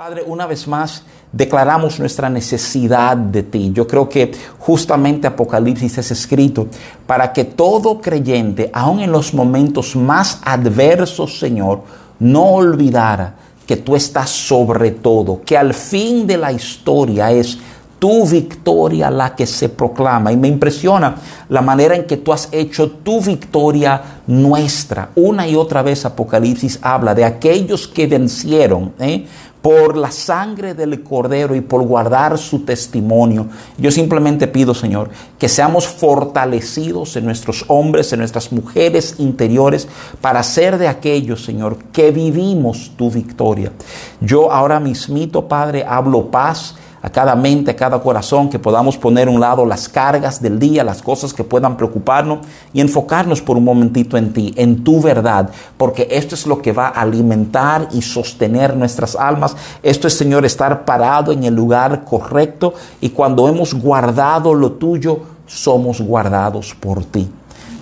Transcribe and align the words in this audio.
Padre, 0.00 0.24
una 0.26 0.46
vez 0.46 0.66
más 0.66 1.02
declaramos 1.30 2.00
nuestra 2.00 2.30
necesidad 2.30 3.14
de 3.18 3.42
ti. 3.42 3.70
Yo 3.74 3.86
creo 3.86 4.08
que 4.08 4.32
justamente 4.58 5.26
Apocalipsis 5.26 5.98
es 5.98 6.10
escrito 6.10 6.68
para 7.06 7.30
que 7.34 7.44
todo 7.44 8.00
creyente, 8.00 8.70
aun 8.72 9.00
en 9.00 9.12
los 9.12 9.34
momentos 9.34 9.94
más 9.96 10.40
adversos, 10.42 11.38
Señor, 11.38 11.82
no 12.18 12.44
olvidara 12.44 13.34
que 13.66 13.76
tú 13.76 13.94
estás 13.94 14.30
sobre 14.30 14.92
todo, 14.92 15.42
que 15.44 15.58
al 15.58 15.74
fin 15.74 16.26
de 16.26 16.38
la 16.38 16.50
historia 16.50 17.30
es 17.30 17.58
tu 18.00 18.26
victoria 18.26 19.10
la 19.10 19.36
que 19.36 19.46
se 19.46 19.68
proclama. 19.68 20.32
Y 20.32 20.36
me 20.36 20.48
impresiona 20.48 21.14
la 21.50 21.60
manera 21.60 21.94
en 21.94 22.06
que 22.06 22.16
tú 22.16 22.32
has 22.32 22.48
hecho 22.50 22.90
tu 22.90 23.20
victoria 23.20 24.02
nuestra. 24.26 25.10
Una 25.14 25.46
y 25.46 25.54
otra 25.54 25.82
vez 25.82 26.04
Apocalipsis 26.06 26.78
habla 26.82 27.14
de 27.14 27.26
aquellos 27.26 27.86
que 27.86 28.06
vencieron. 28.06 28.94
¿eh? 28.98 29.26
Por 29.62 29.96
la 29.96 30.10
sangre 30.10 30.74
del 30.74 31.02
Cordero 31.02 31.54
y 31.54 31.60
por 31.60 31.82
guardar 31.82 32.38
su 32.38 32.60
testimonio. 32.60 33.46
Yo 33.76 33.90
simplemente 33.90 34.46
pido, 34.46 34.74
Señor, 34.74 35.10
que 35.38 35.48
seamos 35.48 35.86
fortalecidos 35.86 37.16
en 37.16 37.26
nuestros 37.26 37.64
hombres, 37.68 38.12
en 38.12 38.20
nuestras 38.20 38.52
mujeres 38.52 39.16
interiores, 39.18 39.86
para 40.20 40.42
ser 40.42 40.78
de 40.78 40.88
aquellos, 40.88 41.44
Señor, 41.44 41.76
que 41.92 42.10
vivimos 42.10 42.92
tu 42.96 43.10
victoria. 43.10 43.72
Yo 44.20 44.50
ahora 44.50 44.80
mismito, 44.80 45.46
Padre, 45.46 45.84
hablo 45.86 46.30
paz 46.30 46.76
a 47.02 47.10
cada 47.10 47.34
mente, 47.34 47.70
a 47.70 47.76
cada 47.76 48.00
corazón, 48.00 48.50
que 48.50 48.58
podamos 48.58 48.98
poner 48.98 49.28
a 49.28 49.30
un 49.30 49.40
lado 49.40 49.64
las 49.64 49.88
cargas 49.88 50.42
del 50.42 50.58
día, 50.58 50.84
las 50.84 51.02
cosas 51.02 51.32
que 51.32 51.44
puedan 51.44 51.76
preocuparnos 51.76 52.40
y 52.72 52.80
enfocarnos 52.80 53.40
por 53.40 53.56
un 53.56 53.64
momentito 53.64 54.16
en 54.16 54.32
ti, 54.32 54.52
en 54.56 54.84
tu 54.84 55.00
verdad, 55.00 55.50
porque 55.76 56.08
esto 56.10 56.34
es 56.34 56.46
lo 56.46 56.60
que 56.60 56.72
va 56.72 56.88
a 56.88 57.00
alimentar 57.00 57.88
y 57.92 58.02
sostener 58.02 58.76
nuestras 58.76 59.16
almas. 59.16 59.56
Esto 59.82 60.06
es, 60.06 60.14
Señor, 60.14 60.44
estar 60.44 60.84
parado 60.84 61.32
en 61.32 61.44
el 61.44 61.54
lugar 61.54 62.04
correcto 62.04 62.74
y 63.00 63.10
cuando 63.10 63.48
hemos 63.48 63.74
guardado 63.74 64.52
lo 64.54 64.72
tuyo, 64.72 65.20
somos 65.46 66.00
guardados 66.00 66.74
por 66.78 67.04
ti. 67.04 67.30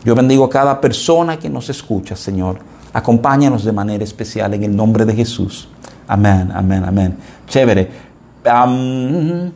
Yo 0.05 0.15
bendigo 0.15 0.45
a 0.45 0.51
cada 0.51 0.81
persona 0.81 1.39
que 1.39 1.51
nos 1.51 1.69
escucha, 1.69 2.17
Señor. 2.17 2.59
Acompáñanos 2.93 3.65
de 3.65 3.73
manera 3.73 4.05
especial 4.05 4.55
en 4.55 4.65
el 4.65 4.75
nombre 4.75 5.05
de 5.05 5.15
Jesús. 5.15 5.69
Amén, 6.07 6.51
amén, 6.55 6.85
amén. 6.85 7.17
Chévere. 7.47 8.08
Um, 8.45 9.51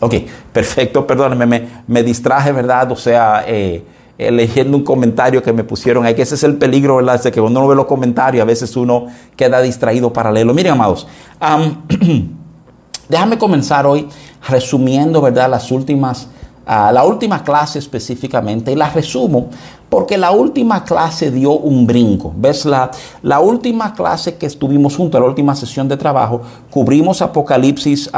ok, 0.00 0.14
perfecto, 0.52 1.06
perdóneme, 1.06 1.46
me, 1.46 1.68
me, 1.86 2.02
distraje, 2.02 2.52
¿verdad? 2.52 2.90
O 2.92 2.96
sea, 2.96 3.44
eh, 3.46 3.84
leyendo 4.18 4.76
un 4.76 4.84
comentario 4.84 5.42
que 5.42 5.52
me 5.52 5.64
pusieron 5.64 6.06
ahí, 6.06 6.14
que 6.14 6.22
ese 6.22 6.36
es 6.36 6.44
el 6.44 6.56
peligro, 6.56 6.96
¿verdad? 6.96 7.22
De 7.22 7.32
que 7.32 7.40
cuando 7.40 7.60
uno 7.60 7.68
ve 7.68 7.74
los 7.74 7.86
comentarios, 7.86 8.42
a 8.42 8.46
veces 8.46 8.76
uno 8.76 9.06
queda 9.36 9.60
distraído 9.60 10.12
para 10.12 10.30
leerlo. 10.30 10.54
Miren, 10.54 10.72
amados, 10.72 11.06
déjame 13.08 13.38
comenzar 13.38 13.86
hoy 13.86 14.08
resumiendo, 14.48 15.20
¿verdad? 15.20 15.50
Las 15.50 15.70
últimas, 15.72 16.28
uh, 16.66 16.92
la 16.92 17.04
última 17.04 17.42
clase 17.42 17.78
específicamente, 17.78 18.72
y 18.72 18.76
la 18.76 18.90
resumo 18.90 19.50
porque 19.94 20.18
la 20.18 20.32
última 20.32 20.82
clase 20.82 21.30
dio 21.30 21.52
un 21.52 21.86
brinco. 21.86 22.32
¿Ves? 22.36 22.64
La, 22.64 22.90
la 23.22 23.38
última 23.38 23.94
clase 23.94 24.34
que 24.34 24.46
estuvimos 24.46 24.96
juntos, 24.96 25.20
la 25.20 25.26
última 25.28 25.54
sesión 25.54 25.86
de 25.86 25.96
trabajo, 25.96 26.42
cubrimos 26.68 27.22
Apocalipsis 27.22 28.10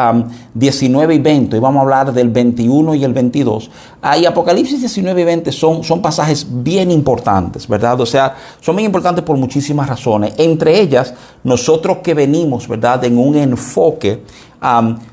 19 0.54 1.14
y 1.14 1.18
20. 1.18 1.54
Y 1.54 1.60
vamos 1.60 1.80
a 1.80 1.82
hablar 1.82 2.14
del 2.14 2.30
21 2.30 2.94
y 2.94 3.04
el 3.04 3.12
22. 3.12 3.70
Ah, 4.00 4.16
y 4.16 4.24
Apocalipsis 4.24 4.80
19 4.80 5.20
y 5.20 5.24
20 5.24 5.52
son, 5.52 5.84
son 5.84 6.00
pasajes 6.00 6.46
bien 6.48 6.90
importantes, 6.90 7.68
¿verdad? 7.68 8.00
O 8.00 8.06
sea, 8.06 8.34
son 8.58 8.74
bien 8.74 8.86
importantes 8.86 9.22
por 9.22 9.36
muchísimas 9.36 9.86
razones. 9.86 10.32
Entre 10.38 10.80
ellas, 10.80 11.12
nosotros 11.44 11.98
que 11.98 12.14
venimos, 12.14 12.66
¿verdad? 12.68 13.04
En 13.04 13.18
un 13.18 13.36
enfoque 13.36 14.22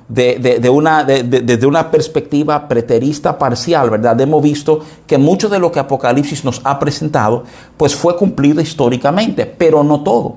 de, 0.08 0.70
una, 0.70 1.03
de, 1.03 1.66
una 1.66 1.92
perspectiva 1.92 2.67
preterista 2.67 3.38
parcial, 3.38 3.89
¿verdad? 3.89 4.20
Hemos 4.21 4.42
visto 4.42 4.80
que 5.05 5.17
mucho 5.17 5.49
de 5.49 5.59
lo 5.59 5.71
que 5.71 5.80
Apocalipsis 5.80 6.43
nos 6.45 6.52
ha 6.64 6.80
presentado, 6.80 7.43
pues 7.77 7.95
fue 7.95 8.15
cumplido 8.15 8.61
históricamente, 8.61 9.45
pero 9.45 9.83
no 9.83 10.02
todo. 10.02 10.36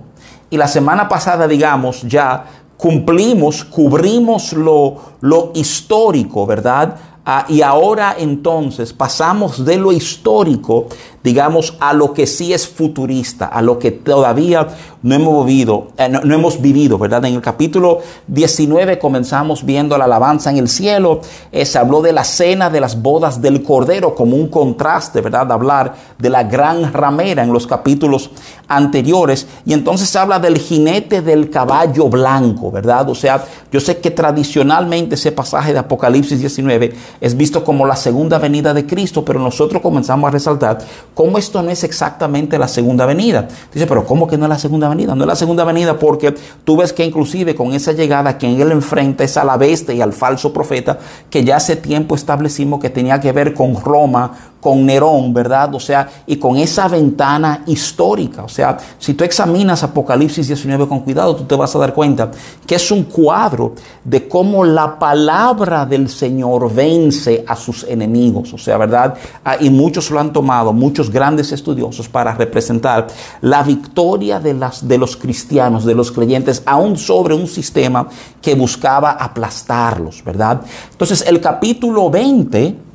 Y 0.51 0.57
la 0.57 0.69
semana 0.69 1.09
pasada, 1.09 1.49
digamos, 1.49 2.03
ya 2.03 2.45
cumplimos, 2.77 3.65
cubrimos 3.65 4.53
lo, 4.53 4.97
lo 5.21 5.53
histórico, 5.55 6.47
¿verdad? 6.47 6.97
Ah, 7.29 7.45
y 7.49 7.61
ahora 7.61 8.15
entonces 8.17 8.93
pasamos 8.93 9.65
de 9.65 9.79
lo 9.79 9.91
histórico, 9.91 10.87
digamos, 11.25 11.75
a 11.81 11.93
lo 11.93 12.15
que 12.15 12.25
sí 12.25 12.53
es 12.53 12.69
futurista, 12.69 13.47
a 13.47 13.63
lo 13.63 13.81
que 13.81 13.91
todavía 13.91 14.69
no 15.03 15.15
hemos 15.15 15.45
vivido, 15.45 15.89
eh, 15.99 16.09
no, 16.09 16.21
hemos 16.33 16.61
vivido, 16.61 16.99
¿verdad? 16.99 17.25
En 17.25 17.35
el 17.35 17.41
capítulo 17.41 17.99
19 18.29 19.01
comenzamos 19.01 19.65
viendo 19.65 19.99
la 19.99 20.05
alabanza 20.05 20.51
en 20.51 20.59
el 20.59 20.69
cielo, 20.69 21.21
eh, 21.51 21.67
se 21.67 21.79
habló 21.79 22.01
de 22.01 22.13
la 22.13 22.23
cena 22.23 22.71
de 22.71 22.81
las 22.81 23.03
bodas 23.03 23.43
del 23.43 23.65
Cordero 23.65 24.15
como 24.15 24.37
un 24.37 24.47
contraste, 24.47 25.21
¿verdad? 25.21 25.49
De 25.49 25.53
hablar 25.53 25.95
de 26.19 26.31
la 26.31 26.45
gran 26.45 26.93
ramera 26.93 27.43
en 27.43 27.53
los 27.53 27.67
capítulos 27.67 28.31
anteriores, 28.69 29.49
y 29.65 29.73
entonces 29.73 30.09
se 30.09 30.19
habla 30.19 30.39
del 30.39 30.59
jinete 30.59 31.23
del 31.23 31.51
caballo 31.51 32.09
blanco, 32.09 32.71
¿verdad? 32.71 33.09
O 33.11 33.17
sea, 33.17 33.45
yo 33.73 33.81
sé 33.81 33.99
que 33.99 34.13
tradicionalmente 34.13 35.17
ese 35.17 35.33
pasaje 35.33 35.73
de 35.73 35.81
Apocalipsis 35.81 36.39
19 36.39 36.95
es 37.21 37.37
visto 37.37 37.65
como 37.65 37.87
la 37.87 37.97
segunda 37.97 38.39
venida 38.39 38.75
de 38.75 38.87
Cristo, 38.87 39.25
pero 39.25 39.39
nosotros 39.39 39.83
comenzamos 39.83 40.29
a 40.29 40.31
resaltar 40.31 40.79
cómo 41.15 41.39
esto 41.39 41.63
no 41.63 41.71
es 41.71 41.85
exactamente 41.85 42.59
la 42.59 42.69
segunda 42.69 43.07
venida. 43.07 43.49
Dice, 43.73 43.87
pero 43.87 44.05
¿cómo 44.05 44.27
que 44.27 44.37
no 44.37 44.45
es 44.47 44.51
la 44.51 44.59
segunda 44.59 44.89
venida? 44.89 45.15
No 45.15 45.25
es 45.25 45.29
la 45.29 45.37
segunda 45.37 45.65
venida 45.65 45.99
porque 45.99 46.35
tú 46.65 46.77
ves 46.77 46.93
que 46.93 47.05
inclusive 47.05 47.55
con 47.55 47.73
esa 47.73 47.93
llegada 47.93 48.37
quien 48.37 48.61
él 48.61 48.73
enfrenta 48.73 49.25
es 49.25 49.37
a 49.37 49.45
la 49.45 49.57
bestia 49.57 49.95
y 49.95 50.01
al 50.01 50.13
falso 50.13 50.53
profeta 50.53 50.99
que 51.31 51.45
ya 51.45 51.57
hace 51.57 51.77
tiempo 51.77 52.15
establecimos 52.15 52.81
que 52.81 52.91
tenía 52.91 53.21
que 53.21 53.33
ver 53.33 53.55
con 53.55 53.81
Roma, 53.81 54.33
con 54.67 54.85
Nerón, 54.85 55.33
¿verdad? 55.33 55.73
O 55.77 55.79
sea, 55.79 56.09
y 56.27 56.39
con 56.39 56.57
esa 56.57 56.89
ventana 56.89 57.63
histórica. 57.67 58.43
O 58.43 58.49
sea, 58.49 58.77
si 58.99 59.15
tú 59.15 59.23
examinas 59.23 59.85
Apocalipsis 59.85 60.49
19 60.49 60.89
con 60.89 61.03
cuidado, 61.03 61.37
tú 61.37 61.45
te 61.45 61.55
vas 61.55 61.73
a 61.77 61.79
dar 61.79 61.95
cuenta 61.95 62.33
que 62.67 62.75
es 62.75 62.91
un 62.91 63.05
cuadro 63.05 63.75
de 64.03 64.27
cómo 64.27 64.65
la 64.65 64.99
palabra 64.99 65.87
del 65.87 66.09
Señor 66.09 66.75
vence 66.75 67.45
a 67.47 67.55
sus 67.55 67.85
enemigos. 67.85 68.53
O 68.55 68.59
sea, 68.59 68.77
¿verdad? 68.77 69.15
Ah, 69.45 69.57
y 69.61 69.71
muchos 69.71 70.11
lo 70.11 70.19
han 70.19 70.33
tomado, 70.33 70.73
muchos 70.73 71.13
grandes 71.13 71.53
estudiosos, 71.53 72.09
para 72.09 72.35
representar 72.35 73.07
la 73.43 73.63
victoria 73.63 74.41
de, 74.41 74.53
las, 74.53 74.89
de 74.89 74.99
los 74.99 75.17
cristianos, 75.17 75.85
de 75.85 75.95
los 75.95 76.11
creyentes, 76.11 76.65
aún 76.67 76.97
sobre 76.97 77.37
un 77.37 77.47
sistema 77.47 78.09
que 78.43 78.57
buscaba 78.57 79.13
aplastarlos, 79.13 80.25
¿verdad? 80.25 80.63
Entonces, 80.91 81.25
el 81.29 81.41
capítulo 81.41 82.11
20 82.11 82.86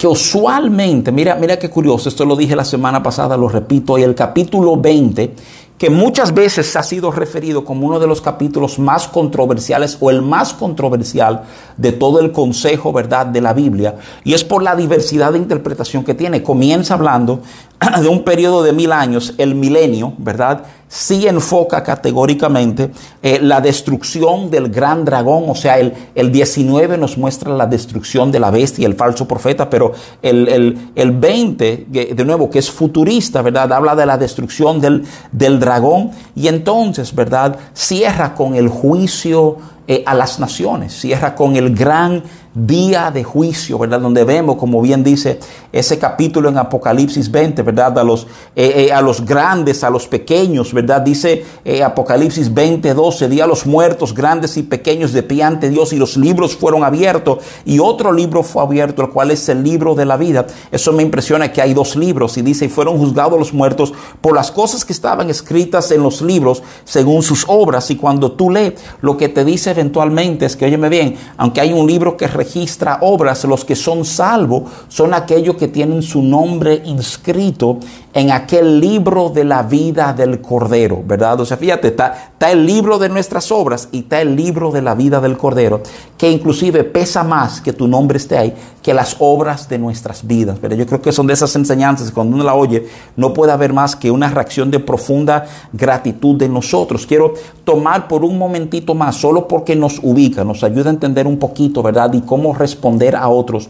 que 0.00 0.08
usualmente, 0.08 1.12
mira, 1.12 1.34
mira 1.34 1.58
qué 1.58 1.68
curioso, 1.68 2.08
esto 2.08 2.24
lo 2.24 2.34
dije 2.34 2.56
la 2.56 2.64
semana 2.64 3.02
pasada, 3.02 3.36
lo 3.36 3.50
repito, 3.50 3.98
y 3.98 4.02
el 4.02 4.14
capítulo 4.14 4.78
20, 4.78 5.34
que 5.76 5.90
muchas 5.90 6.32
veces 6.32 6.74
ha 6.74 6.82
sido 6.82 7.10
referido 7.10 7.66
como 7.66 7.86
uno 7.86 8.00
de 8.00 8.06
los 8.06 8.22
capítulos 8.22 8.78
más 8.78 9.06
controversiales 9.08 9.98
o 10.00 10.08
el 10.08 10.22
más 10.22 10.54
controversial 10.54 11.42
de 11.76 11.92
todo 11.92 12.18
el 12.20 12.32
consejo, 12.32 12.94
¿verdad?, 12.94 13.26
de 13.26 13.42
la 13.42 13.52
Biblia, 13.52 13.96
y 14.24 14.32
es 14.32 14.42
por 14.42 14.62
la 14.62 14.74
diversidad 14.74 15.32
de 15.32 15.38
interpretación 15.38 16.02
que 16.02 16.14
tiene. 16.14 16.42
Comienza 16.42 16.94
hablando 16.94 17.40
de 18.00 18.08
un 18.08 18.24
periodo 18.24 18.62
de 18.62 18.72
mil 18.72 18.92
años, 18.92 19.34
el 19.36 19.54
milenio, 19.54 20.14
¿verdad? 20.16 20.64
Sí 20.92 21.28
enfoca 21.28 21.84
categóricamente 21.84 22.90
eh, 23.22 23.38
la 23.40 23.60
destrucción 23.60 24.50
del 24.50 24.70
gran 24.70 25.04
dragón, 25.04 25.44
o 25.46 25.54
sea, 25.54 25.78
el, 25.78 25.94
el, 26.16 26.32
19 26.32 26.98
nos 26.98 27.16
muestra 27.16 27.52
la 27.52 27.66
destrucción 27.66 28.32
de 28.32 28.40
la 28.40 28.50
bestia 28.50 28.88
el 28.88 28.94
falso 28.94 29.28
profeta, 29.28 29.70
pero 29.70 29.92
el, 30.20 30.48
el, 30.48 30.90
el 30.96 31.12
20, 31.12 31.86
de 31.88 32.24
nuevo, 32.24 32.50
que 32.50 32.58
es 32.58 32.68
futurista, 32.68 33.40
¿verdad? 33.40 33.72
Habla 33.72 33.94
de 33.94 34.04
la 34.04 34.18
destrucción 34.18 34.80
del, 34.80 35.04
del 35.30 35.60
dragón 35.60 36.10
y 36.34 36.48
entonces, 36.48 37.14
¿verdad? 37.14 37.56
Cierra 37.72 38.34
con 38.34 38.56
el 38.56 38.68
juicio 38.68 39.58
eh, 39.86 40.02
a 40.06 40.14
las 40.14 40.40
naciones, 40.40 40.92
cierra 40.92 41.34
con 41.36 41.54
el 41.54 41.74
gran 41.74 42.22
día 42.52 43.12
de 43.12 43.22
juicio, 43.22 43.78
¿verdad? 43.78 44.00
Donde 44.00 44.24
vemos, 44.24 44.56
como 44.56 44.82
bien 44.82 45.04
dice 45.04 45.38
ese 45.72 45.98
capítulo 46.00 46.48
en 46.48 46.58
Apocalipsis 46.58 47.30
20, 47.30 47.62
¿verdad? 47.62 47.96
A 47.96 48.02
los, 48.02 48.26
eh, 48.56 48.88
eh, 48.88 48.92
a 48.92 49.00
los 49.00 49.24
grandes, 49.24 49.84
a 49.84 49.90
los 49.90 50.08
pequeños, 50.08 50.74
¿verdad? 50.74 51.00
Dice 51.00 51.44
eh, 51.64 51.84
Apocalipsis 51.84 52.52
20, 52.52 52.92
12, 52.92 53.28
di 53.28 53.40
a 53.40 53.46
los 53.46 53.66
muertos, 53.66 54.12
grandes 54.12 54.56
y 54.56 54.64
pequeños, 54.64 55.12
de 55.12 55.22
pie 55.22 55.44
ante 55.44 55.68
Dios, 55.68 55.92
y 55.92 55.96
los 55.96 56.16
libros 56.16 56.56
fueron 56.56 56.82
abiertos, 56.82 57.38
y 57.64 57.78
otro 57.78 58.12
libro 58.12 58.42
fue 58.42 58.62
abierto, 58.62 59.02
el 59.02 59.10
cual 59.10 59.30
es 59.30 59.48
el 59.48 59.62
libro 59.62 59.94
de 59.94 60.06
la 60.06 60.16
vida. 60.16 60.46
Eso 60.72 60.92
me 60.92 61.04
impresiona 61.04 61.52
que 61.52 61.62
hay 61.62 61.72
dos 61.72 61.94
libros, 61.94 62.36
y 62.36 62.42
dice, 62.42 62.64
y 62.64 62.68
fueron 62.68 62.98
juzgados 62.98 63.38
los 63.38 63.52
muertos 63.52 63.92
por 64.20 64.34
las 64.34 64.50
cosas 64.50 64.84
que 64.84 64.92
estaban 64.92 65.30
escritas 65.30 65.92
en 65.92 66.02
los 66.02 66.20
libros, 66.20 66.64
según 66.84 67.22
sus 67.22 67.44
obras, 67.46 67.92
y 67.92 67.96
cuando 67.96 68.32
tú 68.32 68.50
lees, 68.50 68.74
lo 69.02 69.16
que 69.16 69.28
te 69.28 69.44
dice 69.44 69.70
eventualmente 69.70 70.46
es 70.46 70.56
que, 70.56 70.64
óyeme 70.64 70.88
bien, 70.88 71.16
aunque 71.36 71.60
hay 71.60 71.72
un 71.72 71.86
libro 71.86 72.16
que 72.16 72.26
registra 72.40 73.00
obras, 73.02 73.44
los 73.44 73.66
que 73.66 73.76
son 73.76 74.04
salvos 74.04 74.62
son 74.88 75.12
aquellos 75.12 75.56
que 75.56 75.68
tienen 75.68 76.02
su 76.02 76.22
nombre 76.22 76.80
inscrito 76.86 77.78
en 78.12 78.32
aquel 78.32 78.80
libro 78.80 79.28
de 79.28 79.44
la 79.44 79.62
vida 79.62 80.12
del 80.12 80.40
Cordero, 80.40 81.02
¿verdad? 81.06 81.40
O 81.40 81.46
sea, 81.46 81.56
fíjate, 81.56 81.88
está, 81.88 82.30
está 82.32 82.50
el 82.50 82.66
libro 82.66 82.98
de 82.98 83.08
nuestras 83.08 83.52
obras 83.52 83.88
y 83.92 84.00
está 84.00 84.20
el 84.20 84.34
libro 84.34 84.72
de 84.72 84.82
la 84.82 84.94
vida 84.94 85.20
del 85.20 85.36
Cordero, 85.36 85.80
que 86.18 86.30
inclusive 86.30 86.82
pesa 86.84 87.22
más 87.22 87.60
que 87.60 87.72
tu 87.72 87.86
nombre 87.86 88.18
esté 88.18 88.36
ahí 88.36 88.54
que 88.82 88.94
las 88.94 89.16
obras 89.18 89.68
de 89.68 89.78
nuestras 89.78 90.26
vidas. 90.26 90.58
Pero 90.60 90.74
yo 90.74 90.86
creo 90.86 91.02
que 91.02 91.12
son 91.12 91.26
de 91.26 91.34
esas 91.34 91.54
enseñanzas 91.56 92.10
cuando 92.10 92.34
uno 92.34 92.44
la 92.44 92.54
oye 92.54 92.86
no 93.16 93.32
puede 93.32 93.52
haber 93.52 93.72
más 93.72 93.94
que 93.94 94.10
una 94.10 94.28
reacción 94.28 94.70
de 94.70 94.80
profunda 94.80 95.46
gratitud 95.72 96.36
de 96.36 96.48
nosotros. 96.48 97.06
Quiero 97.06 97.34
tomar 97.64 98.08
por 98.08 98.24
un 98.24 98.38
momentito 98.38 98.94
más, 98.94 99.16
solo 99.16 99.46
porque 99.46 99.76
nos 99.76 100.00
ubica, 100.02 100.44
nos 100.44 100.64
ayuda 100.64 100.90
a 100.90 100.94
entender 100.94 101.26
un 101.26 101.38
poquito, 101.38 101.82
¿verdad? 101.82 102.12
Y 102.14 102.22
cómo 102.22 102.54
responder 102.54 103.14
a 103.14 103.28
otros. 103.28 103.68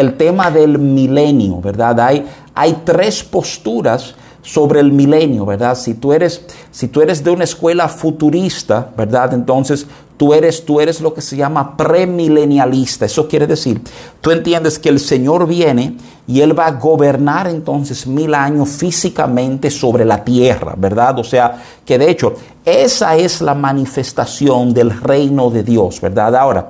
El 0.00 0.16
tema 0.16 0.50
del 0.50 0.78
milenio, 0.78 1.60
¿verdad? 1.60 2.00
Hay, 2.00 2.26
hay 2.54 2.82
tres 2.84 3.22
posturas 3.22 4.14
sobre 4.42 4.80
el 4.80 4.92
milenio, 4.92 5.44
¿verdad? 5.44 5.76
Si 5.76 5.94
tú 5.94 6.12
eres, 6.12 6.42
si 6.70 6.88
tú 6.88 7.02
eres 7.02 7.22
de 7.22 7.30
una 7.30 7.44
escuela 7.44 7.88
futurista, 7.88 8.90
¿verdad? 8.96 9.34
Entonces 9.34 9.86
tú 10.16 10.34
eres, 10.34 10.64
tú 10.64 10.80
eres 10.80 11.00
lo 11.00 11.14
que 11.14 11.20
se 11.20 11.36
llama 11.36 11.76
premilenialista. 11.76 13.06
Eso 13.06 13.28
quiere 13.28 13.46
decir, 13.46 13.80
tú 14.20 14.30
entiendes 14.30 14.78
que 14.78 14.88
el 14.88 15.00
Señor 15.00 15.46
viene 15.46 15.96
y 16.26 16.40
Él 16.40 16.58
va 16.58 16.66
a 16.66 16.72
gobernar 16.72 17.48
entonces 17.48 18.06
mil 18.06 18.34
años 18.34 18.68
físicamente 18.68 19.70
sobre 19.70 20.04
la 20.04 20.22
tierra, 20.22 20.74
¿verdad? 20.76 21.18
O 21.18 21.24
sea, 21.24 21.62
que 21.84 21.98
de 21.98 22.10
hecho, 22.10 22.34
esa 22.64 23.16
es 23.16 23.40
la 23.40 23.54
manifestación 23.54 24.72
del 24.72 24.90
reino 24.90 25.50
de 25.50 25.62
Dios, 25.62 26.00
¿verdad? 26.00 26.36
Ahora, 26.36 26.68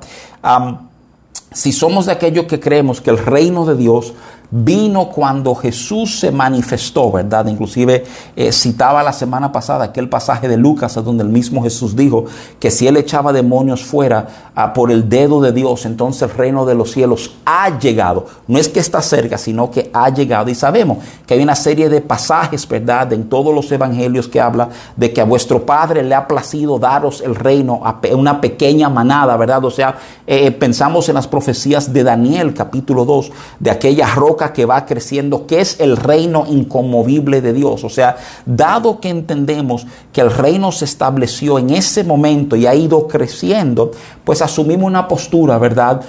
si 1.51 1.71
somos 1.71 2.05
de 2.05 2.13
aquellos 2.13 2.45
que 2.45 2.59
creemos 2.59 3.01
que 3.01 3.09
el 3.09 3.17
reino 3.17 3.65
de 3.65 3.75
Dios 3.75 4.13
vino 4.51 5.07
cuando 5.07 5.55
Jesús 5.55 6.19
se 6.19 6.29
manifestó, 6.29 7.09
¿verdad? 7.11 7.47
Inclusive 7.47 8.03
eh, 8.35 8.51
citaba 8.51 9.01
la 9.01 9.13
semana 9.13 9.51
pasada 9.51 9.85
aquel 9.85 10.09
pasaje 10.09 10.49
de 10.49 10.57
Lucas 10.57 10.93
donde 10.95 11.23
el 11.23 11.29
mismo 11.29 11.63
Jesús 11.63 11.95
dijo 11.95 12.25
que 12.59 12.69
si 12.69 12.85
él 12.85 12.97
echaba 12.97 13.31
demonios 13.31 13.81
fuera 13.83 14.51
ah, 14.53 14.73
por 14.73 14.91
el 14.91 15.07
dedo 15.07 15.41
de 15.41 15.53
Dios, 15.53 15.85
entonces 15.85 16.23
el 16.23 16.31
reino 16.31 16.65
de 16.65 16.75
los 16.75 16.91
cielos 16.91 17.31
ha 17.45 17.79
llegado. 17.79 18.25
No 18.47 18.59
es 18.59 18.67
que 18.67 18.81
está 18.81 19.01
cerca, 19.01 19.37
sino 19.37 19.71
que 19.71 19.89
ha 19.93 20.09
llegado. 20.09 20.49
Y 20.49 20.55
sabemos 20.55 20.97
que 21.25 21.35
hay 21.35 21.41
una 21.41 21.55
serie 21.55 21.87
de 21.87 22.01
pasajes, 22.01 22.67
¿verdad? 22.67 23.13
En 23.13 23.29
todos 23.29 23.55
los 23.55 23.71
evangelios 23.71 24.27
que 24.27 24.41
habla 24.41 24.69
de 24.97 25.13
que 25.13 25.21
a 25.21 25.25
vuestro 25.25 25.65
Padre 25.65 26.03
le 26.03 26.13
ha 26.13 26.27
placido 26.27 26.77
daros 26.77 27.21
el 27.21 27.35
reino 27.35 27.81
a 27.85 28.01
una 28.13 28.41
pequeña 28.41 28.89
manada, 28.89 29.37
¿verdad? 29.37 29.63
O 29.63 29.71
sea, 29.71 29.97
eh, 30.27 30.51
pensamos 30.51 31.07
en 31.07 31.15
las 31.15 31.27
profecías 31.27 31.93
de 31.93 32.03
Daniel 32.03 32.53
capítulo 32.53 33.05
2, 33.05 33.31
de 33.59 33.71
aquella 33.71 34.13
roca 34.13 34.40
que 34.49 34.65
va 34.65 34.85
creciendo, 34.85 35.45
que 35.45 35.61
es 35.61 35.79
el 35.79 35.95
reino 35.95 36.45
inconmovible 36.49 37.41
de 37.41 37.53
Dios. 37.53 37.83
O 37.83 37.89
sea, 37.89 38.17
dado 38.45 38.99
que 38.99 39.09
entendemos 39.09 39.85
que 40.11 40.21
el 40.21 40.31
reino 40.31 40.71
se 40.71 40.85
estableció 40.85 41.59
en 41.59 41.69
ese 41.69 42.03
momento 42.03 42.55
y 42.55 42.65
ha 42.65 42.75
ido 42.75 43.07
creciendo, 43.07 43.91
pues 44.23 44.41
asumimos 44.41 44.87
una 44.87 45.07
postura, 45.07 45.57
¿verdad? 45.57 46.01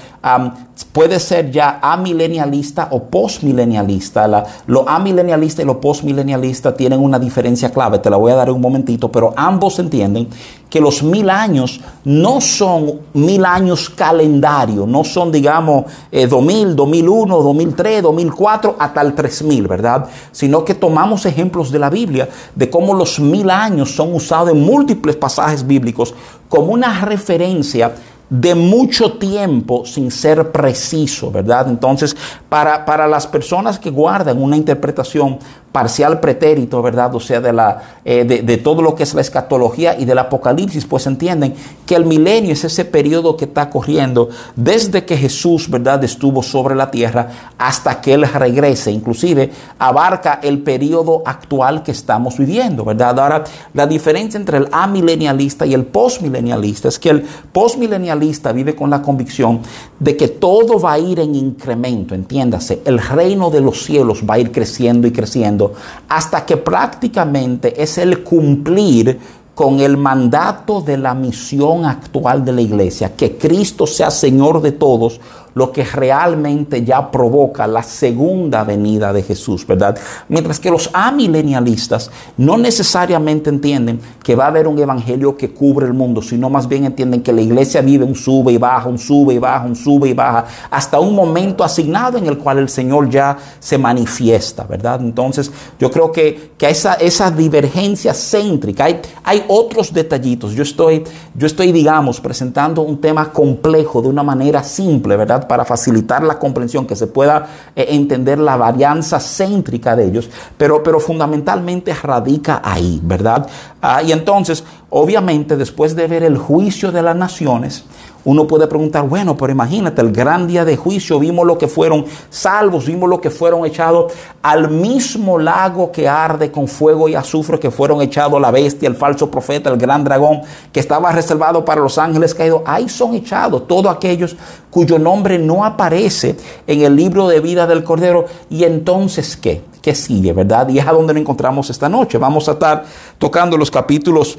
Puede 0.85 1.21
ser 1.21 1.51
ya 1.51 1.79
amilenialista 1.83 2.89
o 2.91 3.05
postmilenialista. 3.05 4.45
Lo 4.67 4.89
amilenialista 4.89 5.63
y 5.63 5.65
lo 5.65 5.81
postmilenialista 5.81 6.75
tienen 6.75 7.01
una 7.01 7.19
diferencia 7.19 7.71
clave, 7.71 7.99
te 7.99 8.11
la 8.11 8.17
voy 8.17 8.33
a 8.33 8.37
dar 8.37 8.51
un 8.51 8.61
momentito, 8.61 9.11
pero 9.11 9.33
ambos 9.37 9.79
entienden 9.79 10.29
que 10.69 10.81
los 10.81 11.03
mil 11.03 11.29
años 11.29 11.81
no 12.03 12.41
son 12.41 13.01
mil 13.13 13.45
años 13.45 13.91
calendario, 13.91 14.87
no 14.87 15.05
son, 15.05 15.31
digamos, 15.31 15.85
eh, 16.11 16.27
2000, 16.27 16.75
2001, 16.75 17.43
2003, 17.43 18.03
2004, 18.03 18.77
hasta 18.79 19.03
el 19.03 19.15
3000, 19.15 19.69
¿verdad? 19.69 20.07
Sino 20.31 20.65
que 20.65 20.75
tomamos 20.75 21.27
ejemplos 21.27 21.71
de 21.71 21.79
la 21.79 21.91
Biblia 21.91 22.29
de 22.55 22.71
cómo 22.71 22.95
los 22.95 23.21
mil 23.21 23.51
años 23.51 23.95
son 23.95 24.15
usados 24.15 24.51
en 24.51 24.63
múltiples 24.63 25.17
pasajes 25.17 25.67
bíblicos 25.67 26.15
como 26.49 26.73
una 26.73 27.05
referencia 27.05 27.95
de 28.33 28.55
mucho 28.55 29.19
tiempo 29.19 29.85
sin 29.85 30.11
ser 30.11 30.53
preciso, 30.53 31.31
¿verdad? 31.31 31.69
Entonces, 31.69 32.17
para, 32.49 32.87
para 32.87 33.07
las 33.07 33.27
personas 33.27 33.79
que 33.79 33.91
guardan 33.91 34.43
una 34.43 34.57
interpretación 34.57 35.39
parcial 35.71 36.21
pretérito, 36.21 36.83
¿verdad? 36.83 37.15
O 37.15 37.21
sea, 37.21 37.41
de, 37.41 37.53
la, 37.53 37.83
eh, 38.05 38.25
de, 38.25 38.57
todo 38.59 38.83
lo 38.83 38.95
que 38.95 39.03
es 39.03 39.15
la 39.15 39.23
escatología 39.23 39.99
y 39.99 40.05
del 40.05 40.19
apocalipsis, 40.19 40.85
pues 40.85 41.07
entienden 41.07 41.55
que 41.87 41.95
el 41.95 42.05
milenio 42.05 42.53
es 42.53 42.65
ese 42.65 42.85
periodo 42.85 43.37
que 43.37 43.47
está 43.47 43.71
corriendo 43.71 44.29
desde 44.55 45.05
que 45.05 45.17
Jesús, 45.17 45.71
¿verdad?, 45.71 46.05
estuvo 46.05 46.43
sobre 46.43 46.75
la 46.75 46.91
tierra 46.91 47.29
hasta 47.57 48.03
que 48.03 48.13
Él 48.15 48.27
regrese. 48.31 48.91
Inclusive 48.91 49.51
abarca 49.79 50.41
el 50.43 50.63
periodo 50.63 51.23
actual 51.25 51.83
que 51.83 51.93
estamos 51.93 52.37
viviendo, 52.37 52.85
¿verdad? 52.85 53.19
Ahora, 53.19 53.45
la 53.73 53.87
diferencia 53.87 54.39
entre 54.39 54.59
el 54.59 54.69
amilenialista 54.73 55.65
y 55.65 55.73
el 55.73 55.85
postmilenialista 55.85 56.89
es 56.89 56.99
que 56.99 57.11
el 57.11 57.23
postmilenialista 57.23 58.22
vive 58.55 58.75
con 58.75 58.91
la 58.91 59.03
convicción 59.03 59.61
de 59.99 60.17
que 60.17 60.29
todo 60.29 60.79
va 60.79 60.93
a 60.93 60.99
ir 60.99 61.21
en 61.21 61.35
incremento, 61.35 62.15
entiéndase, 62.15 62.83
el 62.85 62.99
reino 62.99 63.51
de 63.51 63.61
los 63.61 63.83
cielos 63.83 64.23
va 64.29 64.35
a 64.35 64.39
ir 64.39 64.53
creciendo 64.53 65.07
y 65.07 65.13
creciendo 65.13 65.73
hasta 66.09 66.47
que 66.47 66.57
prácticamente 66.57 67.83
es 67.83 67.99
el 67.99 68.23
cumplir 68.23 69.19
con 69.55 69.81
el 69.81 69.97
mandato 69.97 70.81
de 70.81 70.97
la 70.97 71.15
misión 71.15 71.85
actual 71.85 72.45
de 72.45 72.53
la 72.53 72.63
iglesia, 72.63 73.15
que 73.15 73.37
Cristo 73.37 73.87
sea 73.87 74.11
Señor 74.11 74.63
de 74.63 74.73
todos, 74.73 75.21
lo 75.55 75.73
que 75.73 75.85
realmente 75.85 76.85
ya 76.85 77.11
provoca 77.11 77.67
la 77.67 77.83
segunda 77.83 78.65
venida 78.65 79.13
de 79.13 79.23
Jesús, 79.23 79.67
¿verdad? 79.67 79.99
Mientras 80.29 80.59
que 80.59 80.71
los 80.71 80.91
amilenialistas 80.93 82.11
no 82.37 82.57
necesariamente 82.57 83.51
entienden 83.51 84.01
que 84.23 84.35
va 84.35 84.45
a 84.45 84.49
haber 84.49 84.69
un 84.69 84.79
evangelio 84.79 85.37
que 85.37 85.51
cubre 85.51 85.87
el 85.87 85.93
mundo, 85.93 86.23
sino 86.23 86.49
más 86.49 86.69
bien 86.69 86.85
entienden 86.85 87.23
que 87.23 87.33
la 87.33 87.41
iglesia 87.41 87.81
vive 87.81 88.05
un 88.05 88.15
sube 88.15 88.53
y 88.53 88.59
baja, 88.59 88.89
un 88.89 88.99
sube 88.99 89.35
y 89.35 89.39
baja, 89.39 89.67
un 89.67 89.77
sube 89.77 90.09
y 90.09 90.15
baja, 90.15 90.47
hasta 90.71 90.99
un 91.01 91.15
momento 91.15 91.65
asignado 91.65 92.19
en 92.19 92.27
el 92.27 92.39
cual 92.39 92.59
el 92.59 92.69
Señor 92.69 93.09
ya 93.11 93.37
se 93.59 93.79
manifiesta, 93.79 94.65
¿verdad? 94.65 95.01
Entonces, 95.01 95.51
yo 95.79 95.91
creo 95.91 96.13
que, 96.13 96.53
que 96.57 96.69
esa, 96.71 97.31
divergencia 97.31 98.15
céntrica, 98.15 98.85
hay, 98.85 99.01
hay 99.25 99.45
otros 99.49 99.93
detallitos. 99.93 100.53
Yo 100.53 100.63
estoy, 100.63 101.05
yo 101.35 101.47
estoy, 101.47 101.73
digamos, 101.73 102.21
presentando 102.21 102.83
un 102.83 103.01
tema 103.01 103.33
complejo 103.33 104.03
de 104.03 104.09
una 104.09 104.23
manera 104.23 104.63
simple, 104.63 105.17
¿verdad? 105.17 105.42
Para 105.47 105.65
facilitar 105.65 106.23
la 106.23 106.39
comprensión, 106.39 106.87
que 106.87 106.97
se 106.97 107.07
pueda 107.07 107.47
eh, 107.77 107.87
entender 107.91 108.39
la 108.39 108.57
varianza 108.57 109.21
céntrica 109.21 109.97
de 109.97 110.07
ellos, 110.07 110.31
pero, 110.57 110.83
pero 110.83 111.01
fundamentalmente 111.01 111.95
radica 111.95 112.61
ahí, 112.65 113.01
¿verdad? 113.03 113.47
Ah, 113.81 114.03
y 114.03 114.13
entonces, 114.13 114.65
obviamente, 114.91 115.57
después 115.57 115.97
de 115.97 116.07
ver 116.07 116.23
el 116.23 116.39
juicio 116.39 116.93
de 116.93 117.03
las 117.03 117.17
naciones, 117.17 117.85
uno 118.25 118.47
puede 118.47 118.69
preguntar, 118.69 119.09
bueno, 119.09 119.37
pero 119.37 119.51
imagínate, 119.51 120.01
el 120.01 120.13
gran 120.13 120.47
día 120.47 120.65
de 120.65 120.77
juicio 120.77 121.19
vimos 121.19 121.45
lo 121.45 121.59
que 121.59 121.67
fueron 121.67 122.05
salvos, 122.31 122.87
vimos 122.87 123.11
lo 123.11 123.21
que 123.21 123.31
fueron 123.31 123.67
echados 123.67 124.13
al 124.43 124.71
mismo 124.71 125.39
lago 125.39 125.91
que 125.91 126.09
arde 126.09 126.53
con 126.53 126.69
fuego 126.69 127.09
y 127.09 127.17
azufre, 127.17 127.59
que 127.59 127.71
fueron 127.71 128.01
echados 128.01 128.41
la 128.41 128.53
bestia, 128.53 128.89
el 128.89 128.95
falso 128.95 129.29
profeta, 129.29 129.71
el 129.71 129.77
gran 129.77 130.05
dragón, 130.05 130.43
que 130.73 130.79
estaba 130.79 131.11
reservado 131.11 131.65
para 131.65 131.81
los 131.81 131.99
ángeles 131.99 132.33
caídos. 132.33 132.63
Ahí 132.65 132.89
son 132.89 133.15
echados 133.15 133.67
todos 133.67 133.93
aquellos 133.93 134.37
cuyo 134.71 134.99
nombre 134.99 135.32
no 135.39 135.65
aparece 135.65 136.37
en 136.67 136.83
el 136.83 136.97
libro 136.97 137.29
de 137.29 137.41
vida 137.41 137.67
del 137.67 137.85
Cordero. 137.85 138.27
¿Y 138.51 138.65
entonces 138.65 139.37
qué? 139.37 139.63
¿Qué 139.81 139.95
sigue, 139.95 140.33
verdad? 140.33 140.69
Y 140.69 140.79
es 140.79 140.87
a 140.87 140.93
donde 140.93 141.13
nos 141.13 141.21
encontramos 141.21 141.69
esta 141.71 141.89
noche. 141.89 142.19
Vamos 142.19 142.49
a 142.49 142.53
estar 142.53 142.85
tocando 143.19 143.57
los 143.57 143.71
capítulos 143.71 144.39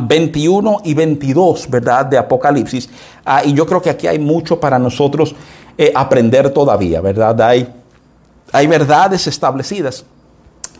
21 0.00 0.80
y 0.84 0.94
22, 0.94 1.68
¿verdad? 1.70 2.06
De 2.06 2.18
Apocalipsis. 2.18 2.88
Ah, 3.24 3.42
y 3.44 3.52
yo 3.52 3.66
creo 3.66 3.82
que 3.82 3.90
aquí 3.90 4.06
hay 4.06 4.18
mucho 4.18 4.58
para 4.58 4.78
nosotros 4.78 5.34
eh, 5.76 5.92
aprender 5.94 6.50
todavía, 6.50 7.00
¿verdad? 7.00 7.40
Hay, 7.42 7.72
hay 8.52 8.66
verdades 8.66 9.26
establecidas 9.26 10.04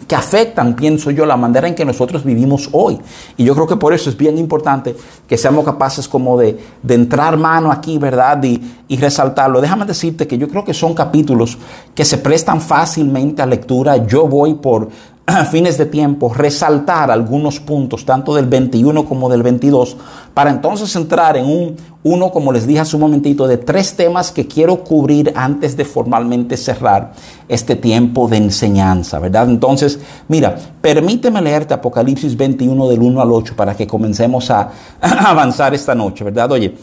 que 0.07 0.15
afectan, 0.15 0.77
pienso 0.77 1.11
yo, 1.11 1.27
la 1.27 1.37
manera 1.37 1.67
en 1.67 1.75
que 1.75 1.85
nosotros 1.85 2.25
vivimos 2.25 2.69
hoy. 2.73 2.99
Y 3.37 3.45
yo 3.45 3.55
creo 3.55 3.67
que 3.67 3.77
por 3.77 3.93
eso 3.93 4.09
es 4.11 4.17
bien 4.17 4.39
importante 4.39 4.97
que 5.27 5.37
seamos 5.37 5.65
capaces 5.65 6.07
como 6.07 6.39
de, 6.39 6.59
de 6.83 6.95
entrar 6.95 7.37
mano 7.37 7.73
aquí, 7.73 7.99
¿verdad? 7.99 8.43
Y, 8.45 8.61
y, 8.89 8.97
resaltarlo. 8.99 9.61
Déjame 9.61 9.85
decirte 9.85 10.27
que 10.27 10.39
yo 10.39 10.49
creo 10.49 10.65
que 10.65 10.75
son 10.75 10.95
capítulos 10.95 11.59
que 11.95 12.05
se 12.05 12.19
prestan 12.19 12.61
fácilmente 12.61 13.43
a 13.43 13.47
lectura. 13.47 13.97
Yo 14.07 14.29
voy 14.29 14.55
por 14.55 14.89
a 15.27 15.45
fines 15.51 15.77
de 15.77 15.87
tiempo 15.87 16.33
resaltar 16.33 17.11
algunos 17.11 17.61
puntos, 17.61 18.05
tanto 18.05 18.35
del 18.35 18.47
21 18.47 19.05
como 19.05 19.29
del 19.29 19.43
22, 19.43 19.97
para 20.33 20.51
entonces 20.51 20.95
entrar 20.95 21.37
en 21.37 21.47
un, 21.47 21.77
uno, 22.05 22.31
como 22.31 22.53
les 22.53 22.67
dije 22.67 22.81
hace 22.81 22.97
un 22.97 23.03
momentito, 23.03 23.49
de 23.49 23.59
tres 23.59 23.95
temas 23.97 24.31
que 24.31 24.47
quiero 24.47 24.85
cubrir 24.85 25.33
antes 25.35 25.77
de 25.77 25.85
formalmente 25.85 26.57
cerrar 26.57 27.13
este 27.49 27.75
tiempo 27.75 28.29
de 28.29 28.37
enseñanza, 28.37 29.19
¿verdad? 29.19 29.49
Entonces, 29.49 29.99
mira, 30.29 30.57
permíteme 30.81 31.43
leerte 31.43 31.75
Apocalipsis 31.75 32.37
21 32.37 32.89
del 32.89 33.01
1 33.01 33.21
al 33.21 33.33
8 33.33 33.55
para 33.57 33.77
que 33.77 33.87
comencemos 33.87 34.51
a, 34.51 34.71
avanzar 35.01 35.75
esta 35.75 35.95
noche, 35.95 36.23
¿verdad? 36.23 36.53
Oye, 36.53 36.77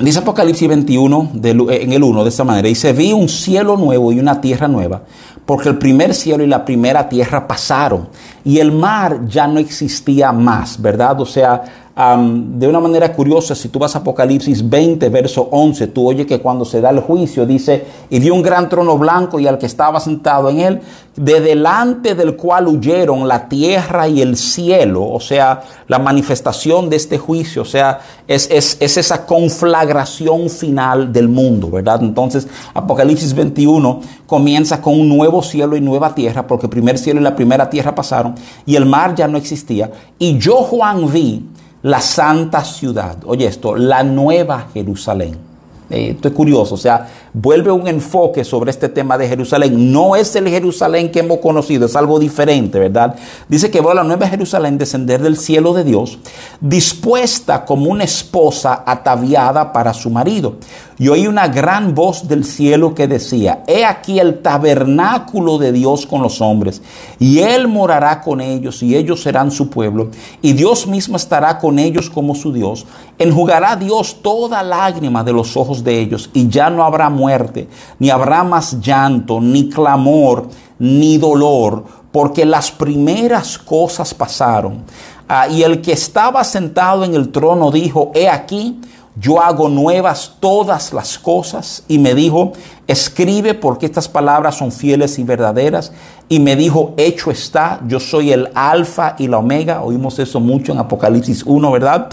Dice 0.00 0.18
Apocalipsis 0.18 0.68
21 0.68 1.30
en 1.42 1.92
el 1.92 2.02
1 2.02 2.24
de 2.24 2.28
esta 2.28 2.42
manera, 2.42 2.66
dice, 2.66 2.92
vi 2.92 3.12
un 3.12 3.28
cielo 3.28 3.76
nuevo 3.76 4.10
y 4.10 4.18
una 4.18 4.40
tierra 4.40 4.66
nueva, 4.66 5.02
porque 5.46 5.68
el 5.68 5.78
primer 5.78 6.14
cielo 6.14 6.42
y 6.42 6.48
la 6.48 6.64
primera 6.64 7.08
tierra 7.08 7.46
pasaron 7.46 8.08
y 8.44 8.58
el 8.58 8.72
mar 8.72 9.20
ya 9.28 9.46
no 9.46 9.60
existía 9.60 10.32
más, 10.32 10.82
¿verdad? 10.82 11.20
O 11.20 11.26
sea, 11.26 11.62
de 11.96 12.66
una 12.66 12.80
manera 12.80 13.12
curiosa, 13.12 13.54
si 13.54 13.68
tú 13.68 13.78
vas 13.78 13.94
a 13.94 14.00
Apocalipsis 14.00 14.68
20, 14.68 15.08
verso 15.10 15.46
11, 15.52 15.86
tú 15.88 16.08
oyes 16.08 16.26
que 16.26 16.40
cuando 16.40 16.64
se 16.64 16.80
da 16.80 16.90
el 16.90 16.98
juicio 16.98 17.46
dice, 17.46 17.84
y 18.10 18.18
vio 18.18 18.34
un 18.34 18.42
gran 18.42 18.68
trono 18.68 18.98
blanco 18.98 19.38
y 19.38 19.46
al 19.46 19.58
que 19.58 19.66
estaba 19.66 20.00
sentado 20.00 20.50
en 20.50 20.58
él, 20.58 20.80
de 21.14 21.40
delante 21.40 22.16
del 22.16 22.34
cual 22.34 22.66
huyeron 22.66 23.28
la 23.28 23.48
tierra 23.48 24.08
y 24.08 24.20
el 24.20 24.36
cielo, 24.36 25.08
o 25.08 25.20
sea, 25.20 25.62
la 25.86 26.00
manifestación 26.00 26.90
de 26.90 26.96
este 26.96 27.16
juicio, 27.16 27.62
o 27.62 27.64
sea, 27.64 28.00
es, 28.26 28.50
es, 28.50 28.76
es 28.80 28.96
esa 28.96 29.24
conflagración 29.24 30.50
final 30.50 31.12
del 31.12 31.28
mundo, 31.28 31.70
¿verdad? 31.70 32.02
Entonces, 32.02 32.48
Apocalipsis 32.74 33.32
21 33.34 34.00
comienza 34.26 34.82
con 34.82 34.98
un 34.98 35.08
nuevo 35.08 35.44
cielo 35.44 35.76
y 35.76 35.80
nueva 35.80 36.12
tierra, 36.12 36.44
porque 36.44 36.66
el 36.66 36.70
primer 36.70 36.98
cielo 36.98 37.20
y 37.20 37.22
la 37.22 37.36
primera 37.36 37.70
tierra 37.70 37.94
pasaron, 37.94 38.34
y 38.66 38.74
el 38.74 38.84
mar 38.84 39.14
ya 39.14 39.28
no 39.28 39.38
existía, 39.38 39.92
y 40.18 40.36
yo 40.38 40.56
Juan 40.56 41.12
vi, 41.12 41.44
la 41.84 42.00
santa 42.00 42.64
ciudad. 42.64 43.18
Oye 43.26 43.46
esto, 43.46 43.76
la 43.76 44.02
nueva 44.02 44.68
Jerusalén. 44.72 45.53
Eh, 45.90 46.12
esto 46.12 46.28
es 46.28 46.34
curioso, 46.34 46.76
o 46.76 46.78
sea, 46.78 47.08
vuelve 47.34 47.70
un 47.70 47.86
enfoque 47.86 48.42
sobre 48.42 48.70
este 48.70 48.88
tema 48.88 49.18
de 49.18 49.28
Jerusalén. 49.28 49.92
No 49.92 50.16
es 50.16 50.34
el 50.34 50.48
Jerusalén 50.48 51.10
que 51.10 51.20
hemos 51.20 51.38
conocido, 51.38 51.86
es 51.86 51.94
algo 51.94 52.18
diferente, 52.18 52.78
¿verdad? 52.78 53.14
Dice 53.48 53.70
que 53.70 53.82
va 53.82 53.92
la 53.92 54.02
nueva 54.02 54.26
Jerusalén 54.26 54.78
descender 54.78 55.20
del 55.20 55.36
cielo 55.36 55.74
de 55.74 55.84
Dios, 55.84 56.18
dispuesta 56.60 57.66
como 57.66 57.90
una 57.90 58.04
esposa 58.04 58.82
ataviada 58.86 59.72
para 59.72 59.92
su 59.92 60.08
marido. 60.08 60.56
Y 60.96 61.08
oí 61.08 61.26
una 61.26 61.48
gran 61.48 61.92
voz 61.94 62.28
del 62.28 62.44
cielo 62.44 62.94
que 62.94 63.08
decía, 63.08 63.64
he 63.66 63.84
aquí 63.84 64.20
el 64.20 64.40
tabernáculo 64.42 65.58
de 65.58 65.72
Dios 65.72 66.06
con 66.06 66.22
los 66.22 66.40
hombres, 66.40 66.82
y 67.18 67.40
Él 67.40 67.66
morará 67.66 68.20
con 68.20 68.40
ellos, 68.40 68.82
y 68.82 68.94
ellos 68.94 69.20
serán 69.20 69.50
su 69.50 69.68
pueblo, 69.68 70.10
y 70.40 70.52
Dios 70.52 70.86
mismo 70.86 71.16
estará 71.16 71.58
con 71.58 71.80
ellos 71.80 72.08
como 72.08 72.36
su 72.36 72.52
Dios. 72.52 72.86
Enjugará 73.18 73.76
Dios 73.76 74.22
toda 74.22 74.62
lágrima 74.62 75.22
de 75.22 75.32
los 75.32 75.56
ojos 75.56 75.84
de 75.84 76.00
ellos, 76.00 76.30
y 76.32 76.48
ya 76.48 76.70
no 76.70 76.84
habrá 76.84 77.08
muerte, 77.10 77.68
ni 77.98 78.10
habrá 78.10 78.42
más 78.42 78.80
llanto, 78.80 79.40
ni 79.40 79.68
clamor, 79.68 80.48
ni 80.78 81.18
dolor, 81.18 81.84
porque 82.10 82.44
las 82.44 82.70
primeras 82.70 83.58
cosas 83.58 84.12
pasaron. 84.14 84.84
Ah, 85.28 85.48
y 85.48 85.62
el 85.62 85.80
que 85.80 85.92
estaba 85.92 86.44
sentado 86.44 87.04
en 87.04 87.14
el 87.14 87.30
trono 87.30 87.70
dijo, 87.70 88.10
he 88.14 88.28
aquí, 88.28 88.80
yo 89.16 89.40
hago 89.40 89.68
nuevas 89.68 90.36
todas 90.40 90.92
las 90.92 91.18
cosas. 91.18 91.84
Y 91.88 91.98
me 91.98 92.14
dijo, 92.14 92.52
escribe 92.86 93.54
porque 93.54 93.86
estas 93.86 94.08
palabras 94.08 94.56
son 94.56 94.72
fieles 94.72 95.18
y 95.18 95.24
verdaderas. 95.24 95.92
Y 96.28 96.40
me 96.40 96.56
dijo, 96.56 96.94
hecho 96.96 97.30
está, 97.30 97.80
yo 97.86 98.00
soy 98.00 98.32
el 98.32 98.50
alfa 98.54 99.14
y 99.18 99.28
la 99.28 99.38
omega. 99.38 99.82
Oímos 99.82 100.18
eso 100.18 100.40
mucho 100.40 100.72
en 100.72 100.78
Apocalipsis 100.78 101.44
1, 101.44 101.70
¿verdad? 101.70 102.08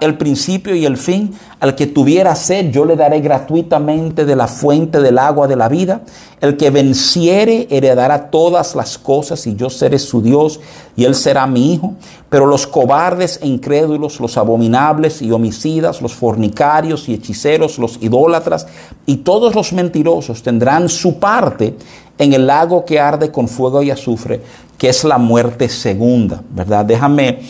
El 0.00 0.18
principio 0.18 0.74
y 0.74 0.84
el 0.84 0.96
fin. 0.96 1.32
Al 1.60 1.74
que 1.74 1.86
tuviera 1.86 2.34
sed, 2.34 2.70
yo 2.70 2.84
le 2.84 2.96
daré 2.96 3.20
gratuitamente 3.20 4.24
de 4.24 4.34
la 4.34 4.48
fuente 4.48 5.00
del 5.00 5.18
agua 5.18 5.46
de 5.46 5.56
la 5.56 5.68
vida. 5.68 6.00
El 6.40 6.56
que 6.56 6.70
venciere 6.70 7.68
heredará 7.70 8.30
todas 8.30 8.74
las 8.74 8.98
cosas 8.98 9.46
y 9.46 9.54
yo 9.54 9.68
seré 9.70 9.98
su 9.98 10.22
Dios 10.22 10.58
y 10.96 11.04
él 11.04 11.14
será 11.14 11.46
mi 11.46 11.74
hijo. 11.74 11.94
Pero 12.30 12.46
los 12.46 12.66
cobardes 12.66 13.38
e 13.42 13.46
incrédulos, 13.46 14.20
los 14.20 14.38
abominables 14.38 15.22
y 15.22 15.30
homicidas, 15.30 16.00
los 16.00 16.14
fornicarios 16.14 17.08
y 17.08 17.14
hechiceros, 17.14 17.78
los 17.78 17.98
idólatras 18.00 18.66
y 19.06 19.18
todos 19.18 19.54
los 19.54 19.72
mentirosos 19.72 20.42
tendrán 20.42 20.88
su 20.88 21.18
parte 21.18 21.76
en 22.18 22.32
el 22.32 22.46
lago 22.46 22.84
que 22.84 23.00
arde 23.00 23.30
con 23.30 23.48
fuego 23.48 23.82
y 23.82 23.90
azufre, 23.90 24.40
que 24.76 24.88
es 24.88 25.04
la 25.04 25.18
muerte 25.18 25.68
segunda, 25.68 26.42
¿verdad? 26.50 26.84
Déjame 26.84 27.40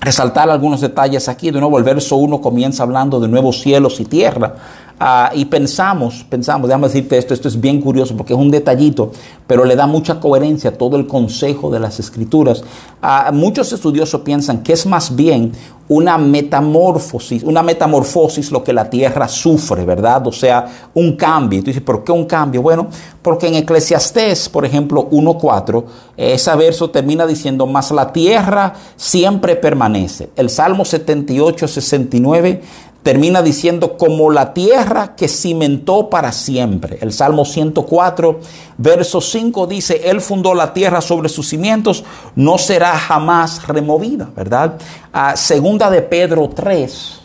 resaltar 0.00 0.50
algunos 0.50 0.80
detalles 0.80 1.28
aquí. 1.28 1.50
De 1.50 1.60
nuevo, 1.60 1.78
el 1.78 1.84
verso 1.84 2.16
1 2.16 2.40
comienza 2.40 2.82
hablando 2.82 3.20
de 3.20 3.28
nuevos 3.28 3.60
cielos 3.60 4.00
y 4.00 4.04
tierra. 4.04 4.54
Ah, 5.00 5.30
y 5.32 5.44
pensamos, 5.44 6.26
pensamos, 6.28 6.68
déjame 6.68 6.88
decirte 6.88 7.16
esto, 7.18 7.32
esto 7.32 7.46
es 7.46 7.60
bien 7.60 7.80
curioso 7.80 8.16
porque 8.16 8.32
es 8.32 8.38
un 8.38 8.50
detallito, 8.50 9.12
pero 9.46 9.64
le 9.64 9.76
da 9.76 9.86
mucha 9.86 10.18
coherencia 10.18 10.70
a 10.70 10.72
todo 10.72 10.96
el 10.96 11.06
consejo 11.06 11.70
de 11.70 11.78
las 11.78 12.00
escrituras. 12.00 12.64
Ah, 13.00 13.30
muchos 13.32 13.72
estudiosos 13.72 14.22
piensan 14.22 14.62
que 14.62 14.72
es 14.72 14.86
más 14.86 15.14
bien 15.14 15.52
una 15.88 16.18
metamorfosis, 16.18 17.42
una 17.42 17.62
metamorfosis 17.62 18.50
lo 18.50 18.62
que 18.62 18.72
la 18.72 18.90
tierra 18.90 19.26
sufre, 19.26 19.84
¿verdad? 19.84 20.26
O 20.26 20.32
sea, 20.32 20.66
un 20.94 21.16
cambio. 21.16 21.60
Y 21.60 21.62
tú 21.62 21.66
dices, 21.68 21.82
¿por 21.82 22.04
qué 22.04 22.12
un 22.12 22.26
cambio? 22.26 22.60
Bueno, 22.60 22.88
porque 23.22 23.48
en 23.48 23.54
Eclesiastés, 23.54 24.48
por 24.48 24.66
ejemplo, 24.66 25.08
1.4, 25.10 25.84
ese 26.16 26.56
verso 26.56 26.90
termina 26.90 27.26
diciendo, 27.26 27.66
más 27.66 27.90
la 27.90 28.12
tierra 28.12 28.74
siempre 28.96 29.56
permanece. 29.56 30.30
El 30.36 30.50
Salmo 30.50 30.84
78, 30.84 31.68
69 31.68 32.62
termina 33.02 33.42
diciendo 33.42 33.96
como 33.96 34.30
la 34.30 34.52
tierra 34.52 35.14
que 35.16 35.28
cimentó 35.28 36.10
para 36.10 36.32
siempre. 36.32 36.98
El 37.00 37.12
Salmo 37.12 37.44
104, 37.44 38.40
verso 38.76 39.20
5 39.20 39.66
dice, 39.66 40.02
Él 40.10 40.20
fundó 40.20 40.54
la 40.54 40.72
tierra 40.72 41.00
sobre 41.00 41.28
sus 41.28 41.48
cimientos, 41.48 42.04
no 42.34 42.58
será 42.58 42.98
jamás 42.98 43.66
removida, 43.66 44.28
¿verdad? 44.36 44.78
A 45.12 45.36
segunda 45.36 45.90
de 45.90 46.02
Pedro 46.02 46.48
3, 46.48 47.20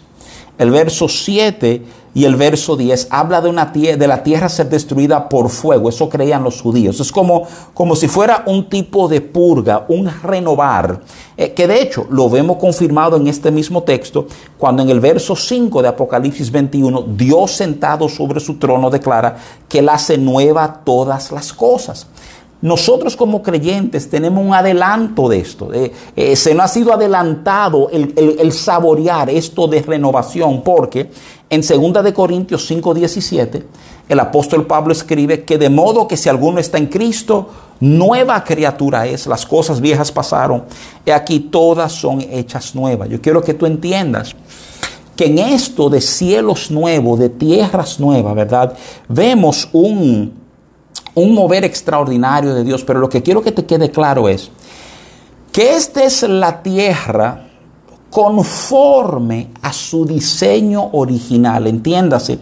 el 0.60 0.72
verso 0.72 1.10
7 1.10 2.03
y 2.16 2.26
el 2.26 2.36
verso 2.36 2.76
10 2.76 3.08
habla 3.10 3.42
de, 3.42 3.50
una 3.50 3.66
de 3.66 4.08
la 4.08 4.22
tierra 4.22 4.48
ser 4.50 4.70
destruida 4.70 5.30
por 5.30 5.50
fuego. 5.50 5.90
Eso 5.90 6.10
creían 6.10 6.44
los 6.44 6.62
judíos. 6.62 7.00
Es 7.00 7.12
como, 7.12 7.48
como 7.74 7.96
si 7.96 8.08
fuera 8.08 8.44
un 8.46 8.70
tipo 8.70 9.08
de 9.08 9.22
purga, 9.22 9.86
un 9.88 10.10
renovar. 10.22 11.02
Eh, 11.36 11.54
que 11.54 11.68
de 11.68 11.82
hecho 11.82 12.06
lo 12.12 12.30
vemos 12.30 12.58
confirmado 12.58 13.18
en 13.18 13.28
este 13.28 13.50
mismo 13.50 13.82
texto 13.82 14.28
cuando 14.58 14.84
en 14.84 14.90
el 14.90 15.00
verso 15.00 15.36
5 15.36 15.82
de 15.82 15.88
Apocalipsis 15.88 16.52
21 16.52 17.06
Dios 17.16 17.52
sentado 17.52 18.08
sobre 18.08 18.40
su 18.40 18.60
trono 18.60 18.92
declara 18.92 19.38
que 19.68 19.80
Él 19.80 19.90
hace 19.90 20.18
nueva 20.18 20.82
todas 20.84 21.32
las 21.32 21.52
cosas. 21.52 22.08
Nosotros 22.64 23.18
como 23.18 23.44
creyentes 23.44 24.10
tenemos 24.10 24.42
un 24.42 24.54
adelanto 24.54 25.28
de 25.28 25.38
esto. 25.38 25.70
Eh, 25.74 26.36
se 26.38 26.56
nos 26.56 26.64
ha 26.64 26.68
sido 26.70 26.94
adelantado 26.94 27.90
el, 27.90 28.54
saborear 28.54 29.30
esto 29.30 29.68
de 29.68 29.82
renovación 29.82 30.62
porque 30.62 31.12
en 31.50 31.60
2 31.60 32.02
de 32.02 32.14
Corintios 32.14 32.66
5, 32.66 32.94
17 32.94 33.68
el 34.08 34.18
apóstol 34.18 34.66
Pablo 34.66 34.94
escribe 34.94 35.44
que 35.44 35.58
de 35.58 35.70
modo 35.70 36.08
que 36.08 36.16
si 36.16 36.30
alguno 36.30 36.60
está 36.60 36.78
en 36.78 36.88
Cristo, 36.88 37.50
nueva 37.82 38.42
criatura 38.46 39.08
es, 39.08 39.28
las 39.28 39.46
cosas 39.46 39.82
viejas 39.82 40.10
pasaron, 40.10 40.64
y 41.06 41.12
aquí 41.12 41.42
todas 41.42 41.92
son 41.92 42.22
hechas 42.22 42.76
nuevas. 42.76 43.10
Yo 43.10 43.22
quiero 43.22 43.42
que 43.42 43.56
tú 43.56 43.66
entiendas 43.66 44.38
que 45.18 45.26
en 45.26 45.38
esto 45.38 45.90
de 45.90 46.00
cielos 46.00 46.72
nuevos, 46.72 47.20
de 47.20 47.28
tierras 47.28 48.00
nuevas, 48.00 48.34
¿verdad? 48.36 48.74
Vemos 49.10 49.68
un, 49.74 50.43
un 51.16 51.34
mover 51.34 51.64
extraordinario 51.64 52.54
de 52.54 52.64
Dios, 52.64 52.84
pero 52.84 53.00
lo 53.00 53.10
que 53.10 53.22
quiero 53.22 53.42
que 53.42 53.52
te 53.52 53.66
quede 53.66 53.92
claro 53.92 54.28
es 54.28 54.52
que 55.52 55.76
esta 55.76 56.04
es 56.04 56.24
la 56.24 56.62
tierra 56.64 57.48
conforme 58.10 59.50
a 59.62 59.74
su 59.74 60.06
diseño 60.06 60.90
original, 60.94 61.68
entiéndase, 61.68 62.40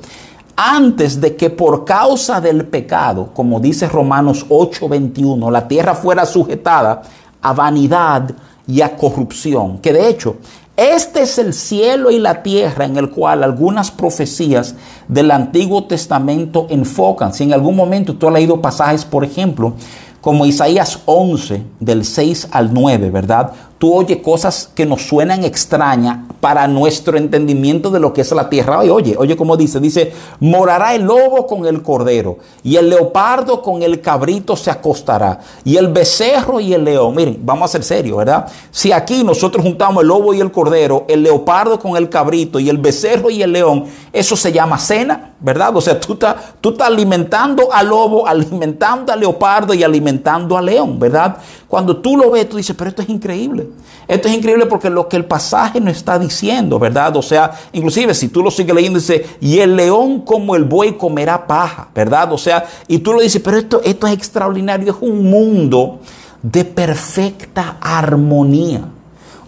antes 0.55 1.19
de 1.19 1.35
que 1.35 1.49
por 1.49 1.85
causa 1.85 2.41
del 2.41 2.65
pecado, 2.65 3.29
como 3.33 3.59
dice 3.59 3.87
Romanos 3.87 4.45
8:21, 4.49 5.49
la 5.49 5.67
tierra 5.67 5.95
fuera 5.95 6.25
sujetada 6.25 7.01
a 7.41 7.53
vanidad 7.53 8.31
y 8.67 8.81
a 8.81 8.95
corrupción, 8.95 9.79
que 9.79 9.91
de 9.91 10.07
hecho 10.07 10.35
este 10.77 11.23
es 11.23 11.37
el 11.37 11.53
cielo 11.53 12.11
y 12.11 12.19
la 12.19 12.41
tierra 12.43 12.85
en 12.85 12.97
el 12.97 13.09
cual 13.09 13.43
algunas 13.43 13.91
profecías 13.91 14.75
del 15.07 15.31
Antiguo 15.31 15.83
Testamento 15.83 16.67
enfocan. 16.69 17.33
Si 17.33 17.43
en 17.43 17.53
algún 17.53 17.75
momento 17.75 18.15
tú 18.15 18.27
has 18.27 18.33
leído 18.33 18.61
pasajes, 18.61 19.05
por 19.05 19.23
ejemplo, 19.23 19.73
como 20.21 20.45
Isaías 20.45 20.99
11, 21.05 21.63
del 21.79 22.05
6 22.05 22.49
al 22.51 22.73
9, 22.73 23.09
¿verdad? 23.09 23.51
Tú 23.81 23.95
oyes 23.95 24.19
cosas 24.19 24.69
que 24.75 24.85
nos 24.85 25.01
suenan 25.01 25.43
extrañas 25.43 26.19
para 26.39 26.67
nuestro 26.67 27.17
entendimiento 27.17 27.89
de 27.89 27.99
lo 27.99 28.13
que 28.13 28.21
es 28.21 28.31
la 28.31 28.47
tierra. 28.47 28.77
Oye, 28.81 29.15
oye, 29.17 29.35
como 29.35 29.57
dice, 29.57 29.79
dice, 29.79 30.13
morará 30.39 30.93
el 30.93 31.01
lobo 31.01 31.47
con 31.47 31.65
el 31.65 31.81
cordero 31.81 32.37
y 32.61 32.75
el 32.75 32.91
leopardo 32.91 33.63
con 33.63 33.81
el 33.81 33.99
cabrito 33.99 34.55
se 34.55 34.69
acostará 34.69 35.39
y 35.63 35.77
el 35.77 35.87
becerro 35.87 36.59
y 36.59 36.75
el 36.75 36.83
león. 36.83 37.15
Miren, 37.15 37.39
vamos 37.43 37.65
a 37.65 37.71
ser 37.71 37.83
serios, 37.83 38.19
¿verdad? 38.19 38.45
Si 38.69 38.91
aquí 38.91 39.23
nosotros 39.23 39.65
juntamos 39.65 40.03
el 40.03 40.09
lobo 40.09 40.31
y 40.35 40.41
el 40.41 40.51
cordero, 40.51 41.05
el 41.07 41.23
leopardo 41.23 41.79
con 41.79 41.97
el 41.97 42.07
cabrito 42.07 42.59
y 42.59 42.69
el 42.69 42.77
becerro 42.77 43.31
y 43.31 43.41
el 43.41 43.51
león, 43.51 43.85
eso 44.13 44.35
se 44.35 44.51
llama 44.51 44.77
cena, 44.77 45.33
¿verdad? 45.39 45.75
O 45.75 45.81
sea, 45.81 45.99
tú 45.99 46.13
estás, 46.13 46.35
tú 46.61 46.75
alimentando 46.79 47.73
al 47.73 47.87
lobo, 47.87 48.27
alimentando 48.27 49.11
al 49.11 49.19
leopardo 49.21 49.73
y 49.73 49.83
alimentando 49.83 50.55
al 50.55 50.67
león, 50.67 50.99
¿verdad? 50.99 51.37
Cuando 51.67 51.97
tú 51.97 52.15
lo 52.15 52.29
ves, 52.29 52.47
tú 52.47 52.57
dices, 52.57 52.75
pero 52.77 52.89
esto 52.89 53.01
es 53.01 53.09
increíble. 53.09 53.70
Esto 54.07 54.27
es 54.27 54.35
increíble 54.35 54.65
porque 54.65 54.89
lo 54.89 55.07
que 55.07 55.17
el 55.17 55.25
pasaje 55.25 55.79
nos 55.79 55.95
está 55.97 56.19
diciendo, 56.19 56.79
¿verdad? 56.79 57.15
O 57.15 57.21
sea, 57.21 57.51
inclusive 57.71 58.13
si 58.13 58.27
tú 58.27 58.43
lo 58.43 58.51
sigues 58.51 58.75
leyendo, 58.75 58.99
dice, 58.99 59.25
y 59.39 59.59
el 59.59 59.75
león 59.75 60.21
como 60.21 60.55
el 60.55 60.63
buey 60.63 60.97
comerá 60.97 61.47
paja, 61.47 61.89
¿verdad? 61.95 62.31
O 62.33 62.37
sea, 62.37 62.65
y 62.87 62.99
tú 62.99 63.13
lo 63.13 63.21
dices, 63.21 63.41
pero 63.43 63.57
esto, 63.57 63.81
esto 63.83 64.07
es 64.07 64.13
extraordinario, 64.13 64.91
es 64.91 64.97
un 65.01 65.29
mundo 65.29 65.99
de 66.41 66.65
perfecta 66.65 67.77
armonía 67.79 68.85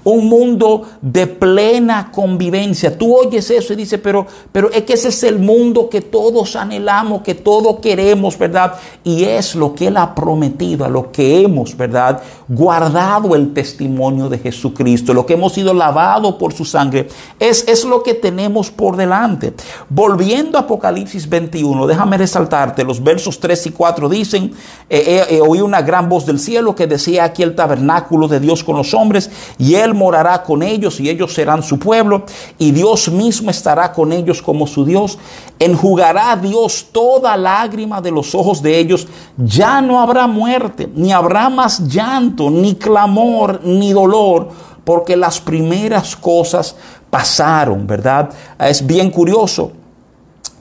un 0.03 0.27
mundo 0.27 0.83
de 1.01 1.27
plena 1.27 2.11
convivencia. 2.11 2.97
Tú 2.97 3.15
oyes 3.15 3.49
eso 3.49 3.73
y 3.73 3.77
dices, 3.77 3.99
pero, 4.01 4.25
pero 4.51 4.69
es 4.71 4.83
que 4.83 4.93
ese 4.93 5.09
es 5.09 5.23
el 5.23 5.39
mundo 5.39 5.89
que 5.89 6.01
todos 6.01 6.55
anhelamos, 6.55 7.21
que 7.21 7.35
todos 7.35 7.79
queremos, 7.79 8.37
¿verdad? 8.37 8.73
Y 9.03 9.23
es 9.23 9.55
lo 9.55 9.73
que 9.73 9.87
Él 9.87 9.97
ha 9.97 10.13
prometido, 10.13 10.85
a 10.85 10.89
lo 10.89 11.11
que 11.11 11.41
hemos, 11.41 11.75
¿verdad? 11.75 12.21
Guardado 12.47 13.35
el 13.35 13.53
testimonio 13.53 14.29
de 14.29 14.39
Jesucristo, 14.39 15.13
lo 15.13 15.25
que 15.25 15.33
hemos 15.33 15.53
sido 15.53 15.73
lavado 15.73 16.37
por 16.37 16.53
su 16.53 16.65
sangre, 16.65 17.07
es, 17.39 17.65
es 17.67 17.85
lo 17.85 18.03
que 18.03 18.13
tenemos 18.13 18.71
por 18.71 18.97
delante. 18.97 19.53
Volviendo 19.89 20.57
a 20.57 20.61
Apocalipsis 20.61 21.27
21, 21.29 21.87
déjame 21.87 22.17
resaltarte, 22.17 22.83
los 22.83 23.01
versos 23.03 23.39
3 23.39 23.67
y 23.67 23.71
4 23.71 24.09
dicen, 24.09 24.53
eh, 24.89 25.25
eh, 25.29 25.41
oí 25.41 25.61
una 25.61 25.81
gran 25.81 26.09
voz 26.09 26.25
del 26.25 26.39
cielo 26.39 26.75
que 26.75 26.87
decía 26.87 27.23
aquí 27.23 27.43
el 27.43 27.55
tabernáculo 27.55 28.27
de 28.27 28.39
Dios 28.39 28.63
con 28.63 28.75
los 28.75 28.93
hombres, 28.93 29.29
y 29.57 29.75
Él 29.75 29.92
morará 29.93 30.43
con 30.43 30.63
ellos 30.63 30.99
y 30.99 31.09
ellos 31.09 31.33
serán 31.33 31.63
su 31.63 31.79
pueblo 31.79 32.23
y 32.57 32.71
Dios 32.71 33.09
mismo 33.09 33.49
estará 33.49 33.91
con 33.91 34.11
ellos 34.11 34.41
como 34.41 34.67
su 34.67 34.85
Dios. 34.85 35.17
Enjugará 35.59 36.35
Dios 36.35 36.87
toda 36.91 37.37
lágrima 37.37 38.01
de 38.01 38.11
los 38.11 38.35
ojos 38.35 38.61
de 38.61 38.77
ellos. 38.77 39.07
Ya 39.37 39.81
no 39.81 39.99
habrá 39.99 40.27
muerte, 40.27 40.89
ni 40.93 41.11
habrá 41.11 41.49
más 41.49 41.87
llanto, 41.87 42.49
ni 42.49 42.75
clamor, 42.75 43.61
ni 43.63 43.93
dolor, 43.93 44.49
porque 44.83 45.15
las 45.15 45.39
primeras 45.39 46.15
cosas 46.15 46.75
pasaron, 47.09 47.87
¿verdad? 47.87 48.29
Es 48.59 48.85
bien 48.85 49.11
curioso. 49.11 49.71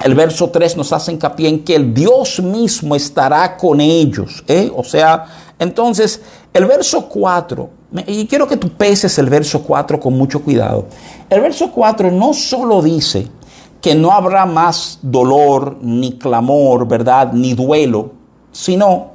El 0.02 0.14
verso 0.14 0.50
3 0.50 0.76
nos 0.76 0.92
hace 0.92 1.12
hincapié 1.12 1.48
en 1.48 1.64
que 1.64 1.76
el 1.76 1.94
Dios 1.94 2.40
mismo 2.40 2.96
estará 2.96 3.56
con 3.56 3.80
ellos. 3.80 4.42
¿eh? 4.48 4.70
O 4.74 4.82
sea, 4.82 5.26
entonces, 5.58 6.20
el 6.52 6.66
verso 6.66 7.08
4 7.08 7.81
y 8.06 8.26
quiero 8.26 8.46
que 8.46 8.56
tú 8.56 8.70
peses 8.70 9.18
el 9.18 9.28
verso 9.28 9.62
4 9.62 10.00
con 10.00 10.14
mucho 10.14 10.42
cuidado. 10.42 10.86
El 11.28 11.40
verso 11.40 11.70
4 11.70 12.10
no 12.10 12.32
solo 12.32 12.80
dice 12.80 13.28
que 13.80 13.94
no 13.94 14.12
habrá 14.12 14.46
más 14.46 14.98
dolor, 15.02 15.78
ni 15.82 16.12
clamor, 16.12 16.86
¿verdad? 16.86 17.32
Ni 17.32 17.54
duelo, 17.54 18.12
sino 18.52 19.12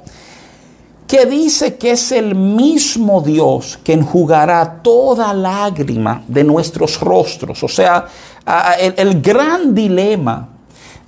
que 1.06 1.24
dice 1.24 1.76
que 1.76 1.92
es 1.92 2.12
el 2.12 2.34
mismo 2.34 3.22
Dios 3.22 3.78
que 3.82 3.94
enjugará 3.94 4.80
toda 4.82 5.32
lágrima 5.32 6.22
de 6.28 6.44
nuestros 6.44 7.00
rostros. 7.00 7.62
O 7.62 7.68
sea, 7.68 8.06
el, 8.78 8.94
el 8.96 9.22
gran 9.22 9.74
dilema 9.74 10.57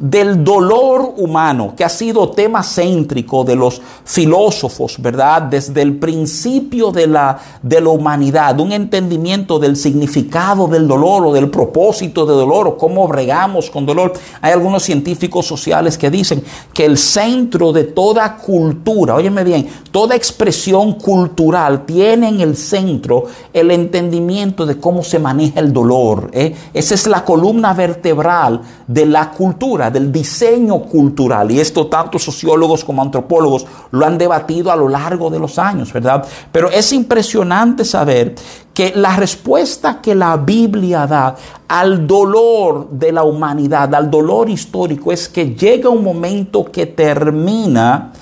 del 0.01 0.43
dolor 0.43 1.15
humano, 1.19 1.75
que 1.77 1.85
ha 1.85 1.89
sido 1.91 2.31
tema 2.31 2.63
céntrico 2.63 3.45
de 3.45 3.55
los 3.55 3.83
filósofos, 4.03 4.97
¿verdad? 4.99 5.43
Desde 5.43 5.83
el 5.83 5.99
principio 5.99 6.91
de 6.91 7.07
la, 7.07 7.39
de 7.63 7.83
la 7.83 7.91
humanidad, 7.91 8.59
un 8.61 8.73
entendimiento 8.73 9.59
del 9.59 9.77
significado 9.77 10.67
del 10.69 10.89
dolor 10.89 11.27
o 11.27 11.33
del 11.35 11.51
propósito 11.51 12.25
de 12.25 12.33
dolor 12.33 12.67
o 12.67 12.77
cómo 12.79 13.07
bregamos 13.07 13.69
con 13.69 13.85
dolor. 13.85 14.15
Hay 14.41 14.53
algunos 14.53 14.83
científicos 14.83 15.47
sociales 15.47 15.99
que 15.99 16.11
dicen 16.11 16.43
que 16.73 16.87
el 16.87 16.97
centro 16.97 17.71
de 17.71 17.85
toda 17.85 18.37
cultura, 18.37 19.15
óyeme 19.15 19.45
bien, 19.45 19.69
toda 19.91 20.17
expresión 20.17 20.95
cultural 20.95 21.85
tiene 21.85 22.29
en 22.29 22.41
el 22.41 22.57
centro 22.57 23.25
el 23.53 23.71
entendimiento 23.71 24.65
de 24.65 24.79
cómo 24.79 25.03
se 25.03 25.19
maneja 25.19 25.61
el 25.61 25.75
dolor. 25.75 26.31
¿eh? 26.33 26.55
Esa 26.73 26.95
es 26.95 27.07
la 27.07 27.23
columna 27.23 27.75
vertebral 27.75 28.63
de 28.87 29.05
la 29.05 29.31
cultura 29.31 29.90
del 29.91 30.11
diseño 30.11 30.81
cultural. 30.83 31.51
Y 31.51 31.61
esto 31.61 31.87
tanto 31.87 32.19
sociólogos 32.19 32.85
como 32.85 33.03
antropólogos 33.03 33.67
lo 33.91 34.07
han 34.07 34.17
debatido 34.17 34.71
a 34.71 34.77
lo 34.77 34.89
largo 34.89 35.31
de 35.31 35.39
los 35.39 35.59
años, 35.59 35.93
¿verdad? 35.93 36.25
Pero 36.53 36.71
es 36.71 36.93
impresionante 36.93 37.85
saber 37.85 38.35
que 38.73 38.93
la 38.95 39.17
respuesta 39.17 40.01
que 40.01 40.15
la 40.15 40.37
Biblia 40.37 41.07
da 41.07 41.35
al 41.69 42.07
dolor 42.07 42.89
de 42.91 43.13
la 43.13 43.25
humanidad, 43.25 43.95
al 43.95 44.11
dolor 44.11 44.49
histórico, 44.49 45.13
es 45.13 45.29
que 45.29 45.55
llega 45.55 45.89
un 45.89 46.03
momento 46.03 46.65
que 46.65 46.87
termina 46.87 48.13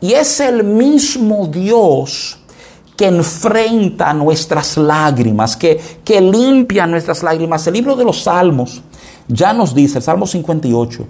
y 0.00 0.12
es 0.12 0.40
el 0.40 0.64
mismo 0.64 1.46
Dios 1.46 2.38
que 2.96 3.06
enfrenta 3.06 4.12
nuestras 4.12 4.76
lágrimas, 4.76 5.56
que, 5.56 5.80
que 6.04 6.20
limpia 6.20 6.84
nuestras 6.84 7.22
lágrimas. 7.22 7.64
El 7.68 7.74
libro 7.74 7.94
de 7.94 8.04
los 8.04 8.24
Salmos 8.24 8.82
ya 9.28 9.52
nos 9.52 9.74
dice, 9.74 9.98
el 9.98 10.04
Salmo 10.04 10.26
58, 10.26 11.06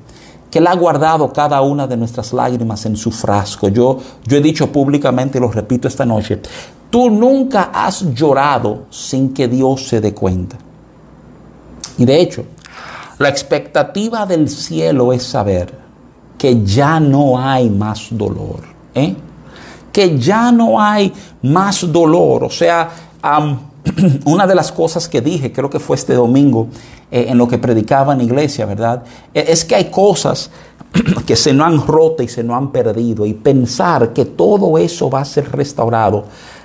que 0.51 0.59
Él 0.59 0.67
ha 0.67 0.75
guardado 0.75 1.33
cada 1.33 1.61
una 1.61 1.87
de 1.87 1.97
nuestras 1.97 2.33
lágrimas 2.33 2.85
en 2.87 2.97
su 2.97 3.11
frasco. 3.11 3.69
Yo, 3.69 3.99
yo 4.25 4.37
he 4.37 4.41
dicho 4.41 4.71
públicamente 4.71 5.39
y 5.39 5.41
lo 5.41 5.51
repito 5.51 5.89
esta 5.89 6.05
noche, 6.05 6.41
tú 6.91 7.11
nunca 7.11 7.71
has 7.73 8.15
llorado 8.15 8.87
sin 8.91 9.33
que 9.33 9.49
Dios 9.49 9.87
se 9.87 10.01
dé 10.01 10.15
cuenta. 10.15 10.57
Y 11.99 12.05
de 12.05 12.21
hecho, 12.21 12.45
la 13.19 13.29
expectativa 13.29 14.25
del 14.27 14.49
cielo 14.49 15.13
es 15.13 15.25
saber 15.25 15.73
que 16.39 16.65
ya 16.65 17.01
no 17.01 17.39
hay 17.39 17.69
más 17.69 18.09
dolor. 18.13 18.61
¿eh? 18.95 19.15
Que 19.93 20.19
ya 20.19 20.53
no 20.53 20.81
hay 20.81 21.13
más 21.43 21.93
dolor. 21.93 22.45
O 22.45 22.51
sea, 22.51 22.89
una 24.25 24.47
de 24.47 24.55
las 24.55 24.73
cosas 24.73 25.09
que 25.09 25.21
dije, 25.21 25.53
creo 25.53 25.71
que 25.71 25.79
fue 25.79 25.97
este 25.97 26.15
domingo, 26.15 26.69
eh, 27.11 27.27
en 27.29 27.39
lo 27.39 27.49
que 27.49 27.59
predicaba 27.59 28.15
en 28.15 28.21
iglesia, 28.21 28.67
¿verdad? 28.67 29.03
E, 29.33 29.45
es 29.49 29.65
que 29.65 29.75
hay 29.75 29.87
cosas 29.87 30.51
que 31.27 31.37
se 31.37 31.53
no 31.53 31.65
han 31.65 31.87
roto 31.87 32.23
y 32.23 32.29
se 32.29 32.43
no 32.43 32.55
han 32.55 32.71
perdido 32.73 33.27
y 33.27 33.35
pensar 33.35 34.13
que 34.13 34.25
todo 34.25 34.79
eso 34.79 35.09
va 35.11 35.21
a 35.21 35.25
ser 35.25 35.51
restaurado 35.53 36.25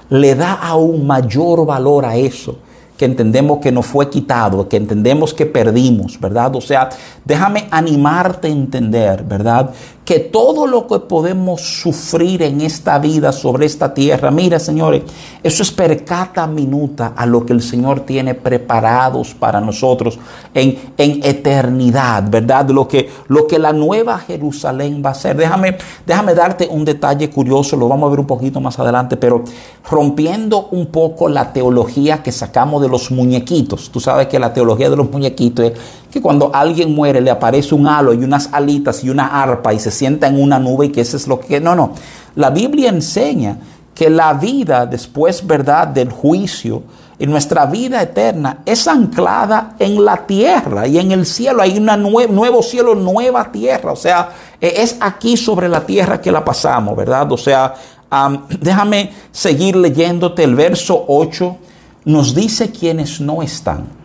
le 0.10 0.36
da 0.36 0.54
aún 0.54 1.08
mayor 1.08 1.66
valor 1.66 2.06
a 2.06 2.16
eso 2.16 2.58
que 2.98 3.06
entendemos 3.06 3.60
que 3.60 3.72
nos 3.72 3.88
fue 3.88 4.10
quitado, 4.10 4.70
que 4.70 4.78
entendemos 4.78 5.34
que 5.34 5.48
perdimos, 5.48 6.20
¿verdad? 6.20 6.56
O 6.56 6.62
sea, 6.62 6.90
déjame 7.26 7.68
animarte 7.72 8.48
a 8.48 8.52
entender, 8.52 9.24
¿verdad? 9.24 9.72
Que 10.06 10.20
todo 10.20 10.68
lo 10.68 10.86
que 10.88 11.00
podemos 11.00 11.62
sufrir 11.62 12.42
en 12.44 12.62
esta 12.62 13.00
vida, 13.00 13.32
sobre 13.32 13.66
esta 13.66 13.94
tierra, 13.94 14.32
mira, 14.32 14.60
señores, 14.60 15.04
eso 15.42 15.64
es 15.64 15.72
percata 15.72 16.46
minuta 16.46 17.14
a 17.16 17.26
lo 17.26 17.46
que 17.46 17.54
el 17.54 17.62
Señor 17.62 18.02
tiene 18.02 18.36
preparados 18.36 19.34
para 19.34 19.62
nosotros 19.62 20.20
en, 20.54 20.94
en 20.98 21.24
eternidad, 21.24 22.24
¿verdad? 22.30 22.70
Lo 22.70 22.88
que, 22.88 23.10
lo 23.28 23.48
que 23.48 23.60
la 23.60 23.72
nueva 23.72 24.18
Jerusalén 24.18 25.02
va 25.06 25.12
a 25.12 25.14
ser. 25.16 25.38
Déjame, 25.38 25.78
déjame 26.06 26.34
darte 26.34 26.68
un 26.70 26.84
detalle 26.84 27.30
curioso, 27.30 27.78
lo 27.78 27.88
vamos 27.88 28.08
a 28.08 28.12
ver 28.12 28.20
un 28.20 28.28
poquito 28.28 28.60
más 28.60 28.78
adelante, 28.80 29.18
pero 29.18 29.44
rompiendo 29.90 30.68
un 30.72 30.88
poco 30.88 31.30
la 31.30 31.54
teología 31.54 32.24
que 32.24 32.32
sacamos 32.32 32.82
de 32.82 32.90
los 32.90 33.12
muñequitos. 33.12 33.90
Tú 33.90 34.00
sabes 34.00 34.28
que 34.28 34.40
la 34.40 34.54
teología 34.54 34.90
de 34.90 34.96
los 34.96 35.10
muñequitos 35.10 35.66
es 35.66 35.74
que 36.14 36.22
cuando 36.22 36.52
alguien 36.54 36.94
muere 36.94 37.22
le 37.22 37.32
aparece 37.32 37.74
un 37.74 37.88
halo 37.88 38.14
y 38.14 38.24
unas 38.24 38.50
alitas 38.54 39.04
y 39.04 39.10
una 39.10 39.42
arpa 39.42 39.74
y 39.74 39.80
se 39.80 39.90
sienta 39.90 40.28
en 40.28 40.40
una 40.40 40.60
nube 40.60 40.86
y 40.86 40.90
que 40.90 41.02
eso 41.02 41.18
es 41.18 41.28
lo 41.28 41.40
que... 41.40 41.60
No, 41.60 41.74
no. 41.76 41.94
La 42.36 42.52
Biblia 42.52 42.90
enseña 42.90 43.58
que 43.96 44.12
la 44.12 44.34
vida 44.36 44.86
después, 44.86 45.46
¿verdad?, 45.46 45.88
del 45.88 46.12
juicio, 46.12 46.84
y 47.18 47.26
nuestra 47.26 47.66
vida 47.66 48.02
eterna 48.02 48.60
es 48.66 48.88
anclada 48.88 49.76
en 49.80 50.04
la 50.04 50.26
tierra 50.28 50.88
y 50.88 51.00
en 51.00 51.12
el 51.12 51.26
cielo. 51.26 51.62
Hay 51.62 51.78
un 51.78 51.86
nuevo 52.36 52.62
cielo, 52.62 52.96
nueva 52.96 53.52
tierra. 53.52 53.92
O 53.92 53.96
sea, 53.96 54.30
e, 54.60 54.82
es 54.82 54.98
aquí 55.00 55.38
sobre 55.38 55.70
la 55.70 55.82
tierra 55.82 56.20
que 56.20 56.32
la 56.32 56.44
pasamos, 56.44 56.96
¿verdad? 56.96 57.32
O 57.32 57.38
sea, 57.38 57.74
déjame 58.60 59.12
seguir 59.32 59.76
leyéndote 59.76 60.44
el 60.44 60.56
verso 60.56 61.06
8 61.08 61.58
nos 62.06 62.36
dice 62.36 62.72
quienes 62.72 63.22
no 63.22 63.42
están. 63.42 64.03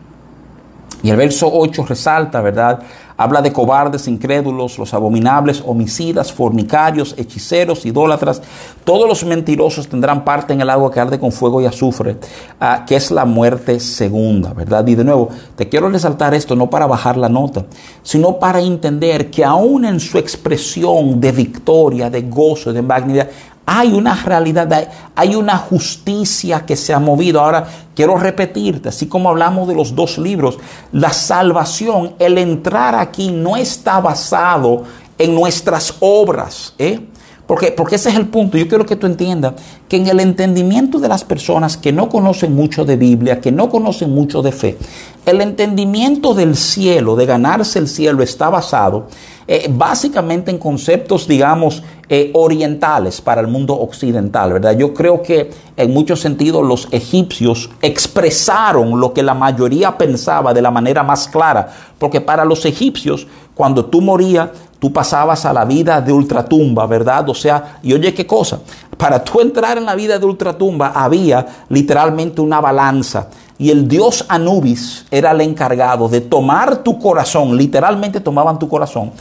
Y 1.02 1.10
el 1.10 1.16
verso 1.16 1.48
8 1.52 1.84
resalta, 1.86 2.40
¿verdad? 2.40 2.80
Habla 3.16 3.42
de 3.42 3.52
cobardes, 3.52 4.06
incrédulos, 4.08 4.78
los 4.78 4.94
abominables, 4.94 5.62
homicidas, 5.64 6.32
fornicarios, 6.32 7.14
hechiceros, 7.18 7.84
idólatras. 7.84 8.42
Todos 8.84 9.08
los 9.08 9.24
mentirosos 9.24 9.88
tendrán 9.88 10.24
parte 10.24 10.52
en 10.52 10.60
el 10.60 10.70
agua 10.70 10.90
que 10.90 11.00
arde 11.00 11.18
con 11.18 11.32
fuego 11.32 11.60
y 11.60 11.66
azufre, 11.66 12.16
ah, 12.60 12.84
que 12.86 12.96
es 12.96 13.10
la 13.10 13.24
muerte 13.24 13.80
segunda, 13.80 14.52
¿verdad? 14.52 14.86
Y 14.86 14.94
de 14.94 15.04
nuevo, 15.04 15.30
te 15.56 15.68
quiero 15.68 15.88
resaltar 15.88 16.34
esto 16.34 16.54
no 16.54 16.70
para 16.70 16.86
bajar 16.86 17.16
la 17.16 17.28
nota, 17.28 17.66
sino 18.02 18.38
para 18.38 18.60
entender 18.60 19.30
que 19.30 19.44
aún 19.44 19.84
en 19.84 20.00
su 20.00 20.18
expresión 20.18 21.20
de 21.20 21.32
victoria, 21.32 22.10
de 22.10 22.22
gozo, 22.22 22.72
de 22.72 22.82
magnitud, 22.82 23.26
hay 23.70 23.92
una 23.92 24.14
realidad, 24.14 24.88
hay 25.14 25.34
una 25.34 25.58
justicia 25.58 26.64
que 26.64 26.74
se 26.74 26.94
ha 26.94 26.98
movido. 26.98 27.38
Ahora, 27.38 27.68
quiero 27.94 28.16
repetirte, 28.16 28.88
así 28.88 29.08
como 29.08 29.28
hablamos 29.28 29.68
de 29.68 29.74
los 29.74 29.94
dos 29.94 30.16
libros, 30.16 30.56
la 30.90 31.12
salvación, 31.12 32.14
el 32.18 32.38
entrar 32.38 32.94
aquí 32.94 33.30
no 33.30 33.58
está 33.58 34.00
basado 34.00 34.84
en 35.18 35.34
nuestras 35.34 35.96
obras, 36.00 36.72
¿eh? 36.78 36.98
Porque, 37.46 37.72
porque 37.72 37.96
ese 37.96 38.08
es 38.10 38.16
el 38.16 38.28
punto. 38.28 38.56
Yo 38.58 38.68
quiero 38.68 38.84
que 38.84 38.96
tú 38.96 39.06
entiendas 39.06 39.54
que 39.88 39.96
en 39.96 40.06
el 40.06 40.20
entendimiento 40.20 40.98
de 40.98 41.08
las 41.08 41.24
personas 41.24 41.76
que 41.76 41.92
no 41.92 42.08
conocen 42.08 42.54
mucho 42.54 42.86
de 42.86 42.96
Biblia, 42.96 43.40
que 43.40 43.52
no 43.52 43.68
conocen 43.68 44.14
mucho 44.14 44.40
de 44.42 44.52
fe, 44.52 44.78
el 45.26 45.40
entendimiento 45.42 46.32
del 46.32 46.56
cielo, 46.56 47.16
de 47.16 47.26
ganarse 47.26 47.78
el 47.78 47.88
cielo, 47.88 48.22
está 48.22 48.48
basado 48.50 49.08
eh, 49.46 49.66
básicamente 49.70 50.50
en 50.50 50.58
conceptos, 50.58 51.26
digamos, 51.26 51.82
eh, 52.10 52.30
orientales 52.32 53.20
para 53.20 53.42
el 53.42 53.48
mundo 53.48 53.74
occidental, 53.74 54.54
¿verdad? 54.54 54.76
Yo 54.78 54.94
creo 54.94 55.22
que 55.22 55.50
en 55.76 55.92
muchos 55.92 56.20
sentidos 56.20 56.66
los 56.66 56.88
egipcios 56.90 57.68
expresaron 57.82 58.98
lo 58.98 59.12
que 59.12 59.22
la 59.22 59.34
mayoría 59.34 59.98
pensaba 59.98 60.54
de 60.54 60.62
la 60.62 60.70
manera 60.70 61.02
más 61.02 61.28
clara, 61.28 61.68
porque 61.98 62.22
para 62.22 62.46
los 62.46 62.64
egipcios, 62.64 63.26
cuando 63.54 63.84
tú 63.84 64.00
morías, 64.00 64.48
tú 64.78 64.90
pasabas 64.90 65.44
a 65.44 65.52
la 65.52 65.66
vida 65.66 66.00
de 66.00 66.12
ultratumba, 66.12 66.86
¿verdad? 66.86 67.28
O 67.28 67.34
sea, 67.34 67.78
y 67.82 67.92
oye 67.92 68.14
qué 68.14 68.26
cosa, 68.26 68.60
para 68.96 69.22
tú 69.22 69.40
entrar 69.40 69.76
en 69.76 69.84
la 69.84 69.94
vida 69.94 70.18
de 70.18 70.24
ultratumba 70.24 70.92
había 70.94 71.46
literalmente 71.68 72.40
una 72.40 72.60
balanza 72.60 73.28
y 73.58 73.70
el 73.70 73.86
dios 73.86 74.24
Anubis 74.28 75.04
era 75.10 75.32
el 75.32 75.40
encargado 75.40 76.08
de 76.08 76.20
tomar 76.22 76.78
tu 76.78 76.98
corazón, 76.98 77.56
literalmente 77.56 78.20
tomaban 78.20 78.58
tu 78.58 78.68
corazón 78.68 79.12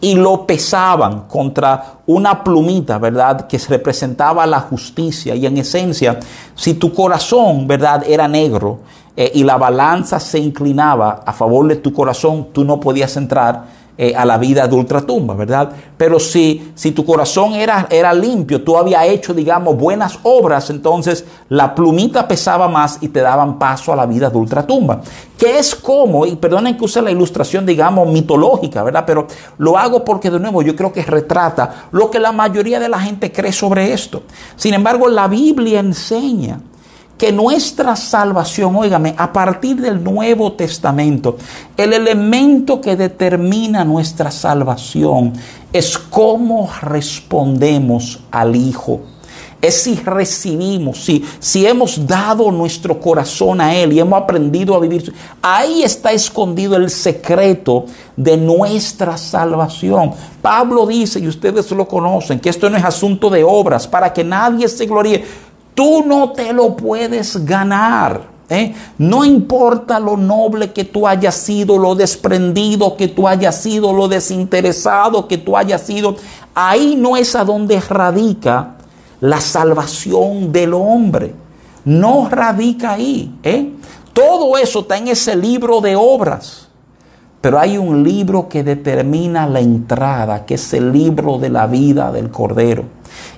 y 0.00 0.14
lo 0.14 0.46
pesaban 0.46 1.22
contra 1.22 2.00
una 2.06 2.44
plumita, 2.44 2.98
¿verdad? 2.98 3.46
Que 3.46 3.58
representaba 3.58 4.46
la 4.46 4.60
justicia. 4.60 5.34
Y 5.34 5.46
en 5.46 5.58
esencia, 5.58 6.18
si 6.54 6.74
tu 6.74 6.92
corazón, 6.92 7.66
¿verdad? 7.66 8.04
Era 8.06 8.28
negro 8.28 8.80
eh, 9.16 9.32
y 9.34 9.44
la 9.44 9.56
balanza 9.56 10.20
se 10.20 10.38
inclinaba 10.38 11.22
a 11.24 11.32
favor 11.32 11.66
de 11.68 11.76
tu 11.76 11.92
corazón, 11.92 12.48
tú 12.52 12.64
no 12.64 12.78
podías 12.78 13.16
entrar 13.16 13.75
eh, 13.98 14.14
a 14.14 14.26
la 14.26 14.36
vida 14.36 14.68
de 14.68 14.74
ultratumba, 14.74 15.34
¿verdad? 15.34 15.72
Pero 15.96 16.20
si, 16.20 16.72
si 16.74 16.92
tu 16.92 17.04
corazón 17.04 17.54
era, 17.54 17.86
era 17.90 18.12
limpio, 18.12 18.62
tú 18.62 18.76
habías 18.76 19.06
hecho, 19.06 19.32
digamos, 19.32 19.76
buenas 19.78 20.18
obras, 20.22 20.68
entonces 20.68 21.24
la 21.48 21.74
plumita 21.74 22.28
pesaba 22.28 22.68
más 22.68 22.98
y 23.00 23.08
te 23.08 23.20
daban 23.20 23.58
paso 23.58 23.92
a 23.92 23.96
la 23.96 24.04
vida 24.04 24.28
de 24.28 24.36
ultratumba. 24.36 25.00
Que 25.38 25.58
es 25.58 25.74
como, 25.74 26.26
y 26.26 26.36
perdonen 26.36 26.76
que 26.76 26.84
use 26.84 27.00
la 27.00 27.10
ilustración, 27.10 27.64
digamos, 27.64 28.06
mitológica, 28.08 28.82
¿verdad? 28.82 29.04
Pero 29.06 29.26
lo 29.58 29.78
hago 29.78 30.04
porque, 30.04 30.30
de 30.30 30.40
nuevo, 30.40 30.60
yo 30.60 30.76
creo 30.76 30.92
que 30.92 31.02
retrata 31.02 31.86
lo 31.92 32.10
que 32.10 32.18
la 32.18 32.32
mayoría 32.32 32.78
de 32.78 32.90
la 32.90 33.00
gente 33.00 33.32
cree 33.32 33.52
sobre 33.52 33.92
esto. 33.94 34.24
Sin 34.56 34.74
embargo, 34.74 35.08
la 35.08 35.26
Biblia 35.26 35.80
enseña 35.80 36.60
que 37.18 37.32
nuestra 37.32 37.96
salvación, 37.96 38.76
óigame, 38.76 39.14
a 39.16 39.32
partir 39.32 39.80
del 39.80 40.02
Nuevo 40.02 40.52
Testamento, 40.52 41.36
el 41.76 41.92
elemento 41.92 42.80
que 42.80 42.96
determina 42.96 43.84
nuestra 43.84 44.30
salvación 44.30 45.32
es 45.72 45.96
cómo 45.96 46.70
respondemos 46.82 48.20
al 48.30 48.54
Hijo. 48.54 49.00
Es 49.62 49.82
si 49.82 49.96
recibimos, 49.96 51.02
si, 51.02 51.24
si 51.38 51.66
hemos 51.66 52.06
dado 52.06 52.52
nuestro 52.52 53.00
corazón 53.00 53.60
a 53.62 53.74
Él 53.74 53.94
y 53.94 54.00
hemos 54.00 54.20
aprendido 54.20 54.74
a 54.74 54.80
vivir. 54.80 55.12
Ahí 55.40 55.82
está 55.82 56.12
escondido 56.12 56.76
el 56.76 56.90
secreto 56.90 57.86
de 58.14 58.36
nuestra 58.36 59.16
salvación. 59.16 60.12
Pablo 60.42 60.86
dice, 60.86 61.20
y 61.20 61.26
ustedes 61.26 61.70
lo 61.72 61.88
conocen, 61.88 62.38
que 62.38 62.50
esto 62.50 62.68
no 62.68 62.76
es 62.76 62.84
asunto 62.84 63.30
de 63.30 63.42
obras, 63.42 63.88
para 63.88 64.12
que 64.12 64.22
nadie 64.22 64.68
se 64.68 64.84
gloríe 64.84 65.24
Tú 65.76 66.02
no 66.06 66.32
te 66.32 66.54
lo 66.54 66.74
puedes 66.74 67.44
ganar. 67.44 68.22
¿eh? 68.48 68.74
No 68.96 69.26
importa 69.26 70.00
lo 70.00 70.16
noble 70.16 70.72
que 70.72 70.84
tú 70.84 71.06
hayas 71.06 71.34
sido, 71.34 71.76
lo 71.76 71.94
desprendido 71.94 72.96
que 72.96 73.08
tú 73.08 73.28
hayas 73.28 73.60
sido, 73.60 73.92
lo 73.92 74.08
desinteresado 74.08 75.28
que 75.28 75.36
tú 75.36 75.54
hayas 75.54 75.82
sido. 75.82 76.16
Ahí 76.54 76.96
no 76.96 77.14
es 77.18 77.36
a 77.36 77.44
donde 77.44 77.78
radica 77.78 78.76
la 79.20 79.38
salvación 79.42 80.50
del 80.50 80.72
hombre. 80.72 81.34
No 81.84 82.28
radica 82.30 82.92
ahí. 82.92 83.34
¿eh? 83.42 83.72
Todo 84.14 84.56
eso 84.56 84.80
está 84.80 84.96
en 84.96 85.08
ese 85.08 85.36
libro 85.36 85.82
de 85.82 85.94
obras. 85.94 86.65
Pero 87.46 87.60
hay 87.60 87.78
un 87.78 88.02
libro 88.02 88.48
que 88.48 88.64
determina 88.64 89.46
la 89.46 89.60
entrada, 89.60 90.44
que 90.44 90.54
es 90.54 90.74
el 90.74 90.90
libro 90.90 91.38
de 91.38 91.48
la 91.48 91.68
vida 91.68 92.10
del 92.10 92.28
Cordero. 92.28 92.82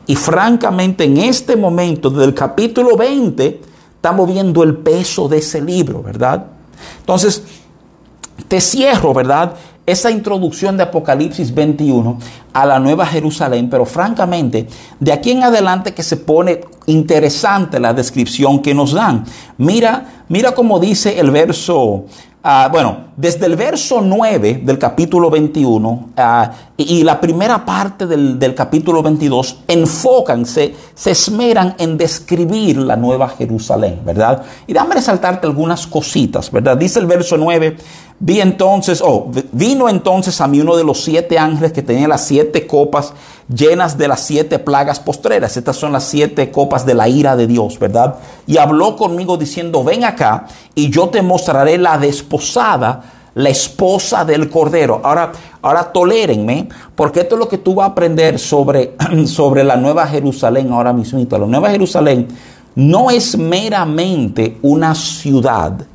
Y 0.06 0.16
francamente 0.16 1.04
en 1.04 1.18
este 1.18 1.56
momento, 1.56 2.08
desde 2.08 2.24
el 2.24 2.32
capítulo 2.32 2.96
20, 2.96 3.60
estamos 3.96 4.26
viendo 4.26 4.62
el 4.62 4.78
peso 4.78 5.28
de 5.28 5.36
ese 5.36 5.60
libro, 5.60 6.02
¿verdad? 6.02 6.46
Entonces, 7.00 7.42
te 8.48 8.62
cierro, 8.62 9.12
¿verdad? 9.12 9.52
Esa 9.84 10.10
introducción 10.10 10.78
de 10.78 10.84
Apocalipsis 10.84 11.54
21 11.54 12.18
a 12.54 12.64
la 12.64 12.78
Nueva 12.78 13.04
Jerusalén, 13.04 13.68
pero 13.68 13.84
francamente, 13.84 14.68
de 14.98 15.12
aquí 15.12 15.32
en 15.32 15.42
adelante 15.42 15.92
que 15.92 16.02
se 16.02 16.16
pone 16.16 16.62
interesante 16.86 17.78
la 17.78 17.92
descripción 17.92 18.62
que 18.62 18.72
nos 18.72 18.94
dan. 18.94 19.26
Mira, 19.58 20.24
mira 20.30 20.52
cómo 20.52 20.80
dice 20.80 21.20
el 21.20 21.30
verso 21.30 22.06
Ah, 22.40 22.68
bueno, 22.70 23.08
desde 23.16 23.46
el 23.46 23.56
verso 23.56 24.00
9 24.00 24.60
del 24.62 24.78
capítulo 24.78 25.28
21 25.28 26.10
ah, 26.16 26.52
y, 26.76 27.02
la 27.02 27.20
primera 27.20 27.64
parte 27.64 28.06
del, 28.06 28.54
capítulo 28.54 29.02
22 29.02 29.64
enfocan, 29.66 30.46
se, 30.46 30.72
esmeran 31.04 31.74
en 31.78 31.98
describir 31.98 32.78
la 32.78 32.94
nueva 32.94 33.28
Jerusalén, 33.30 34.02
¿verdad? 34.04 34.44
Y 34.68 34.72
déjame 34.72 34.94
resaltarte 34.94 35.48
algunas 35.48 35.88
cositas, 35.88 36.52
¿verdad? 36.52 36.76
Dice 36.76 37.00
el 37.00 37.06
verso 37.06 37.36
9, 37.36 37.76
vi 38.20 38.40
entonces, 38.40 39.02
oh, 39.04 39.30
vino 39.52 39.88
entonces 39.88 40.40
a 40.40 40.48
mí 40.48 40.60
uno 40.60 40.76
de 40.76 40.84
los 40.84 41.02
siete 41.04 41.38
ángeles 41.38 41.72
que 41.72 41.82
tenía 41.82 42.08
las 42.08 42.26
siete 42.26 42.66
copas 42.66 43.12
llenas 43.52 43.96
de 43.96 44.08
las 44.08 44.20
siete 44.20 44.58
plagas 44.58 45.00
postreras. 45.00 45.56
Estas 45.56 45.76
son 45.76 45.92
las 45.92 46.04
siete 46.04 46.50
copas 46.50 46.84
de 46.84 46.94
la 46.94 47.08
ira 47.08 47.36
de 47.36 47.46
Dios, 47.46 47.78
¿verdad? 47.78 48.16
Y 48.46 48.58
habló 48.58 48.96
conmigo 48.96 49.36
diciendo, 49.36 49.84
ven 49.84 50.04
acá 50.04 50.46
y 50.74 50.90
yo 50.90 51.08
te 51.08 51.22
mostraré 51.22 51.78
la 51.78 51.98
desposada, 51.98 53.02
la 53.34 53.48
esposa 53.48 54.24
del 54.24 54.50
Cordero. 54.50 55.00
Ahora, 55.04 55.32
ahora 55.62 55.92
tolérenme, 55.92 56.68
porque 56.96 57.20
esto 57.20 57.36
es 57.36 57.38
lo 57.38 57.48
que 57.48 57.58
tú 57.58 57.76
vas 57.76 57.88
a 57.88 57.92
aprender 57.92 58.38
sobre, 58.38 58.96
sobre 59.26 59.62
la 59.62 59.76
Nueva 59.76 60.06
Jerusalén 60.06 60.72
ahora 60.72 60.92
mismo. 60.92 61.24
La 61.30 61.38
Nueva 61.38 61.70
Jerusalén 61.70 62.28
no 62.74 63.10
es 63.10 63.38
meramente 63.38 64.58
una 64.62 64.94
ciudad. 64.94 65.86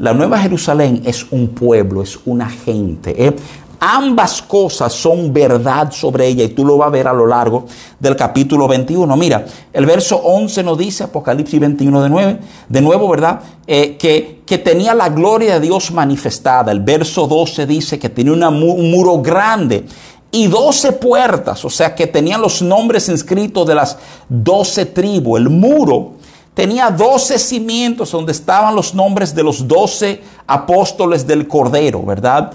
La 0.00 0.14
Nueva 0.14 0.38
Jerusalén 0.38 1.02
es 1.04 1.26
un 1.30 1.48
pueblo, 1.48 2.02
es 2.02 2.18
una 2.24 2.48
gente. 2.48 3.22
¿eh? 3.22 3.36
Ambas 3.80 4.40
cosas 4.40 4.94
son 4.94 5.30
verdad 5.30 5.92
sobre 5.92 6.26
ella 6.26 6.42
y 6.42 6.48
tú 6.48 6.64
lo 6.64 6.78
vas 6.78 6.86
a 6.86 6.90
ver 6.90 7.06
a 7.06 7.12
lo 7.12 7.26
largo 7.26 7.66
del 7.98 8.16
capítulo 8.16 8.66
21. 8.66 9.14
Mira, 9.18 9.44
el 9.70 9.84
verso 9.84 10.16
11 10.16 10.62
nos 10.62 10.78
dice, 10.78 11.04
Apocalipsis 11.04 11.60
21 11.60 12.02
de, 12.02 12.08
9, 12.08 12.38
de 12.66 12.80
nuevo, 12.80 13.10
¿verdad? 13.10 13.40
Eh, 13.66 13.98
que, 13.98 14.40
que, 14.46 14.56
tenía 14.56 14.94
la 14.94 15.10
gloria 15.10 15.60
de 15.60 15.60
Dios 15.60 15.90
manifestada. 15.90 16.72
El 16.72 16.80
verso 16.80 17.26
12 17.26 17.66
dice 17.66 17.98
que 17.98 18.08
tenía 18.08 18.48
un 18.48 18.90
muro 18.90 19.20
grande 19.20 19.84
y 20.32 20.46
12 20.46 20.92
puertas, 20.92 21.62
o 21.64 21.70
sea 21.70 21.94
que 21.94 22.06
tenían 22.06 22.40
los 22.40 22.62
nombres 22.62 23.10
inscritos 23.10 23.66
de 23.66 23.74
las 23.74 23.98
12 24.30 24.86
tribus. 24.86 25.40
El 25.40 25.50
muro 25.50 26.12
tenía 26.60 26.90
12 26.90 27.38
cimientos 27.38 28.10
donde 28.10 28.32
estaban 28.32 28.76
los 28.76 28.94
nombres 28.94 29.34
de 29.34 29.42
los 29.42 29.66
12 29.66 30.20
apóstoles 30.46 31.26
del 31.26 31.48
Cordero, 31.48 32.02
¿verdad? 32.02 32.52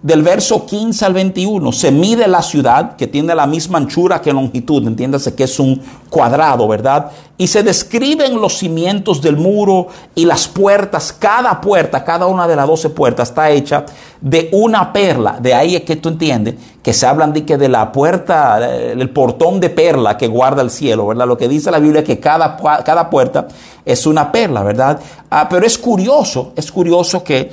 Del 0.00 0.22
verso 0.22 0.64
15 0.64 1.04
al 1.04 1.12
21, 1.12 1.72
se 1.72 1.90
mide 1.90 2.28
la 2.28 2.42
ciudad 2.42 2.94
que 2.96 3.06
tiene 3.06 3.34
la 3.34 3.46
misma 3.46 3.78
anchura 3.78 4.20
que 4.20 4.32
longitud, 4.32 4.86
entiéndase 4.86 5.34
que 5.34 5.44
es 5.44 5.58
un 5.58 5.80
cuadrado, 6.08 6.68
¿verdad? 6.68 7.10
Y 7.36 7.46
se 7.46 7.62
describen 7.62 8.40
los 8.40 8.58
cimientos 8.58 9.20
del 9.20 9.36
muro 9.36 9.88
y 10.14 10.24
las 10.24 10.46
puertas, 10.46 11.12
cada 11.12 11.60
puerta, 11.60 12.04
cada 12.04 12.26
una 12.26 12.46
de 12.46 12.54
las 12.54 12.66
12 12.66 12.90
puertas 12.90 13.30
está 13.30 13.50
hecha 13.50 13.84
de 14.20 14.50
una 14.52 14.92
perla, 14.92 15.38
de 15.40 15.52
ahí 15.52 15.74
es 15.74 15.82
que 15.82 15.96
tú 15.96 16.10
entiendes 16.10 16.54
que 16.82 16.92
se 16.92 17.06
hablan 17.06 17.32
de 17.32 17.44
que 17.44 17.56
de 17.56 17.68
la 17.68 17.90
puerta, 17.90 18.58
eh, 18.60 18.92
el 18.92 19.10
portón 19.10 19.58
de 19.58 19.70
perla 19.70 20.16
que 20.16 20.28
guarda 20.28 20.62
el 20.62 20.70
cielo, 20.70 21.06
¿verdad? 21.06 21.26
Lo 21.26 21.36
que 21.36 21.48
dice 21.48 21.70
la 21.70 21.80
Biblia 21.80 22.00
es 22.00 22.06
que 22.06 22.20
cada, 22.20 22.56
cada 22.84 23.10
puerta 23.10 23.48
es 23.84 24.06
una 24.06 24.30
perla, 24.30 24.62
¿verdad? 24.62 25.00
Ah, 25.30 25.48
pero 25.48 25.66
es 25.66 25.78
curioso, 25.78 26.52
es 26.56 26.70
curioso 26.70 27.24
que 27.24 27.50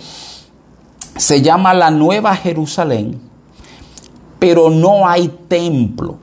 se 1.16 1.42
llama 1.42 1.74
la 1.74 1.92
Nueva 1.92 2.36
Jerusalén, 2.36 3.20
pero 4.40 4.70
no 4.70 5.08
hay 5.08 5.28
templo. 5.48 6.18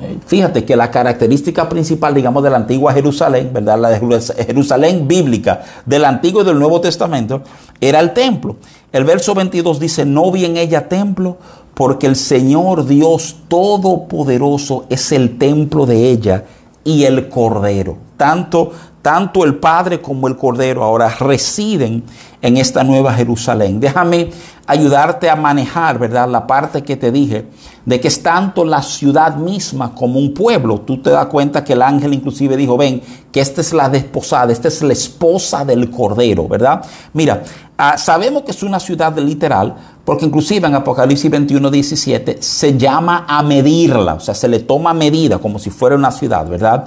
Eh, 0.00 0.16
fíjate 0.24 0.64
que 0.64 0.76
la 0.76 0.90
característica 0.90 1.68
principal, 1.68 2.14
digamos, 2.14 2.44
de 2.44 2.50
la 2.50 2.56
antigua 2.56 2.92
Jerusalén, 2.92 3.50
¿verdad? 3.52 3.78
La 3.78 3.98
Jerusalén 4.44 5.08
bíblica 5.08 5.62
del 5.84 6.04
Antiguo 6.04 6.42
y 6.42 6.44
del 6.44 6.58
Nuevo 6.58 6.80
Testamento, 6.80 7.42
era 7.80 7.98
el 7.98 8.12
templo. 8.12 8.56
El 8.92 9.04
verso 9.04 9.34
22 9.34 9.80
dice, 9.80 10.04
no 10.04 10.30
vi 10.30 10.44
en 10.44 10.56
ella 10.56 10.88
templo, 10.88 11.38
porque 11.74 12.06
el 12.06 12.16
Señor 12.16 12.86
Dios 12.86 13.36
Todopoderoso 13.48 14.86
es 14.88 15.10
el 15.12 15.36
templo 15.36 15.84
de 15.84 16.10
ella 16.10 16.44
y 16.84 17.04
el 17.04 17.28
Cordero. 17.28 17.98
Tanto 18.16 18.72
tanto 19.02 19.44
el 19.44 19.56
Padre 19.56 20.00
como 20.00 20.28
el 20.28 20.36
Cordero 20.36 20.82
ahora 20.84 21.08
residen 21.20 22.02
en 22.42 22.56
esta 22.56 22.84
nueva 22.84 23.14
Jerusalén. 23.14 23.80
Déjame 23.80 24.30
ayudarte 24.68 25.30
a 25.30 25.34
manejar, 25.34 25.98
¿verdad? 25.98 26.28
La 26.28 26.46
parte 26.46 26.82
que 26.82 26.96
te 26.96 27.10
dije 27.10 27.46
de 27.86 27.98
que 27.98 28.08
es 28.08 28.22
tanto 28.22 28.66
la 28.66 28.82
ciudad 28.82 29.36
misma 29.36 29.94
como 29.94 30.18
un 30.18 30.34
pueblo. 30.34 30.82
Tú 30.82 31.00
te 31.00 31.08
das 31.08 31.26
cuenta 31.26 31.64
que 31.64 31.72
el 31.72 31.80
ángel 31.80 32.12
inclusive 32.12 32.54
dijo, 32.54 32.76
ven, 32.76 33.00
que 33.32 33.40
esta 33.40 33.62
es 33.62 33.72
la 33.72 33.88
desposada, 33.88 34.52
esta 34.52 34.68
es 34.68 34.82
la 34.82 34.92
esposa 34.92 35.64
del 35.64 35.90
cordero, 35.90 36.46
¿verdad? 36.46 36.84
Mira, 37.14 37.42
ah, 37.78 37.96
sabemos 37.96 38.42
que 38.42 38.50
es 38.50 38.62
una 38.62 38.78
ciudad 38.78 39.16
literal, 39.16 39.74
porque 40.04 40.26
inclusive 40.26 40.66
en 40.66 40.74
Apocalipsis 40.74 41.30
21, 41.30 41.70
17 41.70 42.42
se 42.42 42.76
llama 42.76 43.24
a 43.26 43.42
medirla, 43.42 44.14
o 44.14 44.20
sea, 44.20 44.34
se 44.34 44.48
le 44.48 44.60
toma 44.60 44.92
medida 44.92 45.38
como 45.38 45.58
si 45.58 45.70
fuera 45.70 45.96
una 45.96 46.10
ciudad, 46.10 46.46
¿verdad? 46.46 46.84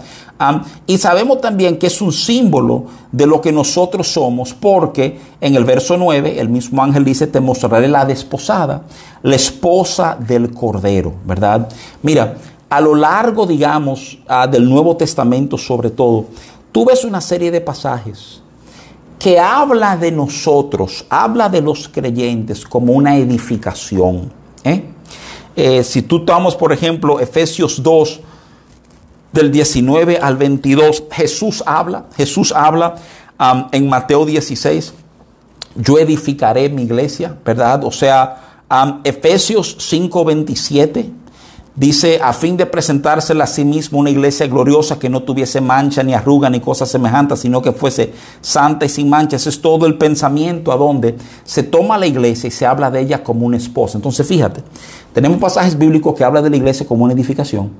y 0.87 0.97
sabemos 0.97 1.39
también 1.39 1.77
que 1.77 1.85
es 1.85 2.01
un 2.01 2.11
símbolo 2.11 2.85
de 3.11 3.27
lo 3.27 3.41
que 3.41 3.51
nosotros 3.51 4.11
somos, 4.11 4.53
porque 4.53 5.19
en 5.41 5.55
el 5.55 5.65
verso 5.65 5.97
9 5.97 6.39
el 6.39 6.49
mismo 6.49 6.81
ángel 6.81 7.03
dice, 7.03 7.27
te 7.27 7.39
mostraré 7.39 7.87
la 7.87 8.05
desposada, 8.05 8.83
la 9.21 9.35
esposa 9.35 10.17
del 10.19 10.51
Cordero, 10.51 11.13
¿verdad? 11.25 11.67
Mira, 12.03 12.37
a 12.69 12.79
lo 12.79 12.95
largo, 12.95 13.45
digamos, 13.45 14.17
ah, 14.27 14.47
del 14.47 14.69
Nuevo 14.69 14.95
Testamento 14.95 15.57
sobre 15.57 15.89
todo, 15.89 16.27
tú 16.71 16.85
ves 16.85 17.03
una 17.03 17.19
serie 17.19 17.51
de 17.51 17.59
pasajes 17.59 18.41
que 19.19 19.39
habla 19.39 19.97
de 19.97 20.11
nosotros, 20.11 21.05
habla 21.09 21.49
de 21.49 21.61
los 21.61 21.87
creyentes 21.87 22.65
como 22.65 22.93
una 22.93 23.17
edificación. 23.17 24.31
¿eh? 24.63 24.85
Eh, 25.55 25.83
si 25.83 26.01
tú 26.01 26.25
tomas, 26.25 26.55
por 26.55 26.73
ejemplo, 26.73 27.19
Efesios 27.19 27.83
2, 27.83 28.19
del 29.31 29.51
19 29.51 30.17
al 30.17 30.37
22, 30.37 31.03
Jesús 31.11 31.63
habla, 31.65 32.05
Jesús 32.15 32.51
habla 32.51 32.95
en 33.71 33.89
Mateo 33.89 34.25
16, 34.25 34.93
yo 35.75 35.97
edificaré 35.97 36.69
mi 36.69 36.83
iglesia, 36.83 37.37
¿verdad? 37.45 37.83
O 37.83 37.91
sea, 37.91 38.65
Efesios 39.03 39.77
5, 39.79 40.25
27, 40.25 41.11
Dice, 41.73 42.19
a 42.21 42.33
fin 42.33 42.57
de 42.57 42.65
presentársela 42.65 43.45
a 43.45 43.47
sí 43.47 43.63
mismo 43.63 43.99
una 43.99 44.09
iglesia 44.09 44.45
gloriosa 44.45 44.99
que 44.99 45.07
no 45.07 45.23
tuviese 45.23 45.61
mancha 45.61 46.03
ni 46.03 46.13
arruga 46.13 46.49
ni 46.49 46.59
cosas 46.59 46.89
semejantes, 46.89 47.39
sino 47.39 47.61
que 47.61 47.71
fuese 47.71 48.11
santa 48.41 48.85
y 48.85 48.89
sin 48.89 49.09
mancha. 49.09 49.37
Ese 49.37 49.47
es 49.47 49.61
todo 49.61 49.85
el 49.85 49.97
pensamiento 49.97 50.73
a 50.73 50.75
donde 50.75 51.15
se 51.45 51.63
toma 51.63 51.97
la 51.97 52.07
iglesia 52.07 52.49
y 52.49 52.51
se 52.51 52.65
habla 52.65 52.91
de 52.91 52.99
ella 52.99 53.23
como 53.23 53.45
una 53.45 53.55
esposa. 53.55 53.97
Entonces, 53.97 54.27
fíjate, 54.27 54.61
tenemos 55.13 55.39
pasajes 55.39 55.77
bíblicos 55.77 56.13
que 56.13 56.25
hablan 56.25 56.43
de 56.43 56.49
la 56.49 56.57
iglesia 56.57 56.85
como 56.85 57.05
una 57.05 57.13
edificación 57.13 57.71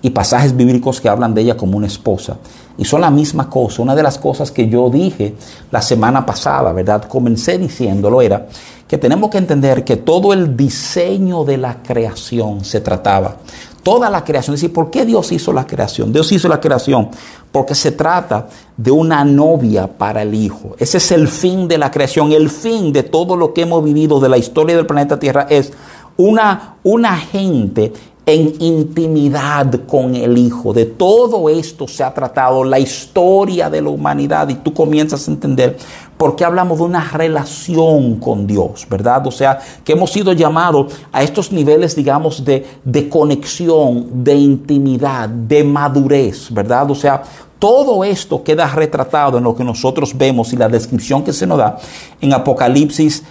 y 0.00 0.10
pasajes 0.10 0.56
bíblicos 0.56 1.00
que 1.00 1.08
hablan 1.08 1.34
de 1.34 1.42
ella 1.42 1.56
como 1.56 1.76
una 1.76 1.86
esposa. 1.86 2.36
Y 2.76 2.84
son 2.84 3.00
la 3.00 3.10
misma 3.10 3.50
cosa. 3.50 3.82
Una 3.82 3.96
de 3.96 4.02
las 4.02 4.18
cosas 4.18 4.52
que 4.52 4.68
yo 4.68 4.88
dije 4.88 5.34
la 5.70 5.82
semana 5.82 6.24
pasada, 6.24 6.72
¿verdad? 6.72 7.04
Comencé 7.04 7.58
diciéndolo 7.58 8.22
era 8.22 8.46
que 8.86 8.96
tenemos 8.96 9.30
que 9.30 9.38
entender 9.38 9.84
que 9.84 9.96
todo 9.96 10.32
el 10.32 10.56
diseño 10.56 11.44
de 11.44 11.58
la 11.58 11.82
creación 11.82 12.64
se 12.64 12.80
trataba. 12.80 13.36
Toda 13.82 14.08
la 14.08 14.24
creación. 14.24 14.54
Es 14.54 14.60
decir, 14.60 14.72
¿por 14.72 14.90
qué 14.90 15.04
Dios 15.04 15.32
hizo 15.32 15.52
la 15.52 15.66
creación? 15.66 16.12
Dios 16.12 16.30
hizo 16.30 16.48
la 16.48 16.60
creación 16.60 17.10
porque 17.50 17.74
se 17.74 17.92
trata 17.92 18.46
de 18.76 18.90
una 18.90 19.24
novia 19.24 19.86
para 19.86 20.22
el 20.22 20.34
Hijo. 20.34 20.76
Ese 20.78 20.98
es 20.98 21.10
el 21.10 21.26
fin 21.26 21.66
de 21.66 21.78
la 21.78 21.90
creación. 21.90 22.32
El 22.32 22.48
fin 22.48 22.92
de 22.92 23.02
todo 23.02 23.36
lo 23.36 23.52
que 23.52 23.62
hemos 23.62 23.82
vivido 23.82 24.20
de 24.20 24.28
la 24.28 24.38
historia 24.38 24.76
del 24.76 24.86
planeta 24.86 25.18
Tierra 25.18 25.46
es 25.50 25.72
una, 26.16 26.76
una 26.82 27.16
gente 27.16 27.92
en 28.28 28.52
intimidad 28.60 29.86
con 29.86 30.14
el 30.14 30.36
Hijo. 30.36 30.74
De 30.74 30.84
todo 30.84 31.48
esto 31.48 31.88
se 31.88 32.04
ha 32.04 32.12
tratado 32.12 32.62
la 32.62 32.78
historia 32.78 33.70
de 33.70 33.80
la 33.80 33.88
humanidad 33.88 34.50
y 34.50 34.56
tú 34.56 34.74
comienzas 34.74 35.26
a 35.26 35.30
entender 35.30 35.78
por 36.18 36.36
qué 36.36 36.44
hablamos 36.44 36.76
de 36.76 36.84
una 36.84 37.08
relación 37.10 38.16
con 38.16 38.46
Dios, 38.46 38.86
¿verdad? 38.90 39.26
O 39.26 39.30
sea, 39.30 39.58
que 39.82 39.92
hemos 39.92 40.12
sido 40.12 40.34
llamados 40.34 40.92
a 41.10 41.22
estos 41.22 41.50
niveles, 41.52 41.96
digamos, 41.96 42.44
de, 42.44 42.66
de 42.84 43.08
conexión, 43.08 44.22
de 44.22 44.34
intimidad, 44.34 45.26
de 45.26 45.64
madurez, 45.64 46.52
¿verdad? 46.52 46.90
O 46.90 46.94
sea, 46.94 47.22
todo 47.58 48.04
esto 48.04 48.44
queda 48.44 48.66
retratado 48.66 49.38
en 49.38 49.44
lo 49.44 49.56
que 49.56 49.64
nosotros 49.64 50.14
vemos 50.14 50.52
y 50.52 50.56
la 50.56 50.68
descripción 50.68 51.24
que 51.24 51.32
se 51.32 51.46
nos 51.46 51.56
da 51.56 51.78
en 52.20 52.34
Apocalipsis 52.34 53.24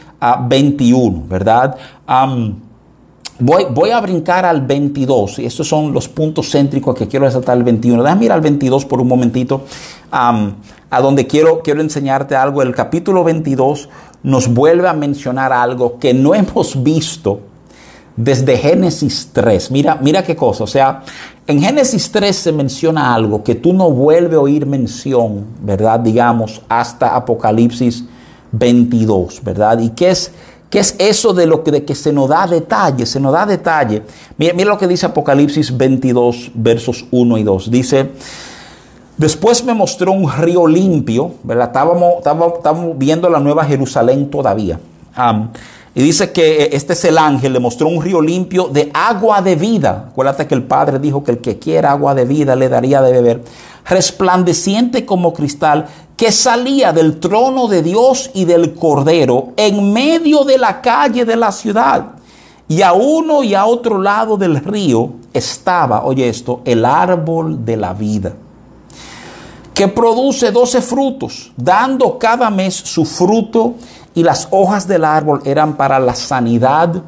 21, 0.50 1.20
ah, 1.20 1.26
¿verdad? 1.30 1.78
Voy, 3.39 3.91
a 3.91 4.02
brincar 4.02 4.45
al 4.45 4.62
22, 4.62 5.39
y 5.39 5.45
estos 5.45 5.67
son 5.67 5.93
los 5.93 6.08
puntos 6.08 6.50
céntricos 6.50 6.95
que 6.95 7.08
quiero 7.08 7.26
resaltar 7.26 7.56
el 7.56 7.63
21. 7.63 8.02
Déjame 8.02 8.26
ir 8.26 8.32
al 8.32 8.41
22 8.41 8.86
por 8.86 9.00
un 9.00 9.08
momentito, 9.08 9.62
a 10.12 11.02
donde 11.02 11.28
quiero, 11.28 11.62
quiero 11.62 11.82
enseñarte 11.82 12.36
algo. 12.36 12.63
El 12.63 12.73
capítulo 12.73 13.23
22 13.23 13.89
nos 14.23 14.47
vuelve 14.52 14.88
a 14.88 14.93
mencionar 14.93 15.54
algo 15.54 16.00
que 16.00 16.15
no 16.15 16.34
hemos 16.36 16.82
visto 16.82 17.41
desde 18.15 18.58
Génesis 18.58 19.30
3. 19.32 19.69
Mira, 19.69 20.00
mira 20.02 20.23
qué 20.23 20.36
cosa. 20.36 20.63
O 20.63 20.67
sea, 20.67 21.04
en 21.45 21.62
Génesis 21.62 22.12
3 22.12 22.36
se 22.36 22.52
menciona 22.52 23.13
algo 23.13 23.43
que 23.43 23.54
tú 23.54 23.71
no 23.71 23.91
vuelves 23.91 24.38
a 24.38 24.41
oír 24.41 24.65
mención, 24.65 25.45
¿verdad? 25.62 26.00
Digamos, 26.00 26.62
hasta 26.67 27.15
Apocalipsis 27.15 28.04
22, 28.52 29.43
¿verdad? 29.43 29.80
Y 29.80 29.89
qué 29.91 30.10
es 30.10 30.32
¿Qué 30.69 30.80
es 30.80 30.95
eso 30.99 31.34
de 31.34 31.45
lo 31.45 31.63
que, 31.63 31.71
de 31.71 31.86
que 31.86 31.95
se 31.95 32.12
nos 32.12 32.27
da 32.27 32.45
detalle? 32.45 33.06
Se 33.06 33.19
nos 33.19 33.32
da 33.32 33.45
detalle. 33.45 34.03
Mira, 34.38 34.53
mira, 34.53 34.69
lo 34.69 34.77
que 34.77 34.88
dice 34.88 35.06
Apocalipsis 35.06 35.75
22, 35.75 36.51
versos 36.56 37.06
1 37.10 37.38
y 37.38 37.43
2. 37.43 37.71
Dice, 37.71 38.12
después 39.15 39.63
me 39.63 39.73
mostró 39.73 40.12
un 40.12 40.30
río 40.30 40.67
limpio, 40.67 41.36
¿verdad? 41.43 41.67
Estábamos, 41.67 42.15
estábamos, 42.17 42.97
viendo 42.97 43.30
la 43.30 43.39
nueva 43.39 43.63
Jerusalén 43.63 44.30
todavía. 44.30 44.77
y 45.95 46.03
dice 46.03 46.34
que 46.34 46.63
eh, 46.63 46.69
este 46.73 46.93
es 46.93 47.06
el 47.06 47.17
ángel, 47.17 47.53
le 47.53 47.60
mostró 47.60 47.88
un 47.88 48.01
río 48.01 48.21
limpio 48.21 48.67
de 48.67 48.91
agua 48.93 49.41
de 49.41 49.56
vida. 49.56 50.08
Acuérdate 50.10 50.47
que 50.47 50.56
el 50.56 50.63
Padre 50.63 50.99
dijo 50.99 51.23
que 51.23 51.32
el 51.32 51.38
que 51.38 51.60
quiera 51.60 51.91
agua 51.91 52.13
de 52.13 52.25
vida 52.25 52.58
le 52.58 52.67
daría 52.67 53.01
de 53.01 53.13
beber. 53.13 53.41
Resplandeciente 53.86 55.06
como 55.06 55.34
cristal 55.34 55.88
que 56.17 56.32
salía 56.32 56.91
del 56.91 57.19
trono 57.19 57.67
de 57.67 57.84
Dios 57.84 58.32
y 58.34 58.45
del 58.45 58.73
Cordero 58.73 59.53
en 59.56 59.93
medio 59.93 60.43
de 60.43 60.58
la 60.58 60.82
calle 60.82 61.23
de 61.23 61.36
la 61.36 61.51
ciudad. 61.51 62.08
Y 62.67 62.82
a 62.82 62.91
uno 62.91 63.43
y 63.43 63.53
a 63.53 63.65
otro 63.65 64.01
lado 64.01 64.36
del 64.36 64.58
río 64.58 65.12
estaba, 65.32 66.03
oye 66.03 66.27
esto, 66.27 66.62
el 66.65 66.84
árbol 66.84 67.63
de 67.63 67.77
la 67.77 67.93
vida, 67.93 68.34
que 69.75 69.88
produce 69.88 70.51
doce 70.51 70.82
frutos, 70.82 71.53
dando 71.56 72.17
cada 72.17 72.49
mes 72.49 72.73
su 72.73 73.06
fruto, 73.06 73.75
y 74.15 74.23
las 74.23 74.47
hojas 74.49 74.88
del 74.88 75.06
árbol 75.06 75.41
eran 75.45 75.77
para 75.77 75.99
la 75.99 76.15
sanidad 76.15 77.03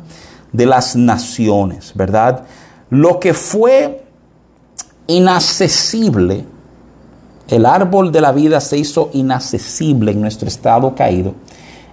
de 0.53 0.65
las 0.67 0.95
naciones, 0.95 1.91
¿verdad? 1.95 2.43
Lo 2.91 3.19
que 3.19 3.33
fue 3.33 4.05
inaccesible 5.07 6.45
el 7.49 7.65
árbol 7.65 8.11
de 8.11 8.21
la 8.21 8.31
vida 8.31 8.61
se 8.61 8.77
hizo 8.77 9.09
inaccesible 9.13 10.11
en 10.11 10.21
nuestro 10.21 10.47
estado 10.47 10.93
caído, 10.95 11.33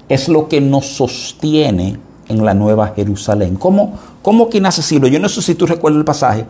es 0.09 0.29
lo 0.29 0.49
que 0.49 0.61
nos 0.61 0.87
sostiene 0.87 1.99
en 2.29 2.45
la 2.45 2.55
nueva 2.55 2.92
Jerusalén. 2.95 3.57
¿Cómo, 3.57 3.95
cómo 4.23 4.49
que 4.49 4.59
inaccesible? 4.59 5.11
Yo 5.11 5.19
no 5.19 5.29
sé 5.29 5.42
si 5.42 5.55
tú 5.55 5.66
recuerdas 5.66 5.99
el 5.99 6.05
pasaje, 6.05 6.45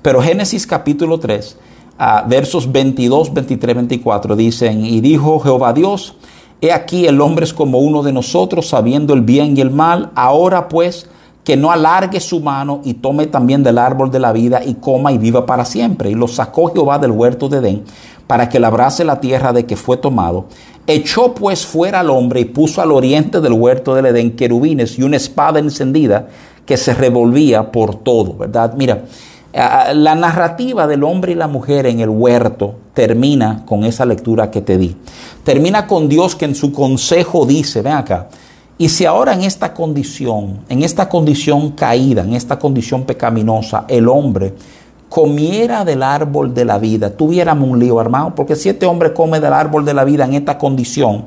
pero 0.00 0.22
Génesis 0.22 0.66
capítulo 0.66 1.18
3, 1.18 1.56
ah, 1.98 2.24
versos 2.28 2.70
22, 2.70 3.34
23, 3.34 3.76
24 3.76 4.36
dicen, 4.36 4.86
y 4.86 5.00
dijo 5.00 5.40
Jehová 5.40 5.72
Dios, 5.72 6.14
he 6.60 6.72
aquí 6.72 7.06
el 7.06 7.20
hombre 7.20 7.44
es 7.44 7.52
como 7.52 7.78
uno 7.78 8.02
de 8.02 8.12
nosotros, 8.12 8.68
sabiendo 8.68 9.12
el 9.14 9.22
bien 9.22 9.56
y 9.56 9.60
el 9.60 9.70
mal, 9.70 10.12
ahora 10.14 10.68
pues 10.68 11.08
que 11.44 11.56
no 11.56 11.72
alargue 11.72 12.20
su 12.20 12.40
mano 12.40 12.80
y 12.84 12.94
tome 12.94 13.26
también 13.26 13.62
del 13.62 13.78
árbol 13.78 14.10
de 14.10 14.20
la 14.20 14.32
vida 14.32 14.62
y 14.64 14.74
coma 14.74 15.12
y 15.12 15.18
viva 15.18 15.44
para 15.44 15.64
siempre. 15.64 16.10
Y 16.10 16.14
lo 16.14 16.28
sacó 16.28 16.72
Jehová 16.72 16.98
del 16.98 17.10
huerto 17.10 17.48
de 17.48 17.58
Edén 17.58 17.84
para 18.26 18.48
que 18.48 18.60
labrase 18.60 19.04
la 19.04 19.20
tierra 19.20 19.52
de 19.52 19.66
que 19.66 19.76
fue 19.76 19.96
tomado. 19.96 20.46
Echó 20.86 21.34
pues 21.34 21.66
fuera 21.66 22.00
al 22.00 22.10
hombre 22.10 22.40
y 22.40 22.44
puso 22.44 22.80
al 22.80 22.92
oriente 22.92 23.40
del 23.40 23.52
huerto 23.52 23.94
del 23.94 24.06
Edén 24.06 24.36
querubines 24.36 24.98
y 24.98 25.02
una 25.02 25.16
espada 25.16 25.58
encendida 25.58 26.28
que 26.64 26.76
se 26.76 26.94
revolvía 26.94 27.72
por 27.72 27.96
todo, 27.96 28.34
¿verdad? 28.34 28.74
Mira, 28.76 29.04
la 29.52 30.14
narrativa 30.14 30.86
del 30.86 31.04
hombre 31.04 31.32
y 31.32 31.34
la 31.34 31.48
mujer 31.48 31.86
en 31.86 32.00
el 32.00 32.08
huerto 32.08 32.76
termina 32.94 33.64
con 33.66 33.84
esa 33.84 34.06
lectura 34.06 34.50
que 34.50 34.62
te 34.62 34.78
di. 34.78 34.96
Termina 35.44 35.86
con 35.86 36.08
Dios 36.08 36.36
que 36.36 36.46
en 36.46 36.54
su 36.54 36.72
consejo 36.72 37.44
dice, 37.44 37.82
ven 37.82 37.94
acá, 37.94 38.28
y 38.78 38.88
si 38.88 39.04
ahora 39.04 39.34
en 39.34 39.42
esta 39.42 39.74
condición, 39.74 40.60
en 40.68 40.82
esta 40.82 41.08
condición 41.08 41.72
caída, 41.72 42.22
en 42.22 42.34
esta 42.34 42.58
condición 42.58 43.04
pecaminosa, 43.04 43.84
el 43.88 44.08
hombre 44.08 44.54
comiera 45.08 45.84
del 45.84 46.02
árbol 46.02 46.54
de 46.54 46.64
la 46.64 46.78
vida, 46.78 47.10
tuviéramos 47.10 47.68
un 47.68 47.78
lío, 47.78 48.00
hermano, 48.00 48.34
porque 48.34 48.56
si 48.56 48.70
este 48.70 48.86
hombre 48.86 49.12
come 49.12 49.40
del 49.40 49.52
árbol 49.52 49.84
de 49.84 49.92
la 49.92 50.04
vida 50.04 50.24
en 50.24 50.34
esta 50.34 50.56
condición, 50.56 51.26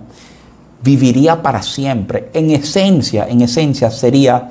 viviría 0.84 1.42
para 1.42 1.62
siempre. 1.62 2.30
En 2.34 2.50
esencia, 2.50 3.28
en 3.30 3.42
esencia 3.42 3.92
sería 3.92 4.50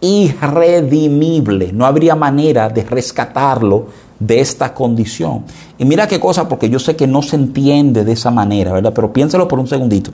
irredimible, 0.00 1.72
no 1.72 1.86
habría 1.86 2.14
manera 2.14 2.68
de 2.68 2.84
rescatarlo 2.84 3.86
de 4.18 4.40
esta 4.40 4.74
condición. 4.74 5.44
Y 5.78 5.84
mira 5.84 6.06
qué 6.06 6.20
cosa, 6.20 6.48
porque 6.48 6.68
yo 6.68 6.78
sé 6.78 6.96
que 6.96 7.06
no 7.06 7.22
se 7.22 7.36
entiende 7.36 8.04
de 8.04 8.12
esa 8.12 8.30
manera, 8.30 8.72
¿verdad? 8.72 8.92
Pero 8.94 9.12
piénsalo 9.12 9.48
por 9.48 9.58
un 9.58 9.66
segundito. 9.66 10.10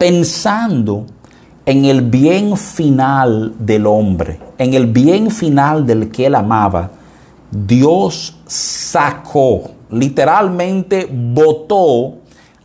Pensando 0.00 1.04
en 1.66 1.84
el 1.84 2.00
bien 2.00 2.56
final 2.56 3.52
del 3.58 3.84
hombre, 3.84 4.40
en 4.56 4.72
el 4.72 4.86
bien 4.86 5.30
final 5.30 5.84
del 5.84 6.10
que 6.10 6.24
él 6.24 6.36
amaba, 6.36 6.90
Dios 7.50 8.34
sacó, 8.46 9.72
literalmente 9.90 11.06
botó 11.12 12.14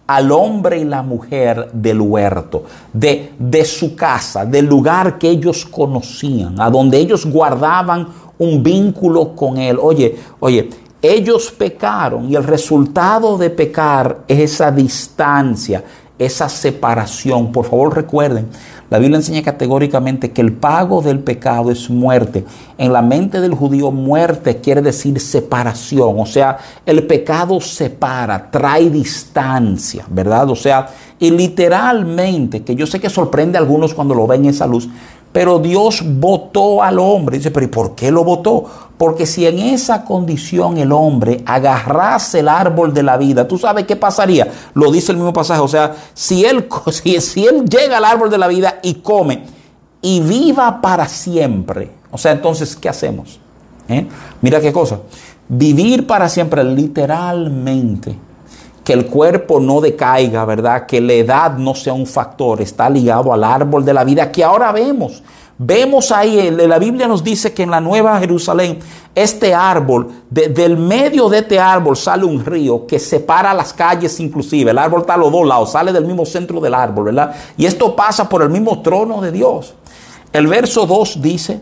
al 0.08 0.32
hombre 0.32 0.80
y 0.80 0.86
la 0.86 1.02
mujer 1.02 1.72
del 1.74 2.00
huerto, 2.00 2.64
de, 2.94 3.34
de 3.38 3.66
su 3.66 3.98
casa, 3.98 4.46
del 4.46 4.66
lugar 4.66 5.18
que 5.18 5.28
ellos 5.28 5.66
conocían, 5.66 6.62
a 6.62 6.70
donde 6.70 7.00
ellos 7.00 7.26
guardaban 7.26 8.08
un 8.40 8.64
vínculo 8.64 9.36
con 9.36 9.58
él. 9.58 9.78
Oye, 9.82 10.16
oye, 10.40 10.70
ellos 11.02 11.52
pecaron 11.52 12.32
y 12.32 12.36
el 12.36 12.46
resultado 12.46 13.38
de 13.38 13.50
pecar 13.50 14.22
es 14.26 14.54
esa 14.54 14.72
distancia, 14.72 15.84
esa 16.18 16.50
separación. 16.50 17.52
Por 17.52 17.66
favor 17.66 17.96
recuerden, 17.96 18.48
la 18.90 19.00
Biblia 19.00 19.18
enseña 19.18 19.42
categóricamente 19.42 20.32
que 20.32 20.42
el 20.42 20.54
pago 20.54 21.02
del 21.02 21.20
pecado 21.20 21.72
es 21.72 21.90
muerte. 21.90 22.46
En 22.78 22.94
la 22.94 23.02
mente 23.02 23.42
del 23.42 23.54
judío 23.54 23.92
muerte 23.92 24.58
quiere 24.58 24.82
decir 24.82 25.20
separación, 25.20 26.20
o 26.20 26.26
sea, 26.26 26.58
el 26.86 27.06
pecado 27.08 27.60
separa, 27.60 28.52
trae 28.52 28.90
distancia, 28.90 30.06
¿verdad? 30.10 30.50
O 30.50 30.56
sea, 30.56 30.88
y 31.20 31.32
literalmente, 31.32 32.64
que 32.64 32.76
yo 32.76 32.86
sé 32.86 33.00
que 33.00 33.10
sorprende 33.10 33.58
a 33.58 33.62
algunos 33.62 33.94
cuando 33.94 34.14
lo 34.14 34.28
ven 34.28 34.46
esa 34.46 34.68
luz, 34.68 34.90
pero 35.36 35.60
Dios 35.60 36.02
votó 36.02 36.82
al 36.82 36.98
hombre. 36.98 37.36
Dice, 37.36 37.52
pero 37.52 37.66
¿y 37.66 37.68
por 37.68 37.94
qué 37.94 38.10
lo 38.10 38.24
votó? 38.24 38.64
Porque 38.98 39.26
si 39.26 39.46
en 39.46 39.60
esa 39.60 40.06
condición 40.06 40.78
el 40.78 40.94
hombre 40.94 41.44
agarrase 41.46 42.40
el 42.40 42.48
árbol 42.48 42.94
de 42.94 43.04
la 43.04 43.18
vida, 43.18 43.46
¿tú 43.46 43.58
sabes 43.58 43.86
qué 43.86 43.98
pasaría? 43.98 44.48
Lo 44.76 44.90
dice 44.94 45.12
el 45.12 45.18
mismo 45.18 45.34
pasaje. 45.34 45.60
O 45.60 45.68
sea, 45.68 45.94
si 46.14 46.46
él, 46.46 46.70
si, 46.90 47.20
si 47.20 47.46
él 47.46 47.66
llega 47.66 47.98
al 47.98 48.06
árbol 48.06 48.30
de 48.30 48.38
la 48.38 48.48
vida 48.48 48.80
y 48.82 48.94
come 48.94 49.44
y 50.02 50.22
viva 50.22 50.80
para 50.82 51.06
siempre, 51.06 51.92
o 52.12 52.18
sea, 52.18 52.32
entonces, 52.32 52.74
¿qué 52.74 52.88
hacemos? 52.88 53.42
¿Eh? 53.90 54.08
Mira 54.40 54.62
qué 54.62 54.72
cosa. 54.72 55.02
Vivir 55.50 56.08
para 56.08 56.30
siempre, 56.30 56.64
literalmente, 56.64 58.18
que 58.86 58.94
el 58.94 59.08
cuerpo 59.08 59.60
no 59.60 59.82
decaiga, 59.82 60.46
¿verdad? 60.46 60.86
Que 60.86 61.02
la 61.02 61.14
edad 61.14 61.58
no 61.58 61.74
sea 61.74 61.94
un 61.94 62.06
factor, 62.06 62.62
está 62.62 62.88
ligado 62.88 63.34
al 63.34 63.44
árbol 63.44 63.84
de 63.84 63.94
la 63.94 64.04
vida 64.04 64.32
que 64.32 64.44
ahora 64.44 64.72
vemos. 64.72 65.24
Vemos 65.58 66.12
ahí, 66.12 66.52
la 66.52 66.78
Biblia 66.78 67.08
nos 67.08 67.24
dice 67.24 67.52
que 67.54 67.64
en 67.64 67.72
la 67.72 67.82
Nueva 67.82 68.20
Jerusalén, 68.20 68.78
este 69.16 69.56
árbol, 69.56 70.12
del 70.30 70.78
medio 70.78 71.30
de 71.30 71.40
este 71.40 71.60
árbol 71.60 71.98
sale 71.98 72.26
un 72.26 72.46
río 72.46 72.86
que 72.86 73.00
separa 73.00 73.54
las 73.54 73.74
calles 73.74 74.20
inclusive. 74.20 74.70
El 74.70 74.78
árbol 74.78 75.02
está 75.02 75.16
a 75.16 75.18
los 75.18 75.32
dos 75.32 75.48
lados, 75.48 75.72
sale 75.72 75.92
del 75.92 76.06
mismo 76.06 76.26
centro 76.26 76.60
del 76.60 76.74
árbol, 76.74 77.06
¿verdad? 77.06 77.34
Y 77.58 77.66
esto 77.66 77.96
pasa 77.96 78.30
por 78.30 78.44
el 78.44 78.50
mismo 78.50 78.82
trono 78.82 79.20
de 79.20 79.32
Dios. 79.32 79.74
El 80.32 80.46
verso 80.46 80.86
2 80.86 81.22
dice, 81.22 81.62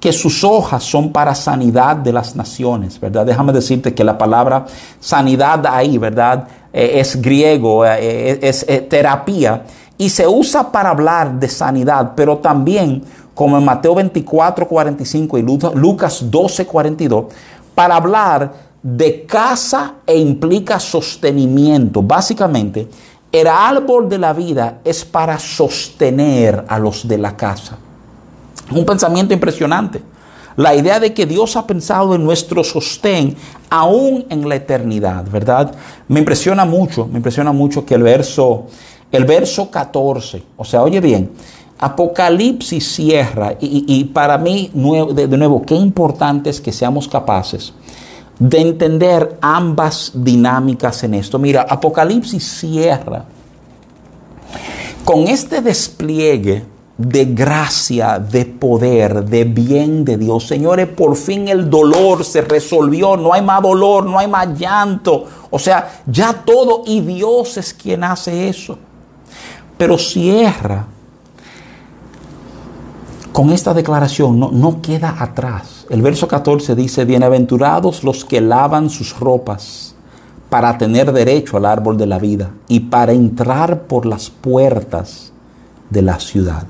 que 0.00 0.12
sus 0.12 0.44
hojas 0.44 0.84
son 0.84 1.12
para 1.12 1.34
sanidad 1.34 1.96
de 1.96 2.12
las 2.12 2.36
naciones, 2.36 3.00
¿verdad? 3.00 3.26
Déjame 3.26 3.52
decirte 3.52 3.94
que 3.94 4.04
la 4.04 4.16
palabra 4.16 4.64
sanidad 5.00 5.66
ahí, 5.66 5.98
¿verdad? 5.98 6.46
Eh, 6.72 7.00
es 7.00 7.20
griego, 7.20 7.84
eh, 7.84 7.98
eh, 8.00 8.38
es, 8.42 8.64
terapia 8.88 9.64
y 9.96 10.08
se 10.08 10.26
usa 10.26 10.70
para 10.70 10.90
hablar 10.90 11.38
de 11.40 11.48
sanidad, 11.48 12.12
pero 12.14 12.38
también 12.38 13.02
como 13.34 13.58
en 13.58 13.64
Mateo 13.64 13.94
24, 13.94 14.66
45 14.66 15.38
y 15.38 15.42
Lucas 15.42 16.30
12, 16.30 16.66
42, 16.66 17.24
para 17.74 17.96
hablar 17.96 18.52
de 18.82 19.24
casa 19.24 19.94
e 20.06 20.16
implica 20.16 20.78
sostenimiento. 20.78 22.02
Básicamente, 22.02 22.88
el 23.30 23.46
árbol 23.46 24.08
de 24.08 24.18
la 24.18 24.32
vida 24.32 24.80
es 24.84 25.04
para 25.04 25.38
sostener 25.38 26.64
a 26.68 26.78
los 26.78 27.06
de 27.06 27.18
la 27.18 27.36
casa. 27.36 27.78
Un 28.70 28.84
pensamiento 28.84 29.32
impresionante. 29.34 30.02
La 30.56 30.74
idea 30.74 30.98
de 30.98 31.14
que 31.14 31.24
Dios 31.24 31.56
ha 31.56 31.66
pensado 31.66 32.14
en 32.14 32.24
nuestro 32.24 32.64
sostén 32.64 33.36
aún 33.70 34.26
en 34.28 34.48
la 34.48 34.56
eternidad, 34.56 35.24
¿verdad? 35.30 35.72
Me 36.08 36.18
impresiona 36.18 36.64
mucho, 36.64 37.06
me 37.06 37.18
impresiona 37.18 37.52
mucho 37.52 37.86
que 37.86 37.94
el 37.94 38.02
verso, 38.02 38.66
el 39.12 39.24
verso 39.24 39.70
14, 39.70 40.42
o 40.56 40.64
sea, 40.64 40.82
oye 40.82 41.00
bien, 41.00 41.30
Apocalipsis 41.78 42.92
cierra 42.92 43.54
y, 43.60 44.02
para 44.06 44.36
mí, 44.36 44.68
de 44.74 45.28
nuevo, 45.28 45.62
qué 45.62 45.76
importante 45.76 46.50
es 46.50 46.60
que 46.60 46.72
seamos 46.72 47.06
capaces 47.06 47.72
de 48.40 48.60
entender 48.60 49.38
ambas 49.40 50.10
dinámicas 50.12 51.04
en 51.04 51.14
esto. 51.14 51.38
Mira, 51.38 51.66
Apocalipsis 51.68 52.42
cierra 52.42 53.24
con 55.04 55.28
este 55.28 55.60
despliegue 55.62 56.64
de 56.98 57.26
gracia, 57.26 58.18
de 58.18 58.44
poder, 58.44 59.24
de 59.24 59.44
bien 59.44 60.04
de 60.04 60.16
Dios. 60.16 60.48
Señores, 60.48 60.88
por 60.88 61.14
fin 61.14 61.46
el 61.46 61.70
dolor 61.70 62.24
se 62.24 62.40
resolvió, 62.40 63.16
no 63.16 63.32
hay 63.32 63.40
más 63.40 63.62
dolor, 63.62 64.04
no 64.04 64.18
hay 64.18 64.26
más 64.26 64.58
llanto. 64.58 65.24
O 65.48 65.58
sea, 65.60 66.02
ya 66.06 66.32
todo 66.32 66.82
y 66.84 67.00
Dios 67.00 67.56
es 67.56 67.72
quien 67.72 68.02
hace 68.02 68.48
eso. 68.48 68.76
Pero 69.78 69.96
cierra 69.96 70.86
con 73.32 73.50
esta 73.50 73.72
declaración, 73.72 74.40
no, 74.40 74.50
no 74.50 74.82
queda 74.82 75.14
atrás. 75.20 75.86
El 75.90 76.02
verso 76.02 76.26
14 76.26 76.74
dice, 76.74 77.04
bienaventurados 77.04 78.02
los 78.02 78.24
que 78.24 78.40
lavan 78.40 78.90
sus 78.90 79.16
ropas 79.20 79.94
para 80.50 80.76
tener 80.76 81.12
derecho 81.12 81.58
al 81.58 81.66
árbol 81.66 81.96
de 81.96 82.06
la 82.06 82.18
vida 82.18 82.50
y 82.66 82.80
para 82.80 83.12
entrar 83.12 83.82
por 83.82 84.04
las 84.04 84.30
puertas 84.30 85.32
de 85.90 86.02
la 86.02 86.18
ciudad. 86.18 86.64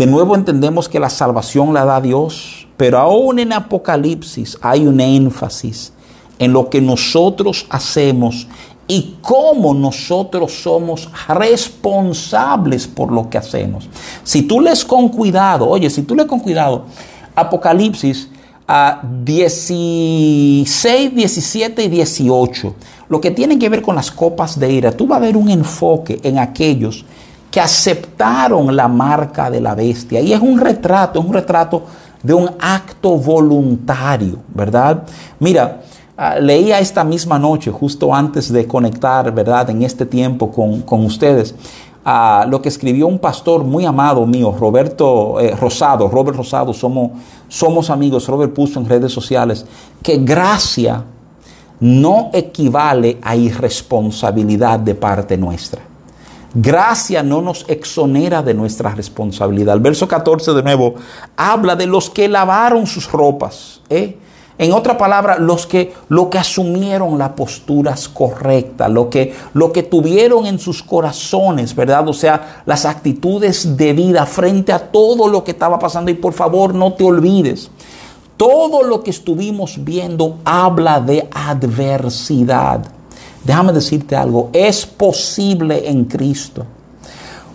De 0.00 0.06
nuevo 0.06 0.34
entendemos 0.34 0.88
que 0.88 0.98
la 0.98 1.10
salvación 1.10 1.74
la 1.74 1.84
da 1.84 2.00
Dios, 2.00 2.66
pero 2.78 2.96
aún 2.96 3.38
en 3.38 3.52
Apocalipsis 3.52 4.56
hay 4.62 4.86
un 4.86 4.98
énfasis 4.98 5.92
en 6.38 6.54
lo 6.54 6.70
que 6.70 6.80
nosotros 6.80 7.66
hacemos 7.68 8.48
y 8.88 9.16
cómo 9.20 9.74
nosotros 9.74 10.52
somos 10.52 11.10
responsables 11.28 12.86
por 12.86 13.12
lo 13.12 13.28
que 13.28 13.36
hacemos. 13.36 13.90
Si 14.24 14.40
tú 14.40 14.62
lees 14.62 14.86
con 14.86 15.10
cuidado, 15.10 15.68
oye, 15.68 15.90
si 15.90 16.00
tú 16.00 16.14
lees 16.14 16.26
con 16.26 16.40
cuidado, 16.40 16.86
Apocalipsis 17.34 18.30
a 18.66 19.02
16, 19.02 21.14
17 21.14 21.84
y 21.84 21.88
18, 21.88 22.74
lo 23.10 23.20
que 23.20 23.32
tiene 23.32 23.58
que 23.58 23.68
ver 23.68 23.82
con 23.82 23.96
las 23.96 24.10
copas 24.10 24.58
de 24.58 24.72
ira, 24.72 24.92
tú 24.92 25.06
vas 25.06 25.18
a 25.18 25.20
ver 25.20 25.36
un 25.36 25.50
enfoque 25.50 26.18
en 26.22 26.38
aquellos 26.38 27.04
que 27.50 27.60
aceptaron 27.60 28.74
la 28.74 28.88
marca 28.88 29.50
de 29.50 29.60
la 29.60 29.74
bestia. 29.74 30.20
Y 30.20 30.32
es 30.32 30.40
un 30.40 30.60
retrato, 30.60 31.20
es 31.20 31.26
un 31.26 31.32
retrato 31.32 31.82
de 32.22 32.34
un 32.34 32.50
acto 32.60 33.16
voluntario, 33.16 34.38
¿verdad? 34.54 35.02
Mira, 35.38 35.80
ah, 36.16 36.38
leía 36.38 36.78
esta 36.78 37.02
misma 37.02 37.38
noche, 37.38 37.70
justo 37.70 38.14
antes 38.14 38.52
de 38.52 38.66
conectar, 38.66 39.32
¿verdad? 39.34 39.70
En 39.70 39.82
este 39.82 40.06
tiempo 40.06 40.50
con, 40.52 41.04
ustedes, 41.04 41.54
a 42.04 42.46
lo 42.48 42.62
que 42.62 42.68
escribió 42.68 43.06
un 43.06 43.18
pastor 43.18 43.64
muy 43.64 43.84
amado 43.84 44.24
mío, 44.26 44.54
Roberto 44.58 45.40
eh, 45.40 45.56
Rosado, 45.56 46.08
Robert 46.08 46.36
Rosado, 46.36 46.72
somos, 46.72 47.12
somos 47.48 47.90
amigos, 47.90 48.26
Robert 48.28 48.52
puso 48.52 48.78
en 48.78 48.88
redes 48.88 49.12
sociales, 49.12 49.64
que 50.02 50.18
gracia 50.18 51.04
no 51.80 52.30
equivale 52.34 53.18
a 53.22 53.34
irresponsabilidad 53.34 54.78
de 54.78 54.94
parte 54.94 55.38
nuestra. 55.38 55.89
Gracia 56.52 57.22
no 57.22 57.40
nos 57.40 57.64
exonera 57.68 58.42
de 58.42 58.54
nuestra 58.54 58.94
responsabilidad. 58.94 59.76
El 59.76 59.80
verso 59.80 60.08
14 60.08 60.52
de 60.52 60.62
nuevo 60.62 60.94
habla 61.36 61.76
de 61.76 61.86
los 61.86 62.10
que 62.10 62.28
lavaron 62.28 62.86
sus 62.86 63.10
ropas. 63.10 63.80
¿eh? 63.88 64.16
En 64.58 64.72
otra 64.72 64.98
palabra, 64.98 65.38
los 65.38 65.66
que, 65.66 65.94
lo 66.08 66.28
que 66.28 66.38
asumieron 66.38 67.16
las 67.16 67.30
posturas 67.30 68.08
correctas, 68.08 68.90
lo 68.90 69.08
que, 69.08 69.32
lo 69.54 69.72
que 69.72 69.84
tuvieron 69.84 70.44
en 70.44 70.58
sus 70.58 70.82
corazones, 70.82 71.74
¿verdad? 71.74 72.06
O 72.08 72.12
sea, 72.12 72.62
las 72.66 72.84
actitudes 72.84 73.76
de 73.78 73.92
vida 73.94 74.26
frente 74.26 74.72
a 74.72 74.78
todo 74.78 75.28
lo 75.28 75.44
que 75.44 75.52
estaba 75.52 75.78
pasando. 75.78 76.10
Y 76.10 76.14
por 76.14 76.34
favor, 76.34 76.74
no 76.74 76.92
te 76.92 77.04
olvides, 77.04 77.70
todo 78.36 78.82
lo 78.82 79.02
que 79.02 79.10
estuvimos 79.10 79.82
viendo 79.82 80.38
habla 80.44 81.00
de 81.00 81.26
adversidad. 81.32 82.99
Déjame 83.44 83.72
decirte 83.72 84.14
algo, 84.16 84.50
es 84.52 84.84
posible 84.84 85.88
en 85.88 86.04
Cristo 86.04 86.66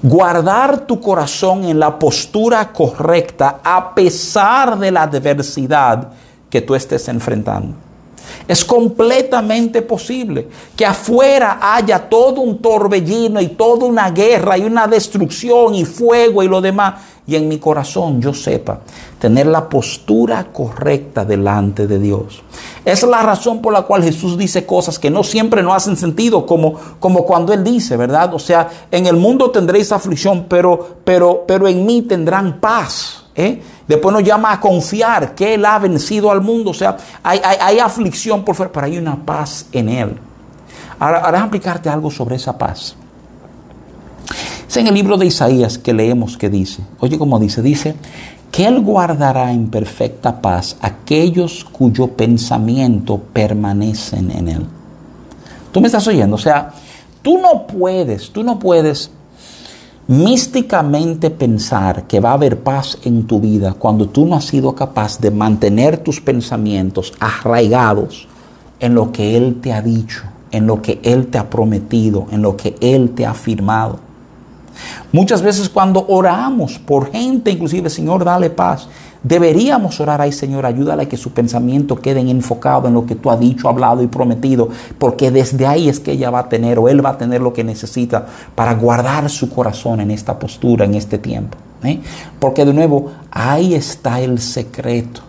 guardar 0.01 0.81
tu 0.85 0.99
corazón 0.99 1.63
en 1.63 1.79
la 1.79 1.97
postura 1.97 2.71
correcta 2.71 3.59
a 3.63 3.95
pesar 3.95 4.77
de 4.77 4.91
la 4.91 5.03
adversidad 5.03 6.09
que 6.49 6.61
tú 6.61 6.75
estés 6.75 7.07
enfrentando. 7.07 7.84
Es 8.47 8.63
completamente 8.63 9.81
posible 9.81 10.47
que 10.75 10.85
afuera 10.85 11.59
haya 11.61 12.09
todo 12.09 12.41
un 12.41 12.59
torbellino 12.59 13.41
y 13.41 13.49
toda 13.49 13.85
una 13.85 14.11
guerra 14.11 14.57
y 14.57 14.61
una 14.61 14.87
destrucción 14.87 15.75
y 15.75 15.85
fuego 15.85 16.43
y 16.43 16.47
lo 16.47 16.61
demás. 16.61 16.95
Y 17.27 17.35
en 17.35 17.47
mi 17.47 17.57
corazón 17.57 18.21
yo 18.21 18.33
sepa 18.33 18.81
tener 19.19 19.47
la 19.47 19.67
postura 19.67 20.51
correcta 20.53 21.25
delante 21.25 21.87
de 21.87 21.97
Dios. 21.97 22.43
Es 22.83 23.01
la 23.01 23.23
razón 23.23 23.61
por 23.61 23.73
la 23.73 23.81
cual 23.81 24.03
Jesús 24.03 24.37
dice 24.37 24.65
cosas 24.65 24.99
que 24.99 25.09
no 25.09 25.23
siempre 25.23 25.63
no 25.63 25.73
hacen 25.73 25.97
sentido, 25.97 26.45
como, 26.45 26.75
como 26.99 27.25
cuando 27.25 27.51
Él 27.51 27.63
dice, 27.63 27.97
¿verdad? 27.97 28.33
O 28.35 28.39
sea, 28.39 28.69
en 28.91 29.07
el 29.07 29.15
mundo 29.15 29.49
tendréis 29.49 29.91
aflicción, 29.91 30.45
pero, 30.47 30.97
pero, 31.03 31.45
pero 31.47 31.67
en 31.67 31.83
mí 31.83 32.03
tendrán 32.03 32.59
paz. 32.59 33.25
¿eh? 33.35 33.61
Después 33.87 34.13
nos 34.13 34.23
llama 34.23 34.51
a 34.51 34.59
confiar 34.59 35.35
que 35.35 35.53
Él 35.53 35.65
ha 35.65 35.77
vencido 35.77 36.31
al 36.31 36.41
mundo. 36.41 36.71
O 36.71 36.73
sea, 36.73 36.97
hay, 37.23 37.79
aflicción 37.79 38.43
por 38.43 38.55
fuera, 38.55 38.71
pero 38.71 38.87
hay 38.87 38.97
una 38.97 39.15
paz 39.15 39.67
en 39.71 39.89
Él. 39.89 40.17
Ahora, 40.99 41.19
ahora 41.19 41.39
explicarte 41.39 41.89
algo 41.89 42.09
sobre 42.09 42.35
esa 42.35 42.57
paz. 42.57 42.95
Es 44.67 44.77
en 44.77 44.87
el 44.87 44.93
libro 44.93 45.17
de 45.17 45.27
Isaías 45.27 45.77
que 45.77 45.93
leemos 45.93 46.37
que 46.37 46.49
dice, 46.49 46.81
oye 46.99 47.17
como 47.17 47.37
dice, 47.37 47.61
dice, 47.61 47.95
que 48.51 48.65
Él 48.65 48.81
guardará 48.81 49.51
en 49.51 49.67
perfecta 49.67 50.41
paz 50.41 50.77
aquellos 50.81 51.65
cuyo 51.65 52.07
pensamiento 52.07 53.19
permanecen 53.19 54.31
en 54.31 54.47
Él. 54.47 54.65
Tú 55.71 55.81
me 55.81 55.87
estás 55.87 56.07
oyendo, 56.07 56.35
o 56.35 56.39
sea, 56.39 56.71
tú 57.21 57.37
no 57.37 57.67
puedes, 57.67 58.31
tú 58.31 58.43
no 58.43 58.57
puedes 58.57 59.11
místicamente 60.07 61.31
pensar 61.31 62.03
que 62.03 62.19
va 62.19 62.31
a 62.31 62.33
haber 62.33 62.59
paz 62.59 62.97
en 63.03 63.25
tu 63.25 63.39
vida 63.39 63.73
cuando 63.73 64.07
tú 64.07 64.25
no 64.25 64.35
has 64.35 64.45
sido 64.45 64.75
capaz 64.75 65.19
de 65.19 65.31
mantener 65.31 65.97
tus 65.97 66.21
pensamientos 66.21 67.13
arraigados 67.19 68.27
en 68.79 68.93
lo 68.93 69.11
que 69.11 69.35
Él 69.35 69.59
te 69.61 69.73
ha 69.73 69.81
dicho, 69.81 70.23
en 70.51 70.67
lo 70.67 70.81
que 70.81 70.99
Él 71.03 71.27
te 71.27 71.39
ha 71.39 71.49
prometido, 71.49 72.27
en 72.31 72.41
lo 72.41 72.55
que 72.55 72.75
Él 72.81 73.11
te 73.15 73.25
ha 73.25 73.31
afirmado. 73.31 73.99
Muchas 75.11 75.41
veces 75.41 75.69
cuando 75.69 76.05
oramos 76.07 76.77
por 76.77 77.11
gente, 77.11 77.51
inclusive, 77.51 77.89
Señor, 77.89 78.23
dale 78.25 78.49
paz, 78.49 78.87
deberíamos 79.27 79.99
orar, 79.99 80.21
ay 80.21 80.31
Señor, 80.31 80.67
ayúdale 80.67 81.03
a 81.03 81.09
que 81.09 81.17
su 81.17 81.31
pensamiento 81.31 81.95
quede 81.95 82.19
enfocado 82.19 82.87
en 82.87 82.93
lo 82.93 83.07
que 83.07 83.15
tú 83.15 83.31
has 83.31 83.39
dicho, 83.39 83.67
hablado 83.67 84.03
y 84.03 84.07
prometido, 84.07 84.69
porque 84.99 85.31
desde 85.31 85.65
ahí 85.65 85.89
es 85.89 85.99
que 85.99 86.11
ella 86.11 86.29
va 86.29 86.39
a 86.39 86.49
tener 86.49 86.77
o 86.77 86.87
él 86.87 87.03
va 87.03 87.09
a 87.09 87.17
tener 87.17 87.41
lo 87.41 87.51
que 87.51 87.63
necesita 87.63 88.27
para 88.53 88.75
guardar 88.75 89.27
su 89.29 89.49
corazón 89.49 89.99
en 90.01 90.11
esta 90.11 90.37
postura, 90.37 90.85
en 90.85 90.93
este 90.93 91.17
tiempo. 91.17 91.57
¿eh? 91.83 91.99
Porque 92.39 92.65
de 92.65 92.73
nuevo, 92.73 93.11
ahí 93.31 93.73
está 93.73 94.21
el 94.21 94.39
secreto. 94.39 95.21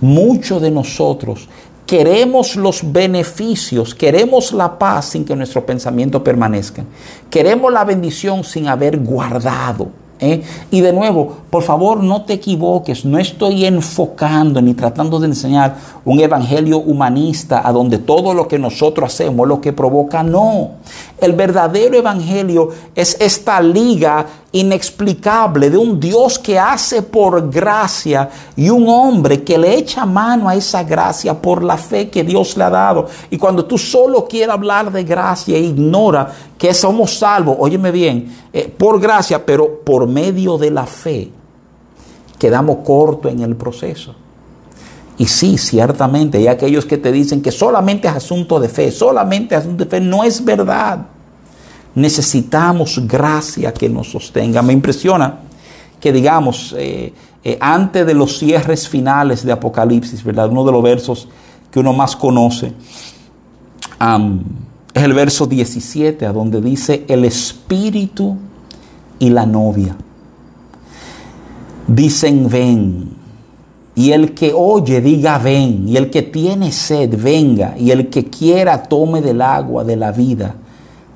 Muchos 0.00 0.60
de 0.60 0.70
nosotros 0.70 1.48
Queremos 1.86 2.56
los 2.56 2.80
beneficios, 2.92 3.94
queremos 3.94 4.52
la 4.52 4.76
paz 4.76 5.04
sin 5.10 5.24
que 5.24 5.36
nuestro 5.36 5.64
pensamiento 5.64 6.24
permanezca. 6.24 6.82
Queremos 7.30 7.72
la 7.72 7.84
bendición 7.84 8.42
sin 8.42 8.66
haber 8.66 8.98
guardado 8.98 9.90
¿eh? 10.20 10.42
Y 10.70 10.80
de 10.80 10.92
nuevo, 10.92 11.36
por 11.50 11.62
favor, 11.62 12.02
no 12.02 12.22
te 12.22 12.34
equivoques, 12.34 13.04
no 13.04 13.18
estoy 13.18 13.64
enfocando 13.64 14.60
ni 14.60 14.74
tratando 14.74 15.18
de 15.20 15.28
enseñar 15.28 15.76
un 16.04 16.20
evangelio 16.20 16.78
humanista 16.78 17.66
a 17.66 17.72
donde 17.72 17.98
todo 17.98 18.34
lo 18.34 18.48
que 18.48 18.58
nosotros 18.58 19.12
hacemos 19.12 19.46
lo 19.46 19.60
que 19.60 19.72
provoca, 19.72 20.22
no. 20.22 20.70
El 21.18 21.32
verdadero 21.32 21.96
evangelio 21.96 22.68
es 22.94 23.16
esta 23.18 23.58
liga 23.60 24.26
inexplicable 24.52 25.70
de 25.70 25.78
un 25.78 25.98
Dios 25.98 26.38
que 26.38 26.58
hace 26.58 27.00
por 27.00 27.50
gracia 27.50 28.28
y 28.54 28.68
un 28.68 28.86
hombre 28.88 29.42
que 29.42 29.56
le 29.56 29.76
echa 29.76 30.04
mano 30.04 30.46
a 30.46 30.54
esa 30.54 30.82
gracia 30.82 31.40
por 31.40 31.62
la 31.62 31.78
fe 31.78 32.10
que 32.10 32.22
Dios 32.22 32.54
le 32.58 32.64
ha 32.64 32.70
dado. 32.70 33.06
Y 33.30 33.38
cuando 33.38 33.64
tú 33.64 33.78
solo 33.78 34.26
quieres 34.26 34.54
hablar 34.54 34.92
de 34.92 35.04
gracia 35.04 35.56
e 35.56 35.60
ignora 35.60 36.30
que 36.58 36.74
somos 36.74 37.18
salvos, 37.18 37.56
óyeme 37.58 37.90
bien, 37.90 38.34
eh, 38.52 38.72
por 38.76 39.00
gracia, 39.00 39.44
pero 39.44 39.80
por 39.80 40.06
medio 40.06 40.58
de 40.58 40.70
la 40.70 40.84
fe, 40.84 41.30
quedamos 42.38 42.78
cortos 42.84 43.32
en 43.32 43.40
el 43.40 43.56
proceso. 43.56 44.25
Y 45.18 45.26
sí, 45.26 45.56
ciertamente, 45.56 46.38
hay 46.38 46.48
aquellos 46.48 46.84
que 46.84 46.98
te 46.98 47.10
dicen 47.10 47.40
que 47.40 47.50
solamente 47.50 48.06
es 48.06 48.14
asunto 48.14 48.60
de 48.60 48.68
fe, 48.68 48.90
solamente 48.90 49.54
es 49.54 49.62
asunto 49.62 49.84
de 49.84 49.90
fe, 49.90 50.00
no 50.00 50.24
es 50.24 50.44
verdad. 50.44 51.06
Necesitamos 51.94 53.00
gracia 53.06 53.72
que 53.72 53.88
nos 53.88 54.10
sostenga. 54.10 54.60
Me 54.60 54.74
impresiona 54.74 55.40
que 55.98 56.12
digamos, 56.12 56.74
eh, 56.78 57.12
eh, 57.42 57.56
antes 57.60 58.06
de 58.06 58.12
los 58.12 58.38
cierres 58.38 58.88
finales 58.88 59.44
de 59.44 59.52
Apocalipsis, 59.52 60.22
¿verdad? 60.22 60.50
Uno 60.50 60.64
de 60.64 60.72
los 60.72 60.82
versos 60.82 61.28
que 61.70 61.80
uno 61.80 61.92
más 61.92 62.14
conoce 62.14 62.72
es 64.92 65.02
el 65.02 65.12
verso 65.14 65.46
17, 65.46 66.26
a 66.26 66.32
donde 66.32 66.60
dice 66.60 67.04
el 67.08 67.24
espíritu 67.24 68.36
y 69.18 69.30
la 69.30 69.46
novia. 69.46 69.96
Dicen 71.86 72.48
ven. 72.48 73.25
Y 73.96 74.12
el 74.12 74.34
que 74.34 74.52
oye 74.54 75.00
diga 75.00 75.38
ven. 75.38 75.88
Y 75.88 75.96
el 75.96 76.10
que 76.10 76.22
tiene 76.22 76.70
sed 76.70 77.18
venga. 77.20 77.74
Y 77.78 77.90
el 77.90 78.08
que 78.08 78.26
quiera 78.26 78.82
tome 78.82 79.22
del 79.22 79.40
agua 79.40 79.82
de 79.82 79.96
la 79.96 80.12
vida 80.12 80.54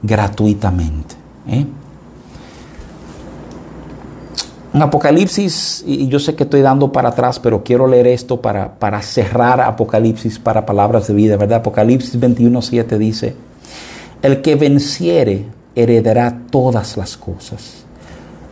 gratuitamente. 0.02 1.14
¿eh? 1.46 1.66
En 4.72 4.82
Apocalipsis, 4.82 5.82
y 5.84 6.06
yo 6.06 6.20
sé 6.20 6.36
que 6.36 6.44
estoy 6.44 6.60
dando 6.60 6.92
para 6.92 7.08
atrás, 7.08 7.40
pero 7.40 7.64
quiero 7.64 7.88
leer 7.88 8.06
esto 8.06 8.40
para, 8.40 8.72
para 8.78 9.02
cerrar 9.02 9.60
Apocalipsis 9.60 10.38
para 10.38 10.64
palabras 10.64 11.08
de 11.08 11.14
vida, 11.14 11.36
¿verdad? 11.36 11.58
Apocalipsis 11.58 12.18
21.7 12.18 12.96
dice, 12.96 13.34
el 14.22 14.40
que 14.42 14.54
venciere 14.54 15.46
heredará 15.74 16.42
todas 16.50 16.96
las 16.96 17.16
cosas, 17.16 17.84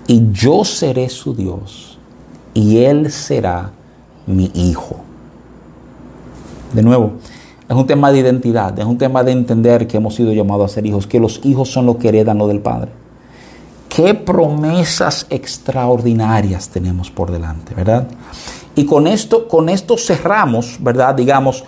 y 0.09 0.33
yo 0.33 0.65
seré 0.65 1.09
su 1.09 1.35
Dios, 1.35 1.99
y 2.53 2.79
él 2.79 3.13
será 3.13 3.71
mi 4.29 4.51
hijo. 4.55 4.97
De 6.73 6.83
nuevo, 6.83 7.13
es 7.69 7.77
un 7.77 7.87
tema 7.87 8.13
de 8.13 8.19
identidad, 8.19 8.79
es 8.79 8.85
un 8.85 8.99
tema 8.99 9.23
de 9.25 9.33
entender 9.33 9.87
que 9.87 9.97
hemos 9.97 10.15
sido 10.15 10.33
llamados 10.33 10.71
a 10.71 10.75
ser 10.75 10.87
hijos, 10.87 11.07
que 11.07 11.21
los 11.21 11.41
hijos 11.45 11.71
son 11.71 11.87
los 11.87 11.97
que 11.97 12.09
heredan 12.09 12.39
del 12.39 12.61
Padre. 12.61 12.91
Qué 13.89 14.15
promesas 14.15 15.27
extraordinarias 15.31 16.69
tenemos 16.69 17.11
por 17.11 17.31
delante, 17.31 17.75
¿verdad? 17.75 18.07
Y 18.75 18.85
con 18.85 19.07
esto, 19.07 19.49
con 19.49 19.69
esto 19.69 19.97
cerramos, 19.99 20.77
¿verdad? 20.81 21.15
Digamos, 21.15 21.65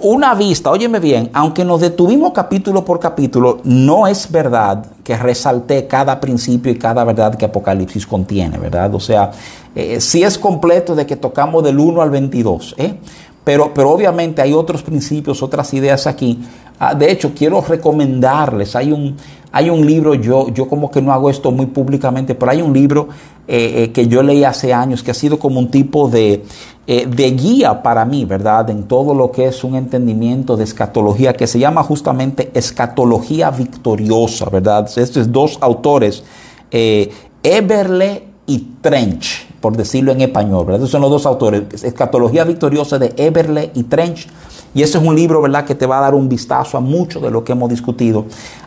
una 0.00 0.34
vista, 0.34 0.70
óyeme 0.70 1.00
bien, 1.00 1.30
aunque 1.32 1.64
nos 1.64 1.80
detuvimos 1.80 2.32
capítulo 2.32 2.84
por 2.84 2.98
capítulo, 2.98 3.60
no 3.64 4.06
es 4.06 4.30
verdad 4.30 4.86
que 5.04 5.16
resalté 5.16 5.86
cada 5.86 6.18
principio 6.18 6.72
y 6.72 6.78
cada 6.78 7.04
verdad 7.04 7.34
que 7.34 7.44
Apocalipsis 7.44 8.06
contiene, 8.06 8.58
¿verdad? 8.58 8.94
O 8.94 9.00
sea, 9.00 9.30
eh, 9.74 10.00
sí 10.00 10.22
es 10.22 10.38
completo 10.38 10.94
de 10.94 11.04
que 11.04 11.16
tocamos 11.16 11.62
del 11.62 11.78
1 11.78 12.00
al 12.00 12.10
22, 12.10 12.74
¿eh? 12.78 12.94
Pero, 13.44 13.74
pero 13.74 13.90
obviamente 13.90 14.40
hay 14.40 14.52
otros 14.52 14.82
principios, 14.82 15.42
otras 15.42 15.74
ideas 15.74 16.06
aquí. 16.06 16.38
Ah, 16.78 16.94
de 16.94 17.10
hecho, 17.10 17.32
quiero 17.34 17.60
recomendarles, 17.60 18.76
hay 18.76 18.92
un, 18.92 19.16
hay 19.52 19.68
un 19.68 19.86
libro, 19.86 20.14
yo, 20.14 20.48
yo 20.48 20.66
como 20.66 20.90
que 20.90 21.02
no 21.02 21.12
hago 21.12 21.28
esto 21.28 21.50
muy 21.50 21.66
públicamente, 21.66 22.34
pero 22.34 22.50
hay 22.50 22.62
un 22.62 22.72
libro 22.72 23.08
eh, 23.46 23.84
eh, 23.84 23.92
que 23.92 24.08
yo 24.08 24.22
leí 24.22 24.44
hace 24.44 24.72
años 24.72 25.02
que 25.02 25.10
ha 25.10 25.14
sido 25.14 25.38
como 25.38 25.60
un 25.60 25.70
tipo 25.70 26.08
de, 26.08 26.42
eh, 26.86 27.06
de 27.06 27.30
guía 27.32 27.82
para 27.82 28.06
mí, 28.06 28.24
¿verdad? 28.24 28.70
En 28.70 28.84
todo 28.84 29.14
lo 29.14 29.30
que 29.30 29.46
es 29.46 29.62
un 29.62 29.76
entendimiento 29.76 30.56
de 30.56 30.64
escatología, 30.64 31.34
que 31.34 31.46
se 31.46 31.58
llama 31.58 31.82
justamente 31.82 32.50
Escatología 32.54 33.50
Victoriosa, 33.50 34.48
¿verdad? 34.48 34.90
Estos 34.96 35.30
dos 35.30 35.58
autores, 35.60 36.24
Eberle 37.42 38.24
y 38.46 38.58
Trench, 38.80 39.46
por 39.60 39.76
decirlo 39.76 40.12
en 40.12 40.22
español, 40.22 40.64
¿verdad? 40.64 40.76
Estos 40.76 40.92
son 40.92 41.02
los 41.02 41.10
dos 41.10 41.26
autores, 41.26 41.84
Escatología 41.84 42.44
Victoriosa 42.44 42.98
de 42.98 43.12
Eberle 43.18 43.70
y 43.74 43.82
Trench. 43.82 44.28
Y 44.74 44.82
ese 44.82 44.98
es 44.98 45.04
un 45.04 45.14
libro, 45.14 45.42
¿verdad?, 45.42 45.64
que 45.64 45.74
te 45.74 45.86
va 45.86 45.98
a 45.98 46.00
dar 46.00 46.14
un 46.14 46.28
vistazo 46.28 46.78
a 46.78 46.80
mucho 46.80 47.20
de 47.20 47.30
lo 47.30 47.44
que 47.44 47.52
hemos 47.52 47.68
discutido 47.68 48.24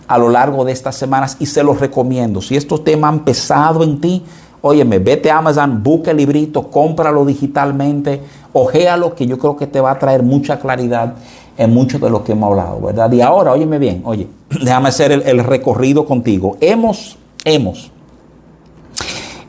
a 0.07 0.17
lo 0.17 0.29
largo 0.29 0.63
de 0.65 0.71
estas 0.71 0.95
semanas 0.95 1.37
y 1.39 1.47
se 1.47 1.63
los 1.63 1.79
recomiendo. 1.79 2.41
Si 2.41 2.55
estos 2.55 2.83
temas 2.83 3.11
han 3.11 3.19
pesado 3.25 3.83
en 3.83 3.99
ti, 3.99 4.23
óyeme, 4.61 4.99
vete 4.99 5.31
a 5.31 5.39
Amazon, 5.39 5.81
busca 5.81 6.11
el 6.11 6.17
librito, 6.17 6.69
cómpralo 6.69 7.25
digitalmente, 7.25 8.21
ojéalo, 8.53 9.15
que 9.15 9.25
yo 9.25 9.37
creo 9.39 9.57
que 9.57 9.67
te 9.67 9.81
va 9.81 9.91
a 9.91 9.99
traer 9.99 10.21
mucha 10.21 10.59
claridad 10.59 11.15
en 11.57 11.73
mucho 11.73 11.97
de 11.97 12.09
lo 12.09 12.23
que 12.23 12.33
hemos 12.33 12.51
hablado, 12.51 12.81
¿verdad? 12.81 13.11
Y 13.11 13.21
ahora, 13.21 13.51
óyeme 13.53 13.79
bien, 13.79 14.01
oye, 14.05 14.27
déjame 14.49 14.89
hacer 14.89 15.11
el, 15.11 15.23
el 15.23 15.43
recorrido 15.43 16.05
contigo. 16.05 16.57
Hemos, 16.61 17.17
hemos 17.45 17.91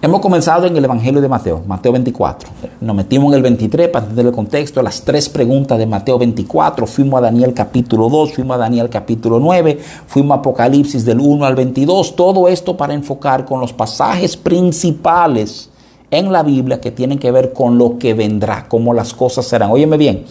Hemos 0.06 0.20
comenzado 0.20 0.68
en 0.68 0.76
el 0.76 0.84
Evangelio 0.84 1.20
de 1.20 1.28
Mateo, 1.28 1.64
Mateo 1.66 1.90
24. 1.90 2.48
Nos 2.80 2.94
metimos 2.94 3.32
en 3.32 3.38
el 3.38 3.42
23 3.42 3.88
para 3.88 4.04
entender 4.04 4.26
el 4.26 4.32
contexto, 4.32 4.80
las 4.80 5.02
tres 5.02 5.28
preguntas 5.28 5.76
de 5.78 5.84
Mateo 5.84 6.16
24. 6.16 6.86
Fuimos 6.86 7.18
a 7.18 7.22
Daniel 7.22 7.52
capítulo 7.52 8.08
2, 8.08 8.34
fuimos 8.34 8.54
a 8.54 8.58
Daniel 8.58 8.88
capítulo 8.88 9.40
9, 9.40 9.80
fuimos 10.06 10.36
a 10.36 10.38
Apocalipsis 10.38 11.04
del 11.04 11.18
1 11.18 11.44
al 11.44 11.56
22. 11.56 12.14
Todo 12.14 12.46
esto 12.46 12.76
para 12.76 12.94
enfocar 12.94 13.44
con 13.44 13.60
los 13.60 13.72
pasajes 13.72 14.36
principales 14.36 15.70
en 16.12 16.30
la 16.30 16.44
Biblia 16.44 16.80
que 16.80 16.92
tienen 16.92 17.18
que 17.18 17.32
ver 17.32 17.52
con 17.52 17.76
lo 17.76 17.98
que 17.98 18.14
vendrá, 18.14 18.68
cómo 18.68 18.94
las 18.94 19.12
cosas 19.12 19.44
serán. 19.48 19.72
Óyeme 19.72 19.96
bien, 19.96 20.24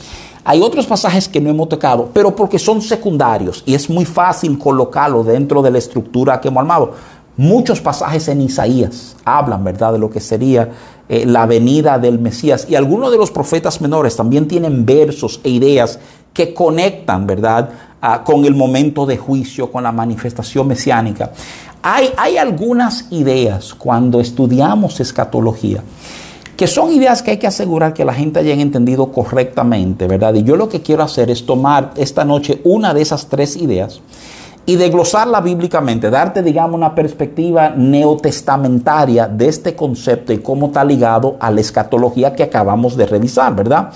hay 0.47 0.61
otros 0.61 0.85
pasajes 0.85 1.27
que 1.27 1.41
no 1.41 1.49
hemos 1.49 1.69
tocado, 1.69 2.11
pero 2.13 2.35
porque 2.35 2.59
son 2.59 2.79
secundarios 2.79 3.63
y 3.65 3.73
es 3.73 3.89
muy 3.89 4.05
fácil 4.05 4.59
colocarlo 4.59 5.23
dentro 5.23 5.63
de 5.63 5.71
la 5.71 5.79
estructura 5.79 6.39
que 6.39 6.49
hemos 6.49 6.61
armado. 6.61 6.93
Muchos 7.37 7.81
pasajes 7.81 8.29
en 8.29 8.41
Isaías 8.41 9.17
hablan, 9.25 9.63
¿verdad?, 9.63 9.93
de 9.93 9.99
lo 9.99 10.09
que 10.09 10.21
sería 10.21 10.69
eh, 11.09 11.25
la 11.25 11.45
venida 11.45 11.99
del 11.99 12.19
Mesías. 12.19 12.65
Y 12.69 12.75
algunos 12.75 13.11
de 13.11 13.17
los 13.17 13.29
profetas 13.29 13.81
menores 13.81 14.15
también 14.15 14.47
tienen 14.47 14.85
versos 14.85 15.41
e 15.43 15.49
ideas 15.49 15.99
que 16.33 16.53
conectan, 16.53 17.27
¿verdad?, 17.27 17.69
ah, 18.01 18.23
con 18.23 18.45
el 18.45 18.55
momento 18.55 19.05
de 19.05 19.17
juicio, 19.17 19.69
con 19.69 19.83
la 19.83 19.91
manifestación 19.91 20.67
mesiánica. 20.67 21.31
Hay, 21.81 22.09
hay 22.15 22.37
algunas 22.37 23.11
ideas 23.11 23.73
cuando 23.73 24.19
estudiamos 24.19 24.99
escatología 24.99 25.83
que 26.55 26.67
son 26.67 26.93
ideas 26.93 27.21
que 27.21 27.31
hay 27.31 27.37
que 27.37 27.47
asegurar 27.47 27.93
que 27.93 28.05
la 28.05 28.13
gente 28.13 28.39
haya 28.39 28.53
entendido 28.53 29.11
correctamente, 29.11 30.07
¿verdad? 30.07 30.33
Y 30.35 30.43
yo 30.43 30.55
lo 30.55 30.69
que 30.69 30.81
quiero 30.81 31.03
hacer 31.03 31.29
es 31.29 31.45
tomar 31.45 31.91
esta 31.97 32.23
noche 32.23 32.61
una 32.63 32.93
de 32.93 33.01
esas 33.01 33.27
tres 33.27 33.57
ideas 33.57 33.99
y 34.65 34.75
desglosarla 34.75 35.41
bíblicamente, 35.41 36.09
darte, 36.09 36.41
digamos, 36.41 36.75
una 36.75 36.95
perspectiva 36.95 37.69
neotestamentaria 37.69 39.27
de 39.27 39.47
este 39.47 39.75
concepto 39.75 40.33
y 40.33 40.39
cómo 40.39 40.67
está 40.67 40.83
ligado 40.83 41.37
a 41.39 41.51
la 41.51 41.61
escatología 41.61 42.33
que 42.33 42.43
acabamos 42.43 42.97
de 42.97 43.05
revisar, 43.05 43.55
¿verdad? 43.55 43.91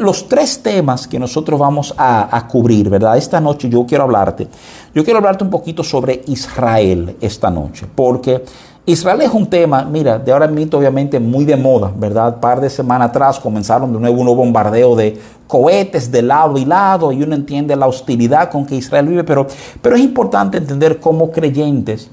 los 0.00 0.26
tres 0.26 0.62
temas 0.62 1.06
que 1.06 1.18
nosotros 1.18 1.60
vamos 1.60 1.92
a, 1.98 2.34
a, 2.34 2.48
cubrir, 2.48 2.88
¿verdad? 2.88 3.18
Esta 3.18 3.40
noche 3.40 3.68
yo 3.68 3.84
quiero 3.84 4.04
hablarte, 4.04 4.48
yo 4.94 5.04
quiero 5.04 5.18
hablarte 5.18 5.44
un 5.44 5.50
poquito 5.50 5.84
sobre 5.84 6.22
Israel 6.28 7.16
esta 7.20 7.50
noche, 7.50 7.86
porque 7.94 8.42
Israel 8.86 9.20
es 9.20 9.32
un 9.32 9.46
tema, 9.46 9.84
mira, 9.84 10.18
de 10.18 10.32
ahora 10.32 10.48
mismo 10.48 10.78
obviamente 10.78 11.20
muy 11.20 11.44
de 11.44 11.56
moda, 11.56 11.92
¿verdad? 11.94 12.40
Par 12.40 12.60
de 12.60 12.70
semanas 12.70 13.10
atrás 13.10 13.38
comenzaron 13.38 13.92
de 13.92 14.00
nuevo 14.00 14.20
un 14.20 14.36
bombardeo 14.36 14.96
de 14.96 15.20
cohetes 15.46 16.10
de 16.10 16.22
lado 16.22 16.56
y 16.56 16.64
lado 16.64 17.12
y 17.12 17.22
uno 17.22 17.34
entiende 17.34 17.76
la 17.76 17.86
hostilidad 17.86 18.50
con 18.50 18.64
que 18.64 18.76
Israel 18.76 19.06
vive, 19.08 19.24
pero, 19.24 19.46
pero 19.82 19.96
es 19.96 20.02
importante 20.02 20.58
entender 20.58 20.98
como 20.98 21.30
creyentes 21.30 22.10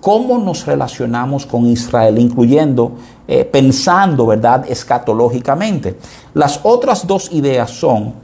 cómo 0.00 0.38
nos 0.38 0.66
relacionamos 0.66 1.46
con 1.46 1.66
Israel, 1.66 2.18
incluyendo, 2.18 2.92
eh, 3.28 3.44
pensando, 3.44 4.26
¿verdad?, 4.26 4.64
escatológicamente. 4.68 5.96
Las 6.34 6.60
otras 6.62 7.06
dos 7.06 7.30
ideas 7.32 7.70
son 7.70 8.14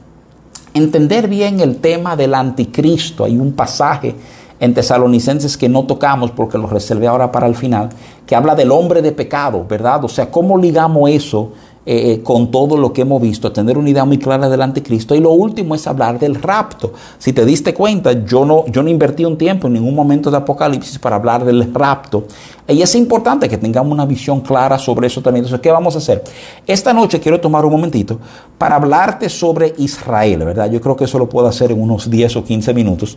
entender 0.75 1.29
bien 1.29 1.61
el 1.61 1.77
tema 1.77 2.17
del 2.17 2.35
anticristo. 2.35 3.25
Hay 3.25 3.39
un 3.39 3.53
pasaje 3.53 4.15
en 4.61 4.75
Tesalonicenses 4.75 5.57
que 5.57 5.69
no 5.69 5.85
tocamos 5.85 6.31
porque 6.31 6.59
lo 6.59 6.67
reservé 6.67 7.07
ahora 7.07 7.31
para 7.33 7.47
el 7.47 7.55
final, 7.55 7.91
que 8.27 8.35
habla 8.35 8.55
del 8.55 8.71
hombre 8.71 9.03
de 9.03 9.13
pecado, 9.13 9.65
¿verdad? 9.69 10.05
O 10.05 10.09
sea, 10.09 10.31
¿cómo 10.31 10.59
ligamos 10.59 11.11
eso 11.11 11.53
eh, 11.85 12.13
eh, 12.13 12.23
con 12.23 12.51
todo 12.51 12.77
lo 12.77 12.93
que 12.93 13.03
hemos 13.03 13.21
visto? 13.21 13.53
Tener 13.53 13.79
una 13.79 13.91
idea 13.91 14.05
muy 14.05 14.19
clara 14.19 14.49
del 14.49 14.63
anticristo. 14.63 15.15
Y 15.15 15.21
lo 15.21 15.31
último 15.31 15.75
es 15.75 15.87
hablar 15.87 16.19
del 16.19 16.35
rapto. 16.35 16.93
Si 17.19 17.33
te 17.33 17.45
diste 17.45 17.73
cuenta, 17.75 18.25
yo 18.25 18.45
no, 18.45 18.65
yo 18.67 18.83
no 18.83 18.89
invertí 18.89 19.25
un 19.25 19.37
tiempo 19.37 19.69
en 19.69 19.75
ningún 19.75 19.95
momento 19.95 20.31
de 20.31 20.39
Apocalipsis 20.39 20.99
para 20.99 21.17
hablar 21.17 21.45
del 21.45 21.73
rapto. 21.73 22.25
Y 22.67 22.83
es 22.83 22.95
importante 22.97 23.49
que 23.49 23.59
tengamos 23.59 23.93
una 23.93 24.07
visión 24.07 24.41
clara 24.41 24.79
sobre 24.79 25.07
eso 25.07 25.23
también. 25.23 25.45
Entonces, 25.45 25.63
¿qué 25.63 25.71
vamos 25.71 25.95
a 25.95 25.99
hacer? 25.99 26.25
Esta 26.67 26.93
noche 26.93 27.21
quiero 27.21 27.41
tomar 27.41 27.65
un 27.65 27.73
momentito 27.73 28.19
para 28.59 28.77
hablarte 28.77 29.29
sobre 29.29 29.75
Israel, 29.79 30.45
¿verdad? 30.47 30.69
Yo 30.71 30.81
creo 30.81 30.97
que 30.97 31.05
eso 31.05 31.19
lo 31.19 31.29
puedo 31.29 31.47
hacer 31.47 31.71
en 31.71 31.81
unos 31.81 32.11
10 32.11 32.37
o 32.37 32.45
15 32.45 32.75
minutos. 32.75 33.17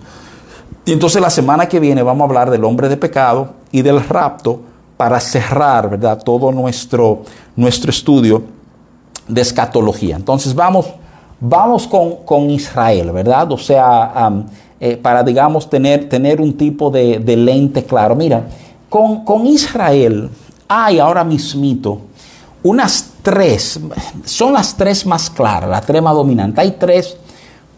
Y 0.86 0.92
entonces 0.92 1.22
la 1.22 1.30
semana 1.30 1.68
que 1.68 1.80
viene 1.80 2.02
vamos 2.02 2.22
a 2.22 2.30
hablar 2.30 2.50
del 2.50 2.64
hombre 2.64 2.90
de 2.90 2.98
pecado 2.98 3.54
y 3.72 3.82
del 3.82 4.04
rapto 4.04 4.62
para 4.98 5.20
cerrar, 5.20 5.90
¿verdad? 5.90 6.22
Todo 6.24 6.52
nuestro, 6.52 7.24
nuestro 7.56 7.90
estudio 7.90 8.44
de 9.28 9.42
escatología. 9.42 10.16
Entonces 10.16 10.54
vamos, 10.54 10.88
vamos 11.40 11.88
con, 11.88 12.50
Israel, 12.50 13.12
¿verdad? 13.12 13.52
O 13.52 13.58
sea, 13.58 14.32
eh, 14.80 14.98
para, 14.98 15.24
digamos, 15.24 15.70
tener, 15.70 16.10
tener 16.10 16.42
un 16.42 16.58
tipo 16.58 16.90
de, 16.90 17.20
lente 17.20 17.84
claro. 17.84 18.16
Mira, 18.16 18.48
con, 18.90 19.24
con 19.24 19.46
Israel 19.46 20.30
hay 20.68 21.00
ahora 21.00 21.24
mismito 21.24 22.02
unas 22.64 23.14
tres, 23.22 23.80
son 24.26 24.54
las 24.54 24.76
tres 24.76 25.06
más 25.06 25.30
claras, 25.30 25.70
la 25.70 25.82
trema 25.82 26.12
dominante. 26.12 26.62
Hay 26.62 26.72
tres 26.72 27.18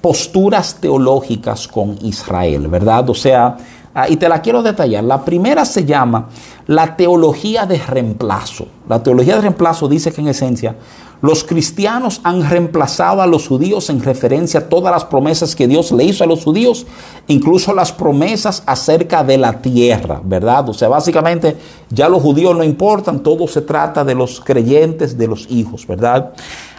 posturas 0.02 0.76
teológicas 0.82 1.68
con 1.68 1.98
Israel, 2.02 2.68
¿verdad? 2.68 3.10
O 3.10 3.16
sea, 3.16 3.56
ah, 3.94 4.10
y 4.10 4.18
te 4.18 4.28
la 4.28 4.42
quiero 4.42 4.64
detallar. 4.64 5.04
La 5.04 5.24
primera 5.24 5.64
se 5.64 5.86
llama 5.86 6.28
la 6.68 6.96
teología 6.96 7.66
de 7.66 7.78
reemplazo. 7.78 8.68
La 8.90 9.02
teología 9.02 9.36
de 9.36 9.42
reemplazo 9.42 9.88
dice 9.88 10.12
que 10.12 10.22
en 10.22 10.30
esencia 10.30 10.76
los 11.22 11.44
cristianos 11.44 12.20
han 12.24 12.50
reemplazado 12.50 13.22
a 13.22 13.28
los 13.28 13.48
judíos 13.48 13.92
en 13.92 14.02
referencia 14.04 14.62
a 14.62 14.70
todas 14.70 14.92
las 14.92 15.06
promesas 15.06 15.56
que 15.56 15.68
Dios 15.68 15.92
le 15.92 16.04
hizo 16.04 16.24
a 16.24 16.28
los 16.28 16.44
judíos, 16.44 16.88
incluso 17.28 17.76
las 17.76 17.92
promesas 17.92 18.64
acerca 18.66 19.24
de 19.24 19.38
la 19.38 19.62
tierra, 19.62 20.20
¿verdad? 20.24 20.68
O 20.70 20.74
sea, 20.74 20.90
básicamente 20.90 21.56
ya 21.90 22.10
los 22.10 22.24
judíos 22.24 22.58
no 22.58 22.64
importan, 22.64 23.22
todo 23.22 23.48
se 23.48 23.62
trata 23.62 24.04
de 24.04 24.16
los 24.16 24.42
creyentes, 24.42 25.16
de 25.16 25.28
los 25.28 25.46
hijos, 25.52 25.86
¿verdad? 25.86 26.34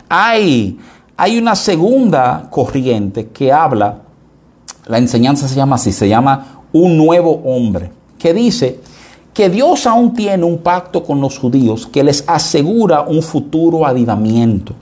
Hay 0.09 0.77
hay 1.23 1.39
una 1.39 1.55
segunda 1.55 2.49
corriente 2.51 3.29
que 3.29 3.53
habla, 3.53 3.99
la 4.87 4.99
enseñanza 4.99 5.47
se 5.47 5.55
llama 5.55 5.77
así, 5.77 5.93
se 5.93 6.09
llama 6.09 6.65
un 6.73 6.97
nuevo 6.97 7.43
hombre, 7.45 7.93
que 8.19 8.35
dice 8.35 8.81
que 9.33 9.49
Dios 9.49 9.87
aún 9.87 10.15
tiene 10.15 10.43
un 10.43 10.59
pacto 10.59 11.05
con 11.05 11.21
los 11.21 11.39
judíos 11.39 11.87
que 11.87 12.03
les 12.03 12.25
asegura 12.27 13.03
un 13.03 13.23
futuro 13.23 13.87
avivamiento. 13.87 14.75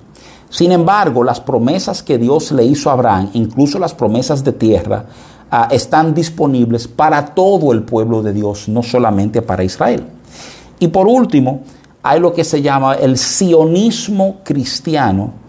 Sin 0.49 0.73
embargo, 0.73 1.23
las 1.25 1.41
promesas 1.41 2.03
que 2.03 2.17
Dios 2.17 2.53
le 2.53 2.65
hizo 2.65 2.89
a 2.89 2.95
Abraham, 2.95 3.29
incluso 3.35 3.79
las 3.79 3.93
promesas 3.93 4.43
de 4.43 4.53
tierra, 4.53 5.05
ah, 5.51 5.69
están 5.71 6.15
disponibles 6.15 6.89
para 6.89 7.35
todo 7.35 7.71
el 7.71 7.83
pueblo 7.83 8.23
de 8.23 8.33
Dios, 8.33 8.67
no 8.67 8.83
solamente 8.83 9.43
para 9.43 9.63
Israel. 9.63 10.07
Y 10.79 10.89
por 10.89 11.07
último, 11.07 11.61
hay 12.03 12.19
lo 12.19 12.33
que 12.33 12.45
se 12.45 12.63
llama 12.63 12.95
el 12.95 13.19
sionismo 13.19 14.37
cristiano, 14.43 15.40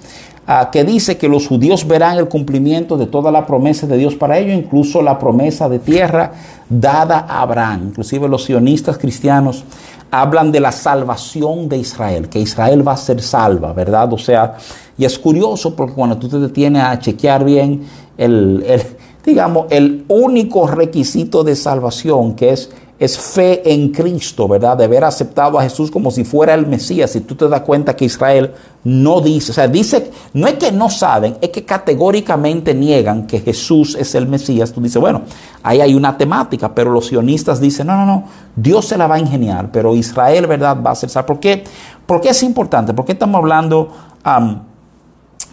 que 0.72 0.84
dice 0.84 1.18
que 1.18 1.28
los 1.28 1.48
judíos 1.48 1.88
verán 1.88 2.18
el 2.18 2.28
cumplimiento 2.28 2.98
de 2.98 3.06
toda 3.06 3.32
la 3.32 3.46
promesa 3.46 3.88
de 3.88 3.98
Dios 3.98 4.16
para 4.16 4.38
ellos, 4.38 4.56
incluso 4.56 5.02
la 5.02 5.18
promesa 5.18 5.70
de 5.70 5.80
tierra 5.80 6.32
dada 6.70 7.26
a 7.28 7.42
Abraham. 7.42 7.88
Inclusive 7.90 8.28
los 8.28 8.46
sionistas 8.46 8.98
cristianos 8.98 9.64
hablan 10.10 10.52
de 10.52 10.60
la 10.60 10.72
salvación 10.72 11.70
de 11.70 11.78
Israel, 11.78 12.28
que 12.28 12.40
Israel 12.40 12.86
va 12.86 12.94
a 12.94 12.98
ser 12.98 13.22
salva, 13.22 13.72
¿verdad? 13.72 14.12
O 14.12 14.18
sea, 14.18 14.56
y 14.98 15.06
es 15.06 15.18
curioso 15.18 15.76
porque 15.76 15.94
cuando 15.94 16.18
tú 16.18 16.28
te 16.28 16.40
detienes 16.40 16.84
a 16.84 17.00
chequear 17.00 17.46
bien 17.46 17.84
el, 18.18 18.64
el 18.68 18.82
digamos, 19.26 19.68
el 19.70 20.06
único 20.08 20.68
requisito 20.68 21.44
de 21.44 21.56
salvación 21.56 22.36
que 22.36 22.52
es 22.52 22.70
es 23.02 23.18
fe 23.18 23.74
en 23.74 23.90
Cristo, 23.90 24.48
¿verdad? 24.48 24.78
De 24.78 24.84
haber 24.84 25.04
aceptado 25.04 25.58
a 25.58 25.64
Jesús 25.64 25.90
como 25.90 26.12
si 26.12 26.24
fuera 26.24 26.54
el 26.54 26.68
Mesías. 26.68 27.10
Si 27.10 27.22
tú 27.22 27.34
te 27.34 27.50
das 27.50 27.62
cuenta 27.62 27.96
que 27.96 28.06
Israel 28.06 28.54
no 28.84 29.22
dice, 29.22 29.52
o 29.52 29.56
sea, 29.56 29.68
dice, 29.68 30.12
no 30.36 30.46
es 30.46 30.54
que 30.54 30.72
no 30.72 30.88
saben, 30.88 31.36
es 31.42 31.50
que 31.50 31.66
categóricamente 31.66 32.76
niegan 32.76 33.26
que 33.26 33.40
Jesús 33.40 33.96
es 33.96 34.14
el 34.14 34.28
Mesías. 34.28 34.72
Tú 34.72 34.82
dices, 34.82 35.02
bueno, 35.02 35.24
ahí 35.64 35.82
hay 35.82 35.96
una 35.96 36.16
temática, 36.16 36.76
pero 36.76 36.92
los 36.92 37.08
sionistas 37.08 37.60
dicen, 37.60 37.88
no, 37.88 37.98
no, 37.98 38.06
no, 38.06 38.26
Dios 38.56 38.86
se 38.86 39.00
la 39.00 39.08
va 39.08 39.16
a 39.16 39.20
ingeniar, 39.20 39.72
pero 39.72 39.96
Israel, 39.96 40.46
¿verdad? 40.46 40.78
Va 40.80 40.92
a 40.92 40.96
ser 40.96 41.26
¿Por 41.26 41.40
qué? 41.40 41.64
¿Por 42.06 42.22
qué 42.22 42.30
es 42.30 42.44
importante? 42.44 42.94
¿Por 42.94 43.06
qué 43.06 43.14
estamos 43.14 43.40
hablando 43.40 43.90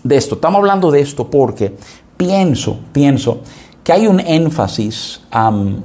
de 0.04 0.16
esto? 0.18 0.34
Estamos 0.34 0.58
hablando 0.58 0.90
de 0.90 1.00
esto 1.00 1.30
porque 1.30 1.74
pienso, 2.18 2.78
pienso 2.92 3.40
que 3.88 3.94
hay 3.94 4.06
un 4.06 4.20
énfasis, 4.20 5.22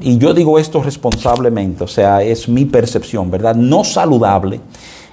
y 0.02 0.18
yo 0.18 0.34
digo 0.34 0.60
esto 0.60 0.84
responsablemente, 0.84 1.86
o 1.86 1.88
sea, 1.88 2.22
es 2.22 2.50
mi 2.50 2.66
percepción, 2.66 3.32
¿verdad? 3.32 3.56
No 3.56 3.86
saludable 3.86 4.60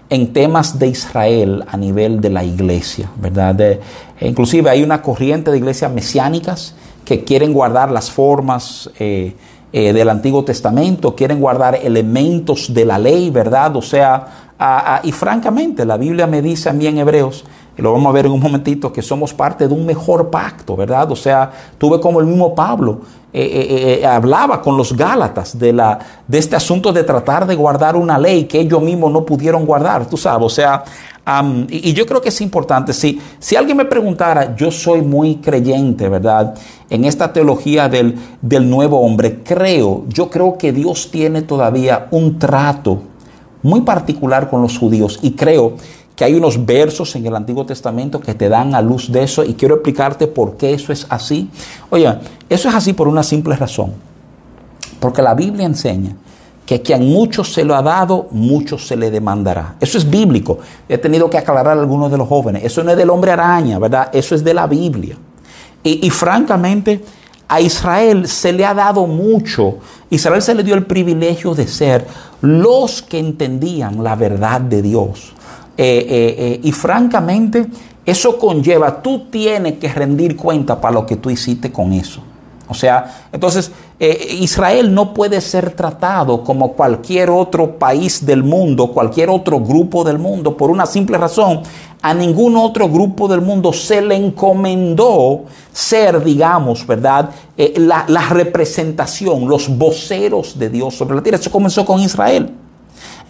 en 0.09 0.33
temas 0.33 0.77
de 0.77 0.89
Israel 0.89 1.65
a 1.69 1.77
nivel 1.77 2.21
de 2.21 2.31
la 2.31 2.43
iglesia, 2.43 3.09
¿verdad? 3.15 3.79
inclusive 4.21 4.71
hay 4.71 4.83
una 4.83 5.03
corriente 5.03 5.53
de 5.53 5.59
iglesias 5.59 5.93
mesiánicas 5.93 6.75
que 7.05 7.23
quieren 7.23 7.53
guardar 7.53 7.93
las 7.93 8.11
formas 8.11 8.91
eh, 8.99 9.37
eh, 9.73 9.93
del 9.93 10.09
Antiguo 10.09 10.43
Testamento, 10.43 11.15
quieren 11.15 11.39
guardar 11.39 11.77
elementos 11.81 12.75
de 12.75 12.87
la 12.87 12.99
ley, 12.99 13.31
¿verdad? 13.31 13.77
O 13.77 13.83
sea, 13.83 14.51
y 15.05 15.13
francamente 15.13 15.85
la 15.85 15.97
Biblia 15.97 16.27
me 16.27 16.43
dice 16.43 16.71
a 16.71 16.73
mí 16.73 16.89
en 16.89 16.99
Hebreos 16.99 17.45
lo 17.77 17.93
vamos 17.93 18.11
a 18.11 18.13
ver 18.13 18.27
en 18.27 18.33
un 18.33 18.41
momentito, 18.41 18.93
que 18.93 19.03
somos 19.03 19.33
parte 19.33 19.67
de 19.67 19.75
un 19.75 19.87
mejor 19.87 20.31
pacto, 20.31 20.77
¿verdad? 20.77 21.11
O 21.11 21.17
sea, 21.17 21.51
tuve 21.79 22.01
como 22.01 22.21
el 22.21 22.27
mismo 22.27 22.55
Pablo 22.55 23.01
eh, 23.33 23.43
eh, 23.43 24.01
eh, 24.01 24.07
hablaba 24.07 24.61
con 24.61 24.77
los 24.77 24.97
Gálatas 24.97 25.57
de, 25.57 25.73
la, 25.73 26.01
de 26.27 26.39
este 26.39 26.57
asunto 26.57 26.93
de 26.93 27.05
tratar 27.05 27.47
de 27.47 27.55
guardar 27.55 27.95
una 27.95 28.19
ley 28.19 28.47
que 28.47 28.59
ellos 28.59 28.83
mismos 28.83 29.13
no 29.13 29.25
pudieron 29.25 29.65
guardar, 29.65 30.07
tú 30.07 30.17
sabes, 30.17 30.47
o 30.47 30.51
sea, 30.51 30.83
y, 31.69 31.93
yo 31.93 32.07
creo 32.07 32.21
que 32.21 32.31
es 32.31 32.41
importante, 32.41 32.93
si, 32.93 33.21
si 33.39 33.55
alguien 33.55 33.77
me 33.77 33.85
preguntara, 33.85 34.57
yo 34.57 34.73
soy 34.73 35.03
muy 35.03 35.37
creyente, 35.37 36.09
¿verdad? 36.09 36.55
En 36.89 37.05
esta 37.05 37.33
teología 37.33 37.89
del, 37.89 38.17
del 38.43 38.69
nuevo 38.69 39.01
hombre, 39.01 39.45
creo, 39.45 40.05
yo 40.09 40.29
creo 40.29 40.59
que 40.59 40.73
Dios 40.73 41.09
tiene 41.13 41.43
todavía 41.43 42.09
un 42.11 42.37
trato 42.37 43.03
muy 43.63 43.83
particular 43.83 44.51
con 44.51 44.61
los 44.61 44.77
judíos 44.77 45.21
y 45.23 45.33
creo 45.33 45.75
que 46.21 46.27
hay 46.27 46.35
unos 46.35 46.67
versos 46.67 47.17
en 47.17 47.25
el 47.25 47.35
Antiguo 47.35 47.65
Testamento 47.65 48.21
que 48.21 48.35
te 48.35 48.51
dan 48.51 48.75
a 48.75 48.83
luz 48.83 49.11
de 49.11 49.23
eso 49.23 49.43
y 49.43 49.55
quiero 49.55 49.77
explicarte 49.77 50.27
por 50.27 50.59
qué 50.59 50.75
eso 50.75 50.93
es 50.93 51.07
así. 51.09 51.49
Oye, 51.89 52.15
eso 52.47 52.69
es 52.69 52.75
así 52.75 52.93
por 52.93 53.09
una 53.09 53.23
simple 53.23 53.57
razón. 53.57 53.95
Porque 55.01 55.23
la 55.23 55.33
Biblia 55.33 55.65
enseña 55.65 56.15
que 56.67 56.83
quien 56.83 57.09
mucho 57.09 57.43
se 57.43 57.65
lo 57.65 57.75
ha 57.75 57.81
dado, 57.81 58.29
mucho 58.33 58.77
se 58.77 58.99
le 58.99 59.11
demandará. 59.11 59.77
Eso 59.81 59.97
es 59.97 60.11
bíblico. 60.11 60.59
He 60.91 60.99
tenido 60.99 61.31
que 61.31 61.39
aclarar 61.39 61.79
a 61.79 61.81
algunos 61.81 62.11
de 62.11 62.19
los 62.19 62.29
jóvenes. 62.29 62.65
Eso 62.65 62.85
no 62.85 62.91
es 62.91 62.99
del 62.99 63.09
hombre 63.09 63.31
araña, 63.31 63.79
¿verdad? 63.79 64.11
Eso 64.13 64.35
es 64.35 64.45
de 64.45 64.53
la 64.53 64.67
Biblia. 64.67 65.17
Y, 65.83 66.07
y 66.07 66.11
francamente, 66.11 67.03
a 67.49 67.63
Israel 67.63 68.29
se 68.29 68.53
le 68.53 68.67
ha 68.67 68.75
dado 68.75 69.07
mucho. 69.07 69.79
Israel 70.11 70.43
se 70.43 70.55
le 70.55 70.65
dio 70.65 70.75
el 70.75 70.85
privilegio 70.85 71.55
de 71.55 71.67
ser 71.67 72.07
los 72.43 73.01
que 73.01 73.19
entendían 73.19 74.05
la 74.05 74.17
verdad 74.17 74.61
de 74.61 74.83
Dios. 74.83 75.33
Eh, 75.83 76.07
eh, 76.11 76.35
eh, 76.39 76.61
y 76.63 76.73
francamente, 76.73 77.67
eso 78.05 78.39
conlleva, 78.39 79.01
tú 79.01 79.31
tienes 79.31 79.79
que 79.79 79.89
rendir 79.89 80.37
cuenta 80.37 80.79
para 80.79 80.93
lo 80.93 81.07
que 81.07 81.17
tú 81.17 81.31
hiciste 81.31 81.73
con 81.73 81.95
eso. 81.95 82.21
O 82.69 82.75
sea, 82.75 83.29
entonces 83.33 83.73
Israel 83.99 84.95
no 84.95 85.15
puede 85.15 85.41
ser 85.41 85.71
tratado 85.73 86.45
como 86.45 86.75
cualquier 86.75 87.31
otro 87.31 87.79
país 87.79 88.25
del 88.25 88.45
mundo, 88.45 88.93
cualquier 88.93 89.31
otro 89.31 89.59
grupo 89.59 90.05
del 90.05 90.19
mundo, 90.19 90.55
por 90.55 90.71
una 90.71 90.85
simple 90.85 91.17
razón. 91.17 91.63
A 92.03 92.13
ningún 92.13 92.57
otro 92.57 92.89
grupo 92.89 93.27
del 93.27 93.41
mundo 93.41 93.73
se 93.73 94.03
le 94.03 94.17
encomendó 94.17 95.47
ser, 95.73 96.23
digamos, 96.23 96.87
¿verdad? 96.87 97.31
la, 97.57 98.05
la 98.07 98.29
representación, 98.29 99.49
los 99.49 99.77
voceros 99.77 100.59
de 100.59 100.69
Dios 100.69 100.95
sobre 100.95 101.17
la 101.17 101.23
tierra. 101.23 101.39
Eso 101.39 101.51
comenzó 101.51 101.85
con 101.87 102.01
Israel. 102.01 102.55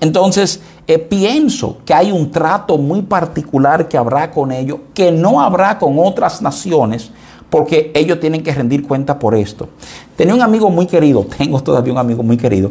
Entonces, 0.01 0.61
eh, 0.87 0.99
pienso 0.99 1.79
que 1.85 1.93
hay 1.93 2.11
un 2.11 2.31
trato 2.31 2.79
muy 2.79 3.03
particular 3.03 3.87
que 3.87 3.99
habrá 3.99 4.31
con 4.31 4.51
ellos, 4.51 4.81
que 4.95 5.13
no 5.13 5.41
habrá 5.41 5.79
con 5.79 5.99
otras 5.99 6.41
naciones, 6.41 7.11
porque 7.51 7.93
ellos 7.95 8.19
tienen 8.19 8.43
que 8.43 8.55
rendir 8.55 8.87
cuenta 8.87 9.19
por 9.19 9.35
esto. 9.35 9.69
Tenía 10.17 10.35
un 10.35 10.43
amigo 10.43 10.71
muy 10.71 10.87
querido, 10.87 11.27
tengo 11.39 11.63
todavía 11.63 11.93
un 11.93 11.99
amigo 11.99 12.23
muy 12.23 12.39
querido, 12.39 12.71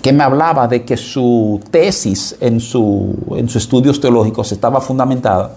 que 0.00 0.12
me 0.12 0.22
hablaba 0.22 0.68
de 0.68 0.84
que 0.84 0.96
su 0.96 1.60
tesis 1.70 2.36
en, 2.40 2.60
su, 2.60 3.16
en 3.36 3.48
sus 3.48 3.62
estudios 3.62 4.00
teológicos 4.00 4.52
estaba 4.52 4.80
fundamentada 4.80 5.56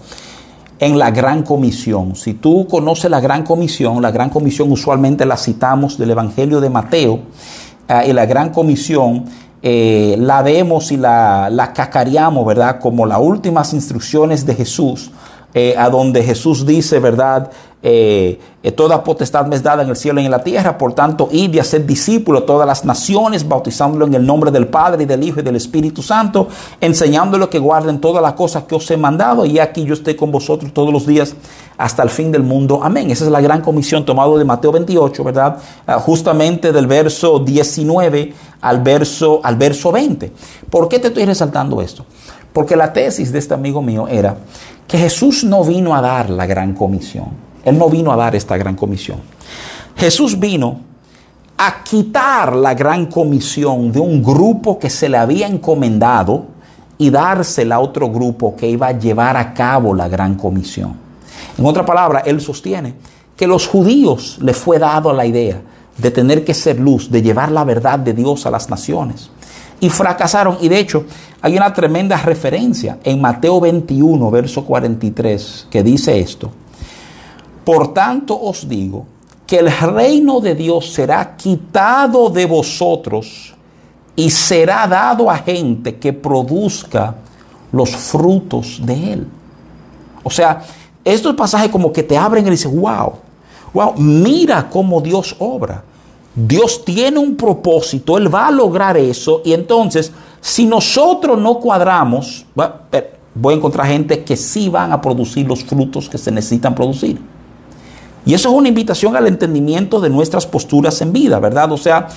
en 0.80 0.98
la 0.98 1.12
Gran 1.12 1.44
Comisión. 1.44 2.16
Si 2.16 2.34
tú 2.34 2.68
conoces 2.68 3.12
la 3.12 3.20
Gran 3.20 3.44
Comisión, 3.44 4.02
la 4.02 4.12
Gran 4.12 4.32
Comisión 4.32 4.72
usualmente 4.72 5.26
la 5.26 5.38
citamos 5.38 5.98
del 5.98 6.12
Evangelio 6.12 6.60
de 6.60 6.70
Mateo, 6.70 7.20
eh, 7.88 8.06
y 8.08 8.14
la 8.14 8.26
Gran 8.26 8.50
Comisión 8.50 9.26
eh, 9.66 10.18
la 10.20 10.42
vemos 10.42 10.92
y 10.92 10.98
la, 10.98 11.50
la, 11.50 11.72
cacareamos, 11.72 12.46
¿verdad? 12.46 12.82
Como 12.82 13.06
las 13.06 13.20
últimas 13.22 13.74
instrucciones 13.74 14.46
de 14.46 14.56
Jesús, 14.56 15.10
eh, 15.54 15.74
a 15.78 15.90
donde 15.90 16.22
Jesús 16.22 16.66
dice, 16.66 17.00
¿verdad? 17.00 17.50
Eh, 17.86 18.40
toda 18.78 19.04
potestad 19.04 19.46
me 19.46 19.58
es 19.58 19.62
dada 19.62 19.84
en 19.84 19.90
el 19.90 19.98
cielo 19.98 20.22
y 20.22 20.26
en 20.26 20.32
la 20.32 20.42
tierra, 20.42 20.78
por 20.78 20.94
tanto, 20.94 21.28
id 21.32 21.54
y 21.54 21.60
hacer 21.60 21.86
discípulos 21.86 22.42
de 22.42 22.48
todas 22.48 22.66
las 22.66 22.86
naciones, 22.86 23.46
bautizándolo 23.46 24.06
en 24.06 24.14
el 24.14 24.26
nombre 24.26 24.52
del 24.52 24.68
Padre 24.68 25.04
y 25.04 25.06
del 25.06 25.22
Hijo 25.22 25.42
y 25.42 25.44
del 25.44 25.58
Espíritu 25.58 26.02
Santo, 26.02 26.48
enseñándolo 26.80 27.50
que 27.50 27.60
guarden 27.60 28.00
todas 28.00 28.24
las 28.24 28.34
cosas 28.34 28.64
que 28.64 28.76
os 28.76 28.90
he 28.90 28.96
mandado, 28.96 29.46
y 29.46 29.60
aquí 29.60 29.84
yo 29.84 29.94
estoy 29.94 30.16
con 30.16 30.32
vosotros 30.32 30.72
todos 30.72 30.94
los 30.94 31.06
días 31.06 31.36
hasta 31.78 32.04
el 32.04 32.10
fin 32.10 32.32
del 32.32 32.44
mundo. 32.44 32.80
Amén. 32.82 33.12
Esa 33.12 33.26
es 33.26 33.32
la 33.32 33.42
gran 33.42 33.62
comisión 33.62 34.06
tomada 34.06 34.38
de 34.38 34.46
Mateo 34.46 34.72
28, 34.72 35.24
¿verdad? 35.24 35.58
Ah, 35.86 36.00
justamente 36.00 36.72
del 36.72 36.88
verso 36.88 37.40
19 37.40 38.34
al 38.62 38.82
verso, 38.82 39.42
al 39.44 39.58
verso 39.58 39.92
20. 39.92 40.32
¿Por 40.70 40.88
qué 40.88 41.00
te 41.00 41.08
estoy 41.08 41.26
resaltando 41.26 41.82
esto? 41.82 42.06
Porque 42.54 42.78
la 42.78 42.94
tesis 42.94 43.34
de 43.34 43.40
este 43.40 43.54
amigo 43.54 43.82
mío 43.82 44.08
era 44.08 44.38
que 44.88 44.98
Jesús 44.98 45.44
no 45.44 45.64
vino 45.64 45.96
a 45.96 46.02
dar 46.02 46.30
la 46.30 46.46
gran 46.46 46.74
comisión. 46.74 47.53
Él 47.64 47.78
no 47.78 47.90
vino 47.90 48.12
a 48.12 48.16
dar 48.16 48.36
esta 48.36 48.58
gran 48.58 48.76
comisión. 48.76 49.20
Jesús 49.96 50.40
vino 50.40 50.82
a 51.58 51.84
quitar 51.84 52.56
la 52.56 52.74
gran 52.74 53.06
comisión 53.06 53.92
de 53.92 54.00
un 54.00 54.24
grupo 54.24 54.80
que 54.80 54.90
se 54.90 55.08
le 55.08 55.18
había 55.18 55.48
encomendado 55.48 56.48
y 56.98 57.10
dársela 57.10 57.76
a 57.76 57.80
otro 57.80 58.10
grupo 58.10 58.56
que 58.56 58.70
iba 58.70 58.88
a 58.88 58.98
llevar 58.98 59.38
a 59.38 59.54
cabo 59.54 59.94
la 59.94 60.08
gran 60.08 60.36
comisión. 60.36 60.96
En 61.58 61.66
otra 61.66 61.86
palabra, 61.86 62.20
él 62.26 62.42
sostiene 62.42 62.96
que 63.36 63.48
los 63.48 63.68
judíos 63.68 64.38
le 64.42 64.54
fue 64.54 64.80
dado 64.80 65.14
la 65.14 65.26
idea 65.26 65.62
de 65.98 66.12
tener 66.12 66.44
que 66.44 66.54
ser 66.54 66.80
luz, 66.80 67.10
de 67.10 67.22
llevar 67.22 67.52
la 67.52 67.64
verdad 67.64 68.00
de 68.00 68.14
Dios 68.14 68.46
a 68.46 68.52
las 68.52 68.70
naciones. 68.70 69.30
Y 69.80 69.90
fracasaron. 69.90 70.58
Y 70.62 70.70
de 70.70 70.80
hecho, 70.80 71.06
hay 71.42 71.58
una 71.58 71.74
tremenda 71.74 72.18
referencia 72.18 73.00
en 73.04 73.20
Mateo 73.20 73.60
21, 73.60 74.32
verso 74.32 74.64
43, 74.64 75.68
que 75.70 75.84
dice 75.84 76.20
esto. 76.20 76.52
Por 77.64 77.94
tanto 77.94 78.40
os 78.40 78.68
digo 78.68 79.06
que 79.46 79.60
el 79.60 79.72
reino 79.72 80.40
de 80.40 80.56
Dios 80.56 80.92
será 80.92 81.36
quitado 81.36 82.30
de 82.30 82.46
vosotros 82.46 83.54
y 84.16 84.30
será 84.30 84.88
dado 84.88 85.30
a 85.30 85.38
gente 85.38 85.96
que 85.96 86.14
produzca 86.14 87.16
los 87.72 87.90
frutos 87.96 88.80
de 88.84 89.14
él. 89.14 89.28
O 90.24 90.30
sea, 90.30 90.64
estos 91.04 91.36
pasajes 91.36 91.70
como 91.70 91.92
que 91.92 92.04
te 92.04 92.18
abren 92.18 92.48
y 92.48 92.52
dicen, 92.52 92.80
wow, 92.80 93.14
wow, 93.74 93.94
mira 93.98 94.70
cómo 94.70 95.02
Dios 95.02 95.36
obra. 95.40 95.84
Dios 96.36 96.84
tiene 96.84 97.20
un 97.20 97.36
propósito, 97.36 98.18
Él 98.18 98.34
va 98.34 98.48
a 98.48 98.52
lograr 98.52 98.98
eso 98.98 99.42
y 99.46 99.54
entonces 99.54 100.12
si 100.42 100.66
nosotros 100.66 101.40
no 101.40 101.60
cuadramos, 101.60 102.46
voy 103.36 103.54
a 103.54 103.58
encontrar 103.58 103.88
gente 103.88 104.24
que 104.24 104.36
sí 104.36 104.68
van 104.68 104.92
a 104.92 105.00
producir 105.00 105.48
los 105.48 105.64
frutos 105.64 106.10
que 106.10 106.18
se 106.18 106.32
necesitan 106.32 106.74
producir. 106.74 107.33
Y 108.26 108.34
eso 108.34 108.50
es 108.50 108.56
una 108.56 108.70
invitación 108.70 109.16
al 109.16 109.28
entendimiento 109.28 110.00
de 110.00 110.10
nuestras 110.10 110.48
posturas 110.48 111.02
en 111.02 111.12
vida, 111.12 111.40
¿verdad? 111.40 111.72
O 111.72 111.78
sea, 111.78 112.08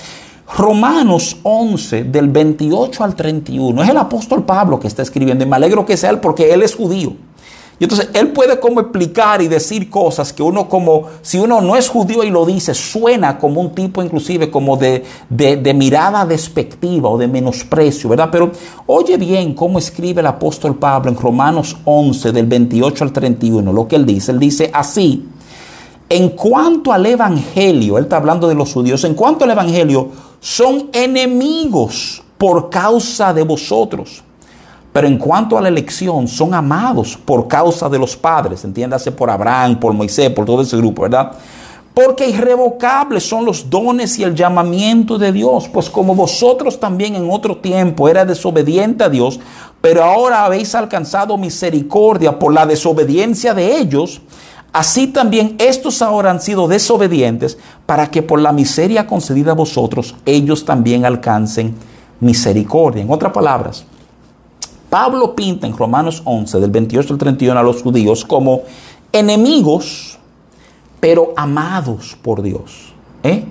Romanos 0.56 1.38
11, 1.42 2.04
del 2.04 2.28
28 2.28 3.02
al 3.02 3.16
31, 3.16 3.82
es 3.82 3.88
el 3.88 3.96
apóstol 3.96 4.44
Pablo 4.44 4.78
que 4.78 4.86
está 4.86 5.02
escribiendo. 5.02 5.44
Y 5.44 5.48
me 5.48 5.56
alegro 5.56 5.84
que 5.84 5.96
sea 5.96 6.10
él 6.10 6.20
porque 6.20 6.52
él 6.52 6.62
es 6.62 6.74
judío. 6.74 7.14
Y 7.78 7.84
entonces 7.84 8.08
él 8.14 8.28
puede 8.28 8.58
como 8.58 8.80
explicar 8.80 9.42
y 9.42 9.48
decir 9.48 9.90
cosas 9.90 10.32
que 10.32 10.42
uno 10.42 10.66
como, 10.66 11.08
si 11.20 11.38
uno 11.38 11.60
no 11.60 11.76
es 11.76 11.90
judío 11.90 12.24
y 12.24 12.30
lo 12.30 12.46
dice, 12.46 12.72
suena 12.72 13.38
como 13.38 13.60
un 13.60 13.74
tipo 13.74 14.02
inclusive 14.02 14.50
como 14.50 14.78
de, 14.78 15.04
de, 15.28 15.56
de 15.56 15.74
mirada 15.74 16.24
despectiva 16.24 17.10
o 17.10 17.18
de 17.18 17.28
menosprecio, 17.28 18.08
¿verdad? 18.08 18.30
Pero 18.32 18.50
oye 18.86 19.18
bien 19.18 19.52
cómo 19.52 19.78
escribe 19.78 20.20
el 20.20 20.26
apóstol 20.26 20.76
Pablo 20.76 21.10
en 21.10 21.18
Romanos 21.18 21.76
11, 21.84 22.32
del 22.32 22.46
28 22.46 23.04
al 23.04 23.12
31, 23.12 23.70
lo 23.70 23.86
que 23.86 23.96
él 23.96 24.06
dice. 24.06 24.32
Él 24.32 24.38
dice 24.38 24.70
así. 24.72 25.26
En 26.08 26.30
cuanto 26.30 26.92
al 26.92 27.04
Evangelio, 27.04 27.98
él 27.98 28.04
está 28.04 28.18
hablando 28.18 28.46
de 28.48 28.54
los 28.54 28.72
judíos, 28.72 29.02
en 29.04 29.14
cuanto 29.14 29.44
al 29.44 29.50
Evangelio, 29.50 30.10
son 30.40 30.88
enemigos 30.92 32.22
por 32.38 32.70
causa 32.70 33.34
de 33.34 33.42
vosotros. 33.42 34.22
Pero 34.92 35.08
en 35.08 35.18
cuanto 35.18 35.58
a 35.58 35.60
la 35.60 35.68
elección, 35.68 36.28
son 36.28 36.54
amados 36.54 37.18
por 37.22 37.48
causa 37.48 37.88
de 37.88 37.98
los 37.98 38.16
padres, 38.16 38.64
entiéndase 38.64 39.12
por 39.12 39.28
Abraham, 39.28 39.78
por 39.78 39.92
Moisés, 39.92 40.30
por 40.30 40.46
todo 40.46 40.62
ese 40.62 40.76
grupo, 40.76 41.02
¿verdad? 41.02 41.32
Porque 41.92 42.28
irrevocables 42.28 43.26
son 43.26 43.44
los 43.44 43.68
dones 43.68 44.18
y 44.18 44.22
el 44.22 44.34
llamamiento 44.34 45.18
de 45.18 45.32
Dios, 45.32 45.68
pues 45.68 45.90
como 45.90 46.14
vosotros 46.14 46.78
también 46.78 47.14
en 47.14 47.30
otro 47.30 47.56
tiempo 47.56 48.08
era 48.08 48.24
desobediente 48.24 49.02
a 49.02 49.08
Dios, 49.08 49.40
pero 49.80 50.04
ahora 50.04 50.44
habéis 50.44 50.74
alcanzado 50.74 51.36
misericordia 51.36 52.38
por 52.38 52.52
la 52.52 52.64
desobediencia 52.64 53.54
de 53.54 53.78
ellos, 53.78 54.20
Así 54.72 55.06
también 55.06 55.56
estos 55.58 56.02
ahora 56.02 56.30
han 56.30 56.40
sido 56.40 56.68
desobedientes 56.68 57.56
para 57.86 58.10
que 58.10 58.22
por 58.22 58.40
la 58.40 58.52
miseria 58.52 59.06
concedida 59.06 59.52
a 59.52 59.54
vosotros 59.54 60.14
ellos 60.26 60.64
también 60.64 61.04
alcancen 61.04 61.74
misericordia. 62.20 63.02
En 63.02 63.10
otras 63.10 63.32
palabras, 63.32 63.84
Pablo 64.90 65.34
pinta 65.34 65.66
en 65.66 65.76
Romanos 65.76 66.22
11 66.24 66.60
del 66.60 66.70
28 66.70 67.12
al 67.14 67.18
31 67.18 67.58
a 67.58 67.62
los 67.62 67.82
judíos 67.82 68.24
como 68.24 68.62
enemigos, 69.12 70.18
pero 71.00 71.32
amados 71.36 72.16
por 72.20 72.42
Dios. 72.42 72.92
¿eh? 73.22 73.44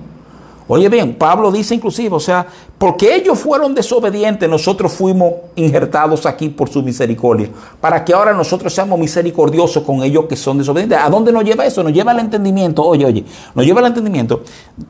Oye 0.68 0.90
bien, 0.90 1.14
Pablo 1.14 1.52
dice 1.52 1.76
inclusive, 1.76 2.16
o 2.16 2.20
sea, 2.20 2.48
porque 2.80 3.16
ellos 3.16 3.38
fueron 3.38 3.76
desobedientes, 3.76 4.50
nosotros 4.50 4.92
fuimos 4.92 5.34
injertados 5.56 6.26
aquí 6.26 6.50
por 6.50 6.70
su 6.70 6.82
misericordia, 6.82 7.50
para 7.80 8.04
que 8.04 8.14
ahora 8.14 8.34
nosotros 8.34 8.74
seamos 8.74 8.98
misericordiosos 8.98 9.84
con 9.84 10.02
ellos 10.02 10.26
que 10.26 10.36
son 10.36 10.58
desobedientes. 10.58 10.98
¿A 11.00 11.08
dónde 11.08 11.32
nos 11.32 11.44
lleva 11.44 11.68
eso? 11.68 11.84
Nos 11.84 11.94
lleva 11.94 12.12
al 12.12 12.20
entendimiento, 12.20 12.84
oye, 12.84 13.06
oye, 13.06 13.24
nos 13.54 13.64
lleva 13.64 13.82
al 13.82 13.88
entendimiento. 13.88 14.42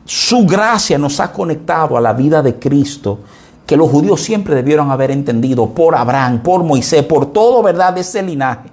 Su 0.05 0.45
gracia 0.45 0.97
nos 0.97 1.19
ha 1.19 1.33
conectado 1.33 1.97
a 1.97 2.01
la 2.01 2.13
vida 2.13 2.41
de 2.41 2.55
Cristo, 2.55 3.19
que 3.65 3.75
los 3.75 3.89
judíos 3.89 4.21
siempre 4.21 4.55
debieron 4.55 4.91
haber 4.91 5.11
entendido 5.11 5.67
por 5.71 5.95
Abraham, 5.95 6.41
por 6.41 6.63
Moisés, 6.63 7.03
por 7.03 7.33
todo, 7.33 7.61
¿verdad?, 7.61 7.93
de 7.93 8.01
ese 8.01 8.23
linaje. 8.23 8.69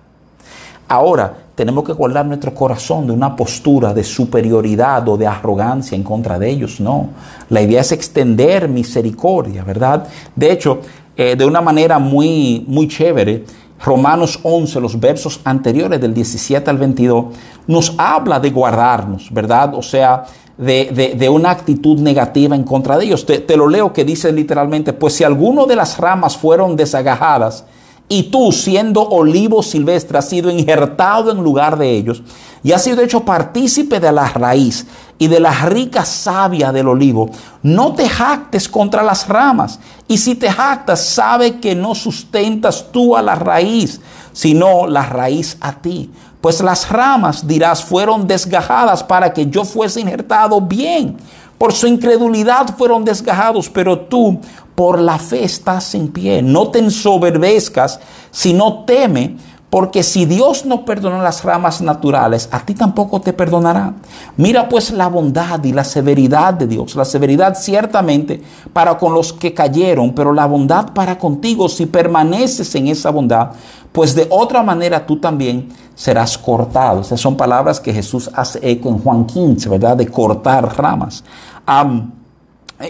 Ahora, 0.87 1.42
tenemos 1.55 1.85
que 1.85 1.93
guardar 1.93 2.25
nuestro 2.25 2.55
corazón 2.55 3.07
de 3.07 3.13
una 3.13 3.37
postura 3.37 3.93
de 3.93 4.05
superioridad 4.05 5.07
o 5.09 5.17
de 5.17 5.27
arrogancia 5.27 5.95
en 5.95 6.03
contra 6.03 6.39
de 6.39 6.51
ellos. 6.51 6.81
No, 6.81 7.11
la 7.51 7.61
idea 7.61 7.83
es 7.83 7.93
extender 7.93 8.69
misericordia, 8.69 9.63
¿verdad? 9.63 10.07
De 10.35 10.51
hecho, 10.51 10.81
eh, 11.17 11.37
de 11.37 11.45
una 11.45 11.61
manera 11.61 11.99
muy, 11.99 12.65
muy 12.67 12.89
chévere. 12.89 13.45
Romanos 13.85 14.39
11, 14.43 14.81
los 14.81 14.99
versos 14.99 15.41
anteriores 15.45 16.01
del 16.01 16.15
17 16.15 16.71
al 16.71 16.79
22, 16.79 17.35
nos 17.67 17.95
habla 17.99 18.39
de 18.39 18.51
guardarnos, 18.51 19.29
¿verdad? 19.33 19.75
O 19.75 19.83
sea, 19.83 20.25
de, 20.57 21.29
una 21.29 21.51
actitud 21.51 21.99
negativa 21.99 22.55
en 22.55 22.63
contra 22.63 22.97
de 22.97 23.07
ellos. 23.07 23.27
Te, 23.27 23.41
te, 23.41 23.57
lo 23.57 23.69
leo 23.69 23.93
que 23.93 24.05
dice 24.05 24.33
literalmente, 24.33 24.93
pues 24.93 25.15
si 25.15 25.25
alguno 25.25 25.67
de 25.67 25.75
las 25.75 25.99
ramas 25.99 26.37
fueron 26.37 26.77
desagajadas 26.77 27.65
y 28.13 28.25
tú 28.25 28.53
siendo 28.53 29.01
olivo 29.01 29.63
silvestre 29.63 30.19
has 30.19 30.29
sido 30.29 30.51
injertado 30.51 31.33
en 31.33 31.43
lugar 31.43 31.79
de 31.79 31.93
ellos 31.93 32.23
y 32.63 32.73
has 32.73 32.85
sido 32.85 33.01
hecho 33.01 33.21
partícipe 33.25 34.01
de 34.01 34.13
la 34.13 34.29
raíz 34.29 34.87
y 35.19 35.29
de 35.29 35.41
la 35.41 35.51
rica 35.51 36.05
savia 36.05 36.73
del 36.73 36.89
olivo, 36.89 37.31
no 37.63 37.95
te 37.95 38.07
jactes 38.07 38.69
contra 38.69 39.03
las 39.03 39.27
ramas. 39.27 39.81
Y 40.07 40.19
si 40.19 40.35
te 40.35 40.51
jactas, 40.51 41.03
sabe 41.07 41.59
que 41.59 41.75
no 41.75 41.95
sustentas 41.95 42.89
tú 42.93 43.17
a 43.17 43.23
la 43.23 43.35
raíz, 43.35 44.03
sino 44.35 44.87
la 44.87 45.07
raíz 45.07 45.57
a 45.63 45.73
ti. 45.73 46.11
Pues 46.43 46.61
las 46.61 46.91
ramas, 46.91 47.47
dirás, 47.47 47.83
fueron 47.83 48.27
desgajadas 48.27 49.03
para 49.03 49.33
que 49.33 49.47
yo 49.47 49.65
fuese 49.65 50.03
injertado 50.03 50.61
bien. 50.61 51.17
Por 51.57 51.73
su 51.73 51.87
incredulidad 51.87 52.77
fueron 52.77 53.05
desgajados, 53.05 53.71
pero 53.71 53.97
tú 53.97 54.39
por 54.75 55.01
la 55.01 55.19
fe 55.19 55.45
estás 55.45 55.95
en 55.95 56.09
pie. 56.09 56.43
No 56.43 56.71
te 56.71 56.79
ensoberbezcas, 56.79 58.01
sino 58.31 58.85
teme 58.85 59.37
porque 59.73 60.03
si 60.03 60.27
Dios 60.27 60.67
no 60.67 60.85
perdonó 60.85 61.23
las 61.23 61.45
ramas 61.45 61.81
naturales, 61.81 62.47
a 62.53 62.61
ti 62.61 62.75
tampoco 62.75 63.23
te 63.23 63.33
perdonará. 63.33 63.95
Mira 64.37 64.69
pues 64.69 64.91
la 64.91 65.09
bondad 65.09 65.65
y 65.65 65.73
la 65.73 65.83
severidad 65.83 66.53
de 66.53 66.67
Dios. 66.67 66.95
La 66.95 67.07
severidad 67.07 67.57
ciertamente 67.59 68.43
para 68.75 68.99
con 68.99 69.15
los 69.15 69.33
que 69.33 69.55
cayeron, 69.55 70.15
pero 70.15 70.35
la 70.35 70.45
bondad 70.45 70.93
para 70.93 71.17
contigo 71.17 71.71
si 71.71 71.87
permaneces 71.87 72.75
en 72.75 72.89
esa 72.89 73.09
bondad, 73.09 73.53
pues 73.93 74.15
de 74.15 74.27
otra 74.29 74.63
manera 74.63 75.07
tú 75.07 75.19
también 75.19 75.71
serás 75.95 76.37
cortado. 76.37 77.01
Esas 77.01 77.19
son 77.19 77.39
palabras 77.39 77.81
que 77.81 77.95
Jesús 77.95 78.29
hace 78.35 78.59
eco 78.63 78.91
en 78.91 78.99
Juan 78.99 79.25
15, 79.25 79.71
¿verdad? 79.71 79.97
De 79.97 80.07
cortar 80.07 80.77
ramas. 80.77 81.25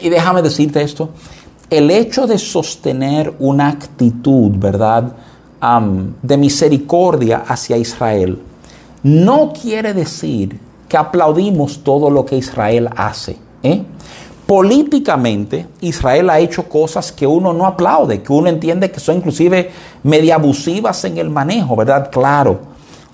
y 0.02 0.08
déjame 0.08 0.42
decirte 0.42 0.82
esto, 0.82 1.10
el 1.72 1.90
hecho 1.90 2.26
de 2.26 2.36
sostener 2.36 3.34
una 3.38 3.68
actitud, 3.68 4.52
¿verdad? 4.56 5.10
de 6.22 6.36
misericordia 6.36 7.44
hacia 7.46 7.78
Israel, 7.78 8.38
no 9.04 9.52
quiere 9.52 9.94
decir 9.94 10.58
que 10.86 10.96
aplaudimos 10.98 11.82
todo 11.82 12.10
lo 12.10 12.26
que 12.26 12.36
Israel 12.36 12.90
hace. 12.94 13.38
¿eh? 13.62 13.82
Políticamente, 14.44 15.66
Israel 15.80 16.28
ha 16.28 16.40
hecho 16.40 16.68
cosas 16.68 17.10
que 17.10 17.26
uno 17.26 17.54
no 17.54 17.64
aplaude, 17.64 18.22
que 18.22 18.32
uno 18.32 18.48
entiende 18.48 18.90
que 18.90 19.00
son 19.00 19.16
inclusive 19.16 19.70
media 20.02 20.34
abusivas 20.34 21.02
en 21.06 21.16
el 21.16 21.30
manejo, 21.30 21.74
¿verdad? 21.74 22.10
Claro, 22.10 22.60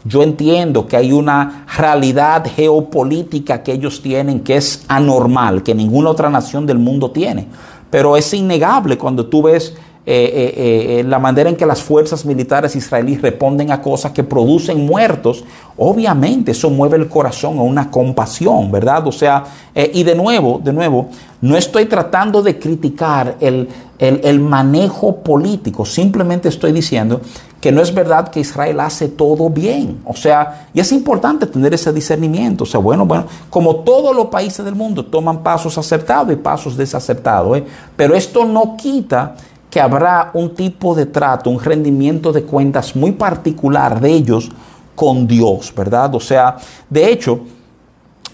yo 0.05 0.23
entiendo 0.23 0.87
que 0.89 0.97
hay 0.97 1.13
una 1.13 1.67
realidad 1.77 2.45
geopolítica 2.57 3.63
que 3.63 3.73
ellos 3.73 4.01
tienen 4.03 4.41
que 4.41 4.57
es 4.57 4.85
anormal, 4.89 5.63
que 5.63 5.75
ninguna 5.75 6.11
otra 6.11 6.31
nación 6.31 6.67
del 6.67 6.79
mundo 6.79 7.11
tiene. 7.11 7.47
Pero 7.91 8.16
es 8.16 8.32
innegable 8.34 8.99
cuando 8.99 9.26
tú 9.26 9.43
ves 9.43 9.74
eh, 10.11 10.55
eh, 10.57 11.01
eh, 11.01 11.05
la 11.05 11.19
manera 11.19 11.51
en 11.51 11.57
que 11.57 11.67
las 11.67 11.83
fuerzas 11.83 12.25
militares 12.25 12.75
israelíes 12.75 13.21
responden 13.21 13.71
a 13.71 13.83
cosas 13.83 14.13
que 14.13 14.25
producen 14.25 14.87
muertos, 14.87 15.45
obviamente 15.77 16.53
eso 16.53 16.71
mueve 16.71 16.97
el 16.97 17.09
corazón 17.09 17.59
a 17.59 17.63
una 17.63 17.91
compasión, 17.91 18.73
¿verdad? 18.73 19.07
O 19.07 19.13
sea, 19.13 19.45
y 19.75 20.03
de 20.05 20.15
nuevo, 20.15 20.63
de 20.65 20.73
nuevo, 20.73 21.11
no 21.43 21.59
estoy 21.59 21.85
tratando 21.85 22.41
de 22.41 22.59
criticar 22.59 23.37
el, 23.39 23.69
el, 23.99 24.41
manejo 24.41 25.17
político, 25.17 25.85
simplemente 25.85 26.49
estoy 26.49 26.73
diciendo 26.73 27.21
que 27.61 27.71
no 27.71 27.83
es 27.83 27.93
verdad 27.93 28.29
que 28.29 28.41
Israel 28.41 28.81
hace 28.81 29.09
todo 29.09 29.51
bien. 29.51 30.01
O 30.07 30.15
sea, 30.15 30.69
y 30.73 30.81
es 30.81 30.91
importante 30.91 31.47
tener 31.47 31.75
ese 31.75 31.93
discernimiento. 31.93 32.65
O 32.65 32.67
sea, 32.67 32.81
bueno, 32.81 33.05
bueno, 33.05 33.27
como 33.51 33.77
todos 33.77 34.17
los 34.17 34.29
países 34.29 34.65
del 34.65 34.75
mundo 34.75 35.05
toman 35.05 35.43
pasos 35.43 35.77
acertados 35.77 36.33
y 36.33 36.37
pasos 36.37 36.79
desacertados, 36.79 37.61
pero 37.95 38.15
esto 38.15 38.47
no 38.47 38.75
quita 38.77 39.35
que 39.71 39.81
habrá 39.81 40.31
un 40.35 40.55
tipo 40.55 40.95
de 40.95 41.07
trato, 41.07 41.51
un 41.51 41.61
rendimiento 41.61 42.33
de 42.33 42.43
cuentas 42.43 42.97
muy 42.97 43.12
particular 43.12 44.01
de 44.01 44.12
ellos 44.12 44.51
con 44.95 45.27
Dios, 45.27 45.73
¿verdad? 45.77 46.14
O 46.14 46.21
sea, 46.21 46.57
de 46.89 47.11
hecho, 47.12 47.41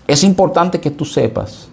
es 0.07 0.23
importante 0.25 0.81
que 0.81 0.91
tú 0.91 1.05
sepas 1.05 1.69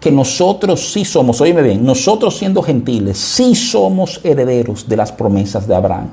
que 0.00 0.10
nosotros 0.10 0.92
sí 0.92 1.04
somos, 1.04 1.40
oíme 1.42 1.60
bien, 1.60 1.84
nosotros 1.84 2.38
siendo 2.38 2.62
gentiles, 2.62 3.18
sí 3.18 3.54
somos 3.54 4.20
herederos 4.24 4.88
de 4.88 4.96
las 4.96 5.12
promesas 5.12 5.68
de 5.68 5.74
Abraham. 5.74 6.08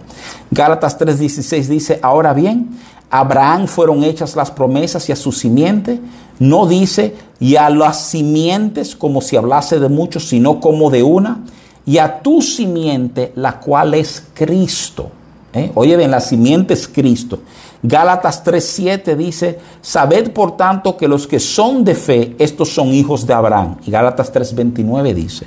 Gálatas 0.51 0.99
3:16 0.99 1.67
dice, 1.67 1.99
ahora 2.01 2.33
bien, 2.33 2.71
Abraham 3.09 3.67
fueron 3.67 4.03
hechas 4.03 4.35
las 4.35 4.51
promesas 4.51 5.07
y 5.07 5.13
a 5.13 5.15
su 5.15 5.31
simiente, 5.31 6.01
no 6.39 6.67
dice 6.67 7.15
y 7.39 7.55
a 7.55 7.69
las 7.69 8.01
simientes 8.01 8.95
como 8.95 9.21
si 9.21 9.37
hablase 9.37 9.79
de 9.79 9.87
muchos, 9.87 10.27
sino 10.27 10.59
como 10.59 10.89
de 10.89 11.03
una 11.03 11.45
y 11.87 11.97
a 11.97 12.21
tu 12.21 12.41
simiente, 12.41 13.31
la 13.35 13.59
cual 13.59 13.93
es 13.93 14.27
Cristo. 14.33 15.09
¿Eh? 15.53 15.71
Oye 15.73 15.95
bien, 15.95 16.11
la 16.11 16.19
simiente 16.19 16.73
es 16.73 16.87
Cristo. 16.87 17.39
Gálatas 17.81 18.43
3:7 18.43 19.15
dice, 19.15 19.57
sabed 19.81 20.31
por 20.31 20.57
tanto 20.57 20.97
que 20.97 21.07
los 21.07 21.25
que 21.25 21.39
son 21.39 21.85
de 21.85 21.95
fe, 21.95 22.35
estos 22.37 22.69
son 22.69 22.89
hijos 22.89 23.25
de 23.25 23.33
Abraham. 23.33 23.77
Y 23.85 23.91
Gálatas 23.91 24.33
3:29 24.33 25.13
dice, 25.13 25.45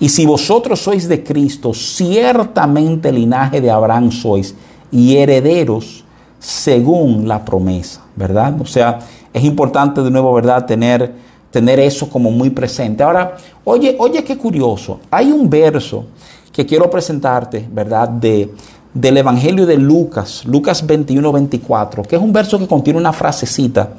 y 0.00 0.08
si 0.08 0.26
vosotros 0.26 0.80
sois 0.80 1.08
de 1.08 1.22
Cristo, 1.22 1.72
ciertamente 1.72 3.12
linaje 3.12 3.60
de 3.60 3.70
Abraham 3.70 4.10
sois 4.10 4.56
y 4.90 5.16
herederos 5.16 6.04
según 6.40 7.28
la 7.28 7.44
promesa, 7.44 8.02
¿verdad? 8.16 8.60
O 8.60 8.66
sea, 8.66 8.98
es 9.32 9.44
importante 9.44 10.02
de 10.02 10.10
nuevo, 10.10 10.32
¿verdad? 10.34 10.66
Tener 10.66 11.27
tener 11.50 11.80
eso 11.80 12.08
como 12.08 12.30
muy 12.30 12.50
presente. 12.50 13.02
Ahora, 13.02 13.36
oye, 13.64 13.96
oye, 13.98 14.22
qué 14.24 14.36
curioso. 14.36 15.00
Hay 15.10 15.32
un 15.32 15.48
verso 15.48 16.06
que 16.52 16.66
quiero 16.66 16.90
presentarte, 16.90 17.68
¿verdad? 17.72 18.08
De, 18.08 18.52
del 18.92 19.16
Evangelio 19.16 19.66
de 19.66 19.76
Lucas, 19.76 20.44
Lucas 20.44 20.84
21, 20.86 21.32
24, 21.32 22.02
que 22.02 22.16
es 22.16 22.22
un 22.22 22.32
verso 22.32 22.58
que 22.58 22.66
contiene 22.66 22.98
una 22.98 23.12
frasecita 23.12 23.90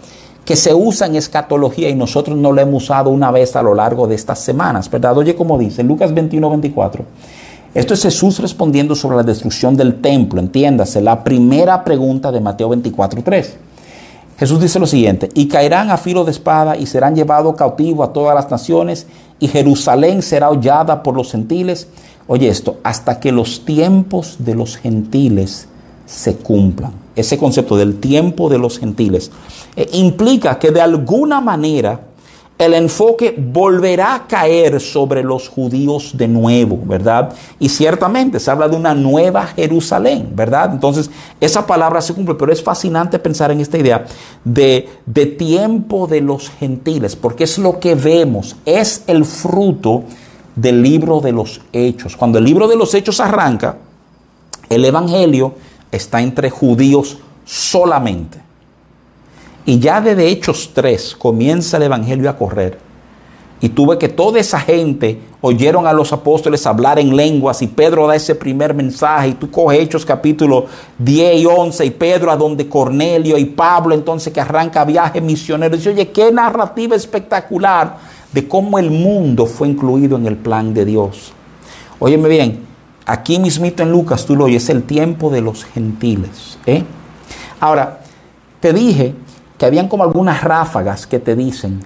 que 0.43 0.55
se 0.55 0.73
usa 0.73 1.05
en 1.05 1.15
escatología 1.15 1.89
y 1.89 1.95
nosotros 1.95 2.35
no 2.35 2.51
lo 2.51 2.59
hemos 2.59 2.83
usado 2.83 3.11
una 3.11 3.29
vez 3.29 3.55
a 3.55 3.61
lo 3.61 3.75
largo 3.75 4.07
de 4.07 4.15
estas 4.15 4.39
semanas, 4.39 4.89
¿verdad? 4.89 5.15
Oye, 5.17 5.35
como 5.35 5.57
dice 5.59 5.83
Lucas 5.83 6.13
21, 6.13 6.49
24. 6.49 7.05
Esto 7.75 7.93
es 7.93 8.01
Jesús 8.01 8.39
respondiendo 8.39 8.95
sobre 8.95 9.17
la 9.17 9.23
destrucción 9.23 9.77
del 9.77 10.01
templo, 10.01 10.39
entiéndase, 10.39 11.01
la 11.01 11.23
primera 11.23 11.83
pregunta 11.83 12.31
de 12.31 12.41
Mateo 12.41 12.69
24, 12.69 13.21
3. 13.21 13.57
Jesús 14.39 14.61
dice 14.61 14.79
lo 14.79 14.87
siguiente, 14.87 15.27
y 15.33 15.49
caerán 15.49 15.91
a 15.91 15.97
filo 15.97 16.23
de 16.23 16.31
espada 16.31 16.77
y 16.77 16.85
serán 16.85 17.13
llevados 17.13 17.57
cautivos 17.57 18.07
a 18.07 18.13
todas 18.13 18.33
las 18.33 18.49
naciones 18.49 19.05
y 19.37 19.49
Jerusalén 19.49 20.21
será 20.21 20.49
hollada 20.49 21.03
por 21.03 21.13
los 21.13 21.31
gentiles. 21.31 21.89
Oye 22.25 22.47
esto, 22.47 22.77
hasta 22.83 23.19
que 23.19 23.33
los 23.33 23.65
tiempos 23.65 24.37
de 24.39 24.55
los 24.55 24.77
gentiles 24.77 25.67
se 26.05 26.37
cumplan. 26.37 26.93
Ese 27.17 27.37
concepto 27.37 27.75
del 27.75 27.99
tiempo 27.99 28.47
de 28.47 28.59
los 28.59 28.79
gentiles 28.79 29.29
eh, 29.75 29.89
implica 29.91 30.57
que 30.57 30.71
de 30.71 30.79
alguna 30.79 31.41
manera 31.41 31.99
el 32.59 32.73
enfoque 32.73 33.33
volverá 33.37 34.15
a 34.15 34.27
caer 34.27 34.81
sobre 34.81 35.23
los 35.23 35.47
judíos 35.47 36.17
de 36.17 36.27
nuevo, 36.27 36.77
¿verdad? 36.83 37.33
Y 37.57 37.69
ciertamente 37.69 38.37
se 38.37 38.51
habla 38.51 38.67
de 38.67 38.75
una 38.75 38.93
nueva 38.93 39.47
Jerusalén, 39.47 40.33
¿verdad? 40.35 40.73
Entonces, 40.73 41.09
esa 41.39 41.65
palabra 41.65 42.01
se 42.01 42.13
cumple, 42.13 42.35
pero 42.35 42.51
es 42.51 42.61
fascinante 42.61 43.17
pensar 43.17 43.49
en 43.51 43.61
esta 43.61 43.77
idea 43.77 44.05
de, 44.43 44.89
de 45.05 45.25
tiempo 45.25 46.05
de 46.05 46.19
los 46.19 46.49
gentiles, 46.49 47.15
porque 47.15 47.45
es 47.45 47.57
lo 47.57 47.79
que 47.79 47.95
vemos, 47.95 48.57
es 48.65 49.05
el 49.07 49.23
fruto 49.23 50.03
del 50.53 50.83
libro 50.83 51.21
de 51.21 51.31
los 51.31 51.61
hechos. 51.71 52.17
Cuando 52.17 52.39
el 52.39 52.43
libro 52.43 52.67
de 52.67 52.75
los 52.75 52.93
hechos 52.93 53.21
arranca, 53.21 53.77
el 54.69 54.83
Evangelio 54.83 55.53
está 55.93 56.21
entre 56.21 56.49
judíos 56.49 57.19
solamente. 57.45 58.48
Y 59.69 59.77
ya 59.77 60.01
desde 60.01 60.27
Hechos 60.27 60.71
3 60.73 61.15
comienza 61.15 61.77
el 61.77 61.83
Evangelio 61.83 62.27
a 62.27 62.35
correr. 62.35 62.79
Y 63.61 63.69
tuve 63.69 63.99
que 63.99 64.09
toda 64.09 64.39
esa 64.39 64.59
gente 64.59 65.21
oyeron 65.41 65.85
a 65.85 65.93
los 65.93 66.11
apóstoles 66.11 66.65
hablar 66.65 66.97
en 66.97 67.15
lenguas 67.15 67.61
y 67.61 67.67
Pedro 67.67 68.07
da 68.07 68.15
ese 68.15 68.33
primer 68.33 68.73
mensaje 68.73 69.27
y 69.27 69.33
tú 69.33 69.51
coges 69.51 69.79
Hechos 69.79 70.07
capítulo 70.07 70.65
10 70.97 71.41
y 71.41 71.45
11 71.45 71.85
y 71.85 71.91
Pedro 71.91 72.31
a 72.31 72.35
donde 72.35 72.67
Cornelio 72.67 73.37
y 73.37 73.45
Pablo 73.45 73.93
entonces 73.93 74.33
que 74.33 74.41
arranca 74.41 74.83
viaje 74.85 75.21
misionero. 75.21 75.77
Dice, 75.77 75.91
oye, 75.91 76.09
qué 76.09 76.31
narrativa 76.31 76.95
espectacular 76.95 77.95
de 78.33 78.47
cómo 78.47 78.79
el 78.79 78.89
mundo 78.89 79.45
fue 79.45 79.67
incluido 79.67 80.17
en 80.17 80.25
el 80.25 80.37
plan 80.37 80.73
de 80.73 80.83
Dios. 80.83 81.31
Óyeme 81.99 82.27
bien, 82.27 82.65
aquí 83.05 83.37
mismito 83.37 83.83
en 83.83 83.91
Lucas 83.91 84.25
tú 84.25 84.35
lo 84.35 84.45
oyes, 84.45 84.67
el 84.69 84.81
tiempo 84.81 85.29
de 85.29 85.41
los 85.41 85.63
gentiles. 85.63 86.57
¿eh? 86.65 86.83
Ahora, 87.59 87.99
te 88.59 88.73
dije 88.73 89.13
que 89.59 89.65
habían 89.65 89.87
como 89.87 90.03
algunas 90.03 90.41
ráfagas 90.43 91.05
que 91.05 91.19
te 91.19 91.35
dicen 91.35 91.81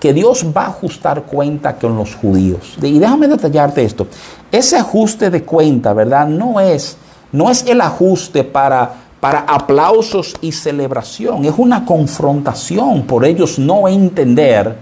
que 0.00 0.12
Dios 0.12 0.44
va 0.54 0.62
a 0.62 0.68
ajustar 0.70 1.22
cuenta 1.22 1.76
con 1.76 1.96
los 1.96 2.16
judíos. 2.16 2.76
Y 2.82 2.98
déjame 2.98 3.28
detallarte 3.28 3.84
esto. 3.84 4.08
Ese 4.50 4.76
ajuste 4.76 5.30
de 5.30 5.44
cuenta, 5.44 5.92
¿verdad? 5.92 6.26
No 6.26 6.58
es, 6.58 6.96
no 7.30 7.48
es 7.48 7.64
el 7.66 7.80
ajuste 7.80 8.42
para, 8.42 8.94
para 9.20 9.38
aplausos 9.46 10.34
y 10.40 10.50
celebración. 10.50 11.44
Es 11.44 11.54
una 11.56 11.84
confrontación 11.84 13.04
por 13.04 13.24
ellos 13.24 13.60
no 13.60 13.86
entender 13.86 14.76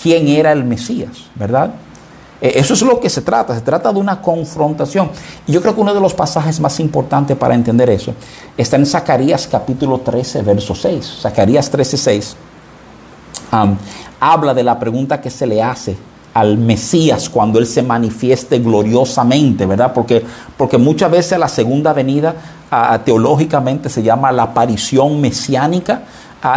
quién 0.00 0.28
era 0.28 0.52
el 0.52 0.62
Mesías, 0.62 1.24
¿verdad? 1.34 1.72
E, 2.40 2.58
eso 2.58 2.74
es 2.74 2.82
lo 2.82 3.00
que 3.00 3.10
se 3.10 3.22
trata, 3.22 3.54
se 3.54 3.60
trata 3.60 3.92
de 3.92 3.98
una 3.98 4.20
confrontación. 4.20 5.10
Y 5.46 5.52
yo 5.52 5.60
creo 5.60 5.74
que 5.74 5.80
uno 5.80 5.94
de 5.94 6.00
los 6.00 6.14
pasajes 6.14 6.60
más 6.60 6.80
importantes 6.80 7.36
para 7.36 7.54
entender 7.54 7.90
eso 7.90 8.14
está 8.56 8.76
en 8.76 8.86
Zacarías 8.86 9.46
capítulo 9.46 9.98
13, 9.98 10.42
verso 10.42 10.74
6. 10.74 11.18
Zacarías 11.22 11.70
13, 11.70 11.96
6 11.96 12.36
habla 14.20 14.54
de 14.54 14.62
la 14.62 14.78
pregunta 14.78 15.20
que 15.20 15.30
se 15.30 15.46
le 15.46 15.62
hace 15.62 15.96
al 16.32 16.58
Mesías 16.58 17.28
cuando 17.28 17.58
Él 17.58 17.66
se 17.66 17.82
manifieste 17.82 18.60
gloriosamente, 18.60 19.66
¿verdad? 19.66 19.92
Porque, 19.92 20.24
porque 20.56 20.78
muchas 20.78 21.10
veces 21.10 21.38
la 21.38 21.48
segunda 21.48 21.92
venida 21.92 22.34
teológicamente 23.04 23.88
se 23.88 24.02
llama 24.02 24.30
la 24.30 24.44
aparición 24.44 25.20
mesiánica 25.20 26.02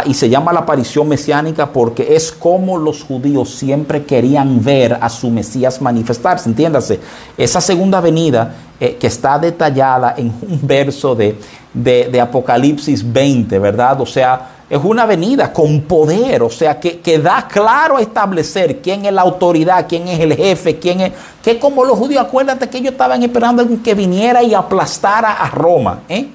y 0.06 0.14
se 0.14 0.30
llama 0.30 0.52
la 0.52 0.60
aparición 0.60 1.08
mesiánica 1.08 1.66
porque 1.70 2.14
es 2.16 2.32
como 2.32 2.78
los 2.78 3.02
judíos 3.02 3.50
siempre 3.50 4.04
querían 4.04 4.64
ver 4.64 4.96
a 4.98 5.10
su 5.10 5.30
Mesías 5.30 5.80
manifestarse, 5.82 6.48
entiéndase. 6.48 7.00
Esa 7.36 7.60
segunda 7.60 8.00
venida 8.00 8.54
eh, 8.80 8.96
que 8.98 9.06
está 9.06 9.38
detallada 9.38 10.14
en 10.16 10.28
un 10.28 10.58
verso 10.62 11.14
de, 11.14 11.36
de, 11.74 12.20
Apocalipsis 12.20 13.12
20, 13.12 13.58
¿verdad? 13.58 14.00
O 14.00 14.06
sea, 14.06 14.48
es 14.70 14.80
una 14.82 15.04
venida 15.04 15.52
con 15.52 15.82
poder, 15.82 16.42
o 16.42 16.50
sea, 16.50 16.80
que, 16.80 17.00
que, 17.00 17.18
da 17.18 17.46
claro 17.46 17.98
a 17.98 18.00
establecer 18.00 18.80
quién 18.80 19.04
es 19.04 19.12
la 19.12 19.20
autoridad, 19.20 19.84
quién 19.86 20.08
es 20.08 20.18
el 20.18 20.34
jefe, 20.34 20.78
quién 20.78 21.02
es... 21.02 21.12
Que 21.42 21.58
como 21.58 21.84
los 21.84 21.98
judíos, 21.98 22.24
acuérdate 22.24 22.70
que 22.70 22.78
ellos 22.78 22.92
estaban 22.92 23.22
esperando 23.22 23.66
que 23.82 23.94
viniera 23.94 24.42
y 24.42 24.54
aplastara 24.54 25.32
a 25.32 25.50
Roma. 25.50 26.00
¿eh? 26.08 26.26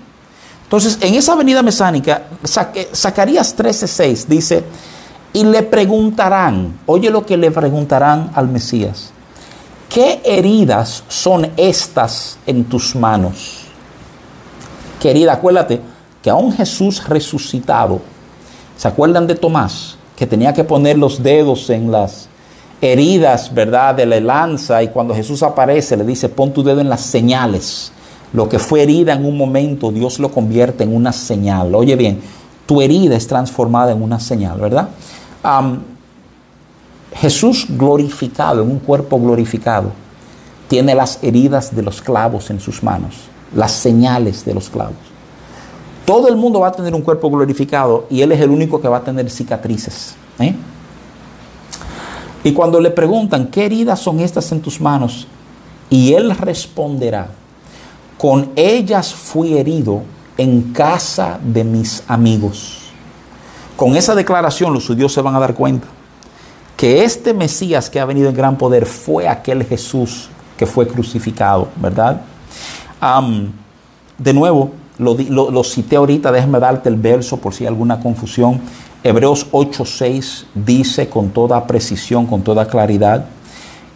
Entonces, 0.70 1.00
en 1.02 1.16
esa 1.16 1.34
venida 1.36 1.64
mesánica, 1.64 2.28
Zacarías 2.46 3.58
13:6 3.58 4.26
dice, 4.28 4.64
y 5.34 5.44
le 5.44 5.64
preguntarán, 5.64 6.80
oye 6.86 7.10
lo 7.10 7.26
que 7.26 7.38
le 7.38 7.50
preguntarán 7.50 8.32
al 8.36 8.48
Mesías, 8.50 9.12
¿qué 9.90 10.22
heridas 10.24 11.04
son 11.08 11.50
estas 11.58 12.38
en 12.46 12.66
tus 12.66 12.96
manos? 12.96 13.62
Querida, 15.02 15.34
acuérdate 15.34 15.82
que 16.22 16.30
aún 16.30 16.52
Jesús 16.54 17.04
resucitado, 17.08 18.02
¿Se 18.80 18.88
acuerdan 18.88 19.28
de 19.28 19.36
Tomás? 19.36 19.98
Que 20.16 20.26
tenía 20.26 20.54
que 20.54 20.64
poner 20.64 20.98
los 20.98 21.22
dedos 21.22 21.70
en 21.70 21.92
las 21.92 22.30
heridas, 22.80 23.54
¿verdad? 23.54 23.94
De 23.94 24.06
la 24.06 24.22
lanza 24.22 24.82
y 24.82 24.88
cuando 24.88 25.14
Jesús 25.14 25.44
aparece 25.44 25.98
le 25.98 26.06
dice, 26.06 26.30
pon 26.30 26.54
tu 26.54 26.64
dedo 26.64 26.80
en 26.80 26.88
las 26.88 27.02
señales. 27.02 27.92
Lo 28.34 28.48
que 28.48 28.60
fue 28.60 28.84
herida 28.84 29.14
en 29.14 29.26
un 29.26 29.38
momento, 29.38 29.92
Dios 29.92 30.20
lo 30.20 30.32
convierte 30.32 30.84
en 30.84 30.96
una 30.96 31.12
señal. 31.12 31.74
Oye 31.74 31.96
bien, 31.96 32.22
tu 32.66 32.82
herida 32.82 33.16
es 33.16 33.28
transformada 33.28 33.92
en 33.92 34.02
una 34.02 34.20
señal, 34.20 34.60
¿verdad? 34.60 34.90
Jesús 37.16 37.66
glorificado, 37.70 38.62
en 38.64 38.70
un 38.70 38.80
cuerpo 38.80 39.20
glorificado, 39.20 39.92
tiene 40.68 40.94
las 40.94 41.24
heridas 41.24 41.76
de 41.76 41.82
los 41.82 42.02
clavos 42.02 42.52
en 42.52 42.60
sus 42.60 42.84
manos, 42.84 43.16
las 43.56 43.72
señales 43.72 44.46
de 44.46 44.54
los 44.54 44.70
clavos. 44.70 44.96
Todo 46.06 46.28
el 46.28 46.36
mundo 46.36 46.60
va 46.62 46.70
a 46.70 46.72
tener 46.72 46.94
un 46.94 47.02
cuerpo 47.02 47.30
glorificado 47.30 48.06
y 48.10 48.22
Él 48.22 48.32
es 48.32 48.42
el 48.42 48.50
único 48.50 48.80
que 48.80 48.88
va 48.88 48.98
a 48.98 49.04
tener 49.04 49.30
cicatrices. 49.30 50.16
¿eh? 50.40 50.56
Y 52.44 52.54
cuando 52.54 52.80
le 52.80 52.92
preguntan, 52.92 53.48
¿qué 53.48 53.66
heridas 53.66 54.00
son 54.00 54.20
estas 54.20 54.52
en 54.52 54.62
tus 54.62 54.80
manos? 54.80 55.28
Y 55.90 56.14
Él 56.14 56.36
responderá, 56.38 57.30
con 58.20 58.52
ellas 58.58 59.14
fui 59.14 59.58
herido 59.58 60.04
en 60.38 60.74
casa 60.74 61.40
de 61.42 61.64
mis 61.64 62.04
amigos. 62.06 62.80
Con 63.78 63.96
esa 63.96 64.14
declaración 64.14 64.74
los 64.74 64.88
judíos 64.88 65.14
se 65.14 65.22
van 65.22 65.36
a 65.36 65.40
dar 65.40 65.54
cuenta 65.54 65.88
que 66.76 67.06
este 67.06 67.34
Mesías 67.34 67.90
que 67.90 67.98
ha 67.98 68.04
venido 68.04 68.28
en 68.28 68.36
gran 68.36 68.58
poder 68.58 68.86
fue 68.86 69.26
aquel 69.26 69.64
Jesús 69.64 70.28
que 70.58 70.66
fue 70.66 70.86
crucificado, 70.86 71.70
¿verdad? 71.78 72.22
de 74.18 74.34
nuevo, 74.34 74.72
lo, 74.98 75.64
cité 75.64 75.96
ahorita, 75.96 76.30
déjame 76.30 76.60
darte 76.60 76.90
el 76.90 76.98
verso 76.98 77.38
por 77.38 77.54
si 77.54 77.64
hay 77.64 77.70
alguna 77.70 78.02
confusión. 78.02 78.60
Hebreos 79.02 79.48
8:6 79.50 80.44
dice 80.54 81.08
con 81.08 81.30
toda 81.30 81.66
precisión, 81.66 82.26
con 82.26 82.42
toda 82.42 82.68
claridad, 82.68 83.24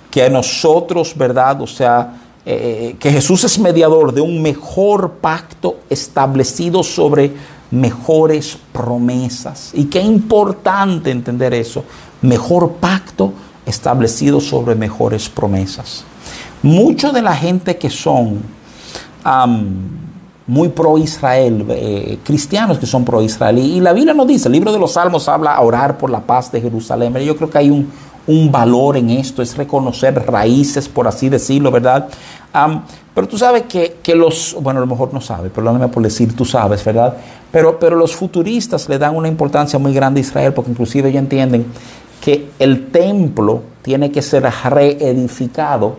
que 0.10 0.24
a 0.24 0.30
nosotros, 0.30 1.14
¿verdad? 1.18 1.62
O 1.62 1.68
sea, 1.68 2.23
eh, 2.46 2.96
que 3.00 3.12
Jesús 3.12 3.44
es 3.44 3.58
mediador 3.58 4.14
de 4.14 4.22
un 4.22 4.42
mejor 4.42 5.14
pacto 5.22 5.78
establecido 5.90 6.84
sobre 6.84 7.32
mejores 7.72 8.58
promesas. 8.72 9.72
Y 9.74 9.86
qué 9.86 10.02
importante 10.02 11.10
entender 11.10 11.54
eso. 11.54 11.84
Mejor 12.22 12.74
pacto 12.74 13.34
establecido 13.66 14.42
sobre 14.42 14.76
mejores 14.76 15.30
promesas. 15.30 16.04
Mucho 16.62 17.12
de 17.12 17.22
la 17.22 17.36
gente 17.36 17.78
que 17.78 17.90
son 17.90 18.42
muy 20.46 20.70
pro 20.70 20.98
Israel, 20.98 21.66
eh, 21.70 22.20
cristianos 22.24 22.78
que 22.78 22.86
son 22.86 23.06
pro 23.06 23.22
Israel. 23.22 23.58
Y, 23.58 23.80
la 23.80 23.94
Biblia 23.94 24.14
nos 24.14 24.28
dice, 24.28 24.50
el 24.50 24.54
libro 24.54 24.74
de 24.74 24.80
los 24.80 24.94
Salmos 24.94 25.28
habla 25.30 25.56
a 25.56 25.62
orar 25.62 25.98
por 25.98 26.10
la 26.10 26.20
paz 26.22 26.52
de 26.52 26.62
Jerusalén. 26.62 27.16
Yo 27.20 27.36
creo 27.38 27.50
que 27.50 27.58
hay 27.58 27.70
un, 27.70 27.90
valor 28.28 28.98
en 28.98 29.10
esto, 29.10 29.42
es 29.42 29.58
reconocer 29.58 30.14
raíces, 30.26 30.88
por 30.88 31.08
así 31.08 31.30
decirlo, 31.30 31.72
¿verdad? 31.72 32.08
pero 33.14 33.28
tú 33.28 33.38
sabes 33.38 33.64
que, 33.64 34.16
los, 34.16 34.56
bueno, 34.62 34.80
a 34.80 34.82
lo 34.82 34.88
mejor 34.88 35.14
no 35.14 35.22
sabes, 35.22 35.52
perdóname 35.52 35.88
por 35.88 36.04
decir, 36.04 36.36
tú 36.36 36.46
sabes, 36.46 36.84
¿verdad? 36.86 37.16
Pero, 37.52 37.80
pero 37.80 37.96
los 37.96 38.16
futuristas 38.16 38.88
le 38.90 38.98
dan 38.98 39.16
una 39.16 39.28
importancia 39.28 39.78
muy 39.78 39.94
grande 39.94 40.20
a 40.20 40.22
Israel 40.22 40.54
porque 40.54 40.72
inclusive 40.72 41.10
ellos 41.10 41.22
entienden 41.22 41.66
que 42.24 42.50
el 42.60 42.88
templo 42.88 43.62
tiene 43.82 44.12
que 44.12 44.22
ser 44.22 44.44
reedificado 44.44 45.96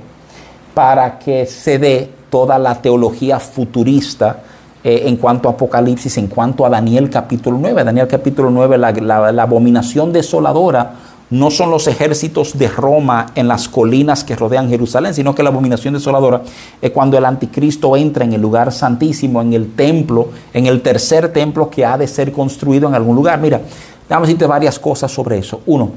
para 0.75 1.19
que 1.19 1.47
se 1.47 1.79
dé 1.79 2.11
toda 2.31 2.59
la 2.59 2.81
teología 2.81 3.39
futurista 3.39 4.39
eh, 4.83 5.05
en 5.07 5.17
cuanto 5.17 5.49
a 5.49 5.53
Apocalipsis, 5.53 6.19
en 6.19 6.27
cuanto 6.27 6.67
a 6.67 6.69
Daniel 6.69 7.09
capítulo 7.09 7.57
9. 7.61 7.85
Daniel 7.85 8.09
capítulo 8.09 8.51
9, 8.51 8.77
la, 8.77 8.93
la, 9.33 9.43
abominación 9.43 10.13
desoladora 10.13 10.93
no 11.35 11.51
son 11.51 11.69
los 11.73 11.89
ejércitos 11.89 12.57
de 12.57 12.69
Roma 12.69 13.27
en 13.35 13.49
las 13.49 13.69
colinas 13.69 14.23
que 14.23 14.37
rodean 14.37 14.69
Jerusalén, 14.69 15.13
sino 15.15 15.35
que 15.35 15.43
la 15.43 15.49
abominación 15.49 15.95
desoladora 15.95 16.43
es 16.81 16.93
cuando 16.93 17.19
el 17.19 17.25
anticristo 17.25 17.97
entra 17.97 18.25
en 18.25 18.35
el 18.35 18.41
lugar 18.41 18.71
santísimo, 18.71 19.43
en 19.43 19.53
el 19.53 19.73
templo, 19.75 20.29
en 20.53 20.67
el 20.67 20.81
tercer 20.81 21.33
templo 21.33 21.69
que 21.69 21.85
ha 21.85 21.99
de 21.99 22.07
ser 22.07 22.31
construido 22.31 22.89
en 22.89 22.95
algún 22.95 23.17
lugar. 23.17 23.41
Mira, 23.41 23.61
vamos 24.09 24.27
a 24.27 24.29
decirte 24.29 24.47
varias 24.47 24.79
cosas 24.79 25.11
sobre 25.11 25.39
eso. 25.39 25.61
Uno, 25.67 25.91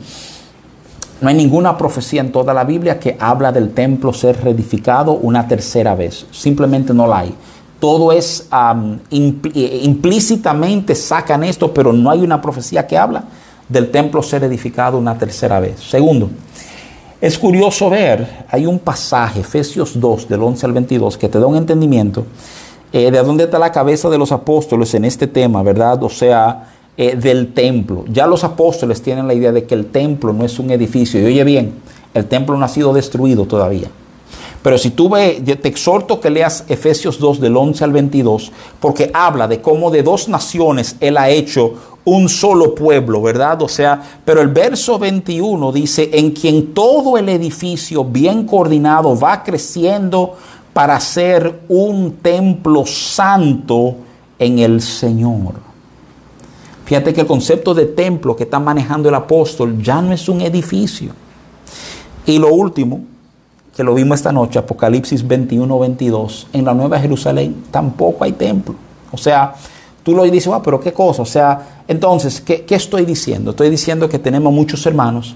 no 1.21 1.29
hay 1.29 1.35
ninguna 1.35 1.77
profecía 1.77 2.21
en 2.21 2.31
toda 2.31 2.51
la 2.51 2.63
Biblia 2.63 2.99
que 2.99 3.15
habla 3.19 3.51
del 3.51 3.75
templo 3.75 4.13
ser 4.13 4.43
reedificado 4.43 5.11
una 5.11 5.47
tercera 5.47 5.93
vez. 5.93 6.25
Simplemente 6.31 6.95
no 6.95 7.05
la 7.05 7.19
hay. 7.19 7.35
Todo 7.79 8.11
es 8.11 8.47
eh, 8.51 9.81
implícitamente 9.83 10.95
sacan 10.95 11.43
esto, 11.43 11.71
pero 11.71 11.93
no 11.93 12.09
hay 12.09 12.21
una 12.23 12.41
profecía 12.41 12.87
que 12.87 12.97
habla 12.97 13.23
del 13.67 13.91
templo 13.91 14.23
ser 14.23 14.43
edificado 14.43 14.97
una 14.97 15.17
tercera 15.17 15.59
vez. 15.59 15.79
Segundo, 15.79 16.29
es 17.19 17.37
curioso 17.37 17.89
ver, 17.89 18.45
hay 18.49 18.65
un 18.65 18.79
pasaje, 18.79 19.39
Efesios 19.39 19.99
2, 19.99 20.29
del 20.29 20.43
11 20.43 20.65
al 20.65 20.73
22, 20.73 21.17
que 21.17 21.29
te 21.29 21.39
da 21.39 21.47
un 21.47 21.57
entendimiento 21.57 22.25
eh, 22.93 23.11
de 23.11 23.23
dónde 23.23 23.45
está 23.45 23.59
la 23.59 23.71
cabeza 23.71 24.09
de 24.09 24.17
los 24.17 24.31
apóstoles 24.31 24.93
en 24.93 25.03
este 25.03 25.27
tema, 25.27 25.61
¿verdad? 25.63 26.01
O 26.03 26.09
sea, 26.09 26.69
eh, 26.95 27.15
del 27.15 27.53
templo. 27.53 28.05
Ya 28.07 28.25
los 28.25 28.43
apóstoles 28.43 29.01
tienen 29.01 29.27
la 29.27 29.33
idea 29.33 29.51
de 29.51 29.65
que 29.65 29.75
el 29.75 29.87
templo 29.87 30.31
no 30.33 30.45
es 30.45 30.57
un 30.57 30.71
edificio. 30.71 31.21
Y 31.21 31.25
oye 31.25 31.43
bien, 31.43 31.73
el 32.13 32.25
templo 32.25 32.57
no 32.57 32.65
ha 32.65 32.69
sido 32.69 32.93
destruido 32.93 33.45
todavía. 33.45 33.89
Pero 34.63 34.77
si 34.77 34.89
tú 34.89 35.09
ves, 35.09 35.43
te 35.43 35.67
exhorto 35.67 36.19
que 36.19 36.29
leas 36.29 36.65
Efesios 36.67 37.19
2 37.19 37.39
del 37.39 37.55
11 37.55 37.83
al 37.83 37.91
22, 37.91 38.51
porque 38.79 39.11
habla 39.13 39.47
de 39.47 39.61
cómo 39.61 39.91
de 39.91 40.01
dos 40.01 40.27
naciones 40.27 40.95
Él 40.99 41.17
ha 41.17 41.29
hecho 41.29 41.96
un 42.07 42.29
solo 42.29 42.73
pueblo, 42.73 43.21
¿verdad? 43.21 43.61
O 43.61 43.67
sea, 43.67 44.01
pero 44.23 44.41
el 44.41 44.47
verso 44.47 44.97
21 44.97 45.73
dice, 45.73 46.09
en 46.13 46.31
quien 46.31 46.73
todo 46.73 47.17
el 47.17 47.27
edificio 47.27 48.05
bien 48.05 48.45
coordinado 48.45 49.19
va 49.19 49.43
creciendo 49.43 50.37
para 50.71 50.97
ser 51.01 51.63
un 51.67 52.13
templo 52.21 52.85
santo 52.85 53.97
en 54.39 54.59
el 54.59 54.81
Señor. 54.81 55.55
Fíjate 56.85 57.13
que 57.13 57.19
el 57.19 57.27
concepto 57.27 57.73
de 57.73 57.87
templo 57.87 58.37
que 58.37 58.43
está 58.43 58.57
manejando 58.57 59.09
el 59.09 59.15
apóstol 59.15 59.83
ya 59.83 60.01
no 60.01 60.13
es 60.13 60.29
un 60.29 60.39
edificio. 60.39 61.11
Y 62.25 62.39
lo 62.39 62.53
último, 62.53 63.01
que 63.75 63.83
lo 63.83 63.93
vimos 63.93 64.19
esta 64.19 64.31
noche, 64.31 64.59
Apocalipsis 64.59 65.27
21, 65.27 65.77
22, 65.77 66.47
en 66.53 66.63
la 66.63 66.73
Nueva 66.73 66.99
Jerusalén 66.99 67.65
tampoco 67.69 68.23
hay 68.23 68.31
templo. 68.31 68.75
O 69.11 69.17
sea, 69.17 69.55
tú 70.07 70.15
lo 70.15 70.23
dices, 70.23 70.47
ah, 70.53 70.61
pero 70.63 70.79
qué 70.79 70.93
cosa. 70.93 71.21
O 71.21 71.25
sea, 71.25 71.81
entonces, 71.85 72.39
¿qué, 72.39 72.63
¿qué 72.63 72.75
estoy 72.75 73.03
diciendo? 73.03 73.49
Estoy 73.49 73.69
diciendo 73.69 74.07
que 74.07 74.17
tenemos 74.17 74.53
muchos 74.53 74.85
hermanos 74.85 75.35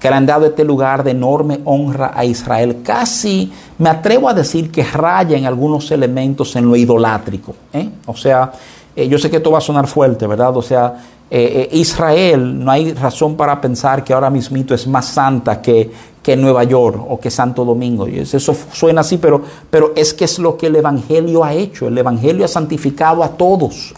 que 0.00 0.08
le 0.08 0.16
han 0.16 0.24
dado 0.24 0.46
este 0.46 0.64
lugar 0.64 1.04
de 1.04 1.10
enorme 1.10 1.60
honra 1.66 2.12
a 2.14 2.24
Israel. 2.24 2.78
Casi 2.82 3.52
me 3.76 3.90
atrevo 3.90 4.26
a 4.26 4.32
decir 4.32 4.70
que 4.70 4.82
raya 4.84 5.36
en 5.36 5.44
algunos 5.44 5.90
elementos 5.90 6.56
en 6.56 6.66
lo 6.66 6.76
idolátrico. 6.76 7.54
¿eh? 7.74 7.90
O 8.06 8.16
sea, 8.16 8.50
eh, 8.96 9.06
yo 9.06 9.18
sé 9.18 9.28
que 9.28 9.36
esto 9.36 9.50
va 9.50 9.58
a 9.58 9.60
sonar 9.60 9.86
fuerte, 9.86 10.26
¿verdad? 10.26 10.56
O 10.56 10.62
sea, 10.62 10.94
eh, 11.30 11.68
Israel, 11.72 12.64
no 12.64 12.70
hay 12.70 12.94
razón 12.94 13.36
para 13.36 13.60
pensar 13.60 14.02
que 14.02 14.14
ahora 14.14 14.30
mismito 14.30 14.74
es 14.74 14.86
más 14.86 15.08
santa 15.08 15.60
que, 15.60 15.90
que 16.26 16.36
Nueva 16.36 16.64
York 16.64 17.00
o 17.08 17.20
que 17.20 17.30
Santo 17.30 17.64
Domingo. 17.64 18.04
Eso 18.08 18.52
suena 18.72 19.02
así, 19.02 19.16
pero, 19.16 19.40
pero 19.70 19.92
es 19.94 20.12
que 20.12 20.24
es 20.24 20.40
lo 20.40 20.56
que 20.56 20.66
el 20.66 20.74
Evangelio 20.74 21.44
ha 21.44 21.54
hecho. 21.54 21.86
El 21.86 21.96
Evangelio 21.96 22.44
ha 22.44 22.48
santificado 22.48 23.22
a 23.22 23.28
todos. 23.28 23.94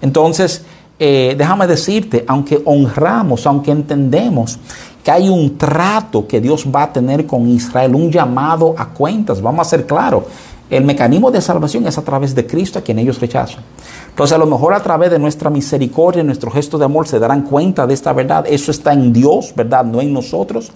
Entonces, 0.00 0.64
déjame 0.96 1.66
decirte, 1.66 2.24
aunque 2.28 2.62
honramos, 2.64 3.48
aunque 3.48 3.72
entendemos 3.72 4.60
que 5.02 5.10
hay 5.10 5.28
un 5.28 5.58
trato 5.58 6.24
que 6.24 6.40
Dios 6.40 6.64
va 6.72 6.84
a 6.84 6.92
tener 6.92 7.26
con 7.26 7.48
Israel, 7.48 7.96
un 7.96 8.12
llamado 8.12 8.76
a 8.78 8.90
cuentas. 8.90 9.42
Vamos 9.42 9.66
a 9.66 9.70
ser 9.70 9.86
claros. 9.86 10.22
El 10.70 10.84
mecanismo 10.84 11.32
de 11.32 11.40
salvación 11.40 11.84
es 11.88 11.98
a 11.98 12.02
través 12.02 12.32
de 12.32 12.46
Cristo 12.46 12.78
a 12.78 12.82
quien 12.82 13.00
ellos 13.00 13.20
rechazan. 13.20 13.64
Entonces 14.10 14.36
a 14.36 14.38
lo 14.38 14.46
mejor 14.46 14.72
a 14.72 14.80
través 14.80 15.10
de 15.10 15.18
nuestra 15.18 15.50
misericordia, 15.50 16.22
nuestro 16.22 16.48
gesto 16.48 16.78
de 16.78 16.84
amor, 16.84 17.08
se 17.08 17.18
darán 17.18 17.42
cuenta 17.42 17.88
de 17.88 17.94
esta 17.94 18.12
verdad. 18.12 18.44
Eso 18.48 18.70
está 18.70 18.92
en 18.92 19.12
Dios, 19.12 19.52
¿verdad? 19.56 19.84
No 19.84 20.00
en 20.00 20.12
nosotros. 20.12 20.70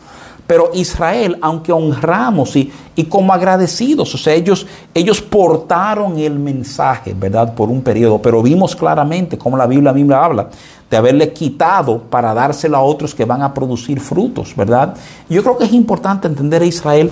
Pero 0.47 0.71
Israel, 0.75 1.39
aunque 1.41 1.73
honramos 1.73 2.55
y, 2.57 2.71
y 2.95 3.05
como 3.05 3.33
agradecidos, 3.33 4.15
o 4.15 4.19
sea, 4.19 4.35
ellos, 4.35 4.67
ellos 4.93 5.23
portaron 5.23 6.19
el 6.19 6.39
mensaje, 6.39 7.15
¿verdad? 7.19 7.55
Por 7.55 7.71
un 7.71 7.81
periodo, 7.81 8.21
pero 8.21 8.43
vimos 8.43 8.77
claramente 8.77 9.39
como 9.39 9.57
la 9.57 9.67
Biblia 9.67 9.93
misma 9.93 10.23
habla 10.23 10.49
de 10.91 10.97
haberle 10.97 11.33
quitado 11.33 11.99
para 11.99 12.35
dárselo 12.35 12.77
a 12.77 12.83
otros 12.83 13.15
que 13.15 13.25
van 13.25 13.43
a 13.43 13.55
producir 13.55 14.01
frutos, 14.01 14.55
¿verdad? 14.55 14.95
Yo 15.29 15.43
creo 15.43 15.57
que 15.57 15.65
es 15.65 15.73
importante 15.73 16.29
entender 16.29 16.63
a 16.63 16.67
Israel 16.67 17.11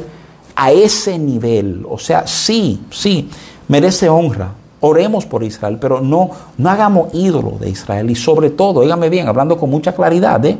a 0.54 0.70
ese 0.70 1.18
nivel, 1.18 1.86
o 1.88 1.98
sea, 1.98 2.26
sí, 2.26 2.82
sí, 2.90 3.28
merece 3.68 4.08
honra, 4.08 4.52
oremos 4.80 5.24
por 5.24 5.42
Israel, 5.42 5.78
pero 5.80 6.00
no, 6.00 6.30
no 6.58 6.70
hagamos 6.70 7.14
ídolo 7.14 7.56
de 7.58 7.70
Israel 7.70 8.10
y 8.10 8.14
sobre 8.14 8.50
todo, 8.50 8.82
dígame 8.82 9.08
bien, 9.08 9.28
hablando 9.28 9.56
con 9.56 9.70
mucha 9.70 9.94
claridad, 9.94 10.44
¿eh? 10.44 10.58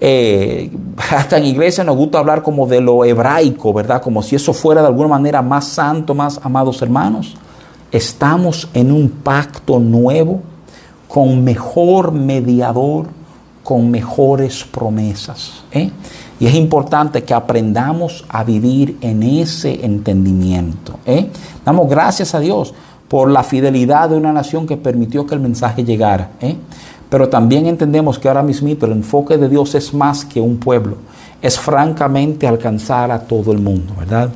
Eh, 0.00 0.70
hasta 1.10 1.38
en 1.38 1.46
iglesia 1.46 1.84
nos 1.84 1.96
gusta 1.96 2.18
hablar 2.18 2.42
como 2.42 2.66
de 2.66 2.80
lo 2.80 3.04
hebraico, 3.04 3.72
¿verdad? 3.72 4.02
Como 4.02 4.22
si 4.22 4.36
eso 4.36 4.52
fuera 4.52 4.80
de 4.80 4.88
alguna 4.88 5.08
manera 5.08 5.42
más 5.42 5.66
santo, 5.66 6.14
más 6.14 6.40
amados 6.42 6.80
hermanos. 6.82 7.36
Estamos 7.90 8.68
en 8.74 8.92
un 8.92 9.08
pacto 9.08 9.78
nuevo 9.78 10.42
con 11.08 11.42
mejor 11.42 12.12
mediador, 12.12 13.06
con 13.64 13.90
mejores 13.90 14.64
promesas. 14.64 15.62
¿eh? 15.72 15.90
Y 16.38 16.46
es 16.46 16.54
importante 16.54 17.24
que 17.24 17.34
aprendamos 17.34 18.24
a 18.28 18.44
vivir 18.44 18.98
en 19.00 19.22
ese 19.22 19.84
entendimiento. 19.84 21.00
¿eh? 21.06 21.28
Damos 21.64 21.88
gracias 21.88 22.34
a 22.34 22.40
Dios 22.40 22.74
por 23.08 23.30
la 23.30 23.42
fidelidad 23.42 24.10
de 24.10 24.16
una 24.16 24.32
nación 24.32 24.66
que 24.66 24.76
permitió 24.76 25.26
que 25.26 25.34
el 25.34 25.40
mensaje 25.40 25.82
llegara. 25.82 26.30
¿eh? 26.40 26.56
Pero 27.08 27.28
también 27.28 27.66
entendemos 27.66 28.18
que 28.18 28.28
ahora 28.28 28.42
mismo 28.42 28.68
el 28.68 28.92
enfoque 28.92 29.38
de 29.38 29.48
Dios 29.48 29.74
es 29.74 29.94
más 29.94 30.24
que 30.24 30.40
un 30.40 30.58
pueblo, 30.58 30.96
es 31.40 31.58
francamente 31.58 32.46
alcanzar 32.46 33.10
a 33.10 33.20
todo 33.20 33.52
el 33.52 33.58
mundo, 33.58 33.94
¿verdad? 33.98 34.30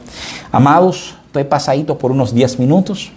Amados, 0.50 1.14
estoy 1.26 1.44
pasadito 1.44 1.98
por 1.98 2.10
unos 2.10 2.34
10 2.34 2.58
minutos. 2.58 3.12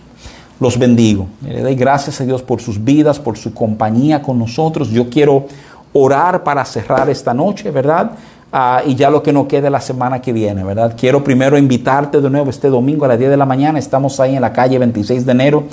Los 0.58 0.80
bendigo. 0.80 1.28
Le 1.42 1.62
doy 1.62 1.76
gracias 1.76 2.22
a 2.22 2.24
Dios 2.24 2.42
por 2.42 2.62
sus 2.62 2.82
vidas, 2.82 3.20
por 3.20 3.38
su 3.38 3.54
compañía 3.54 4.22
con 4.22 4.40
nosotros. 4.40 4.90
Yo 4.90 5.10
quiero 5.10 5.48
orar 5.92 6.44
para 6.44 6.64
cerrar 6.64 7.10
esta 7.10 7.34
noche, 7.34 7.72
¿verdad? 7.72 8.12
Ah, 8.52 8.82
y 8.86 8.96
ya 8.96 9.10
lo 9.10 9.22
que 9.22 9.34
nos 9.34 9.48
quede 9.48 9.70
la 9.70 9.82
semana 9.82 10.22
que 10.22 10.32
viene, 10.32 10.64
¿verdad? 10.64 10.96
Quiero 10.98 11.24
primero 11.24 11.58
invitarte 11.58 12.22
de 12.22 12.30
nuevo 12.30 12.50
este 12.50 12.70
domingo 12.70 13.04
a 13.04 13.10
las 13.10 13.20
10 13.20 13.32
de 13.32 13.38
la 13.38 13.46
mañana. 13.46 13.80
Estamos 13.80 14.20
ahí 14.20 14.36
en 14.36 14.42
la 14.42 14.54
calle 14.54 14.80
26 14.80 15.26
de 15.26 15.32
enero 15.32 15.64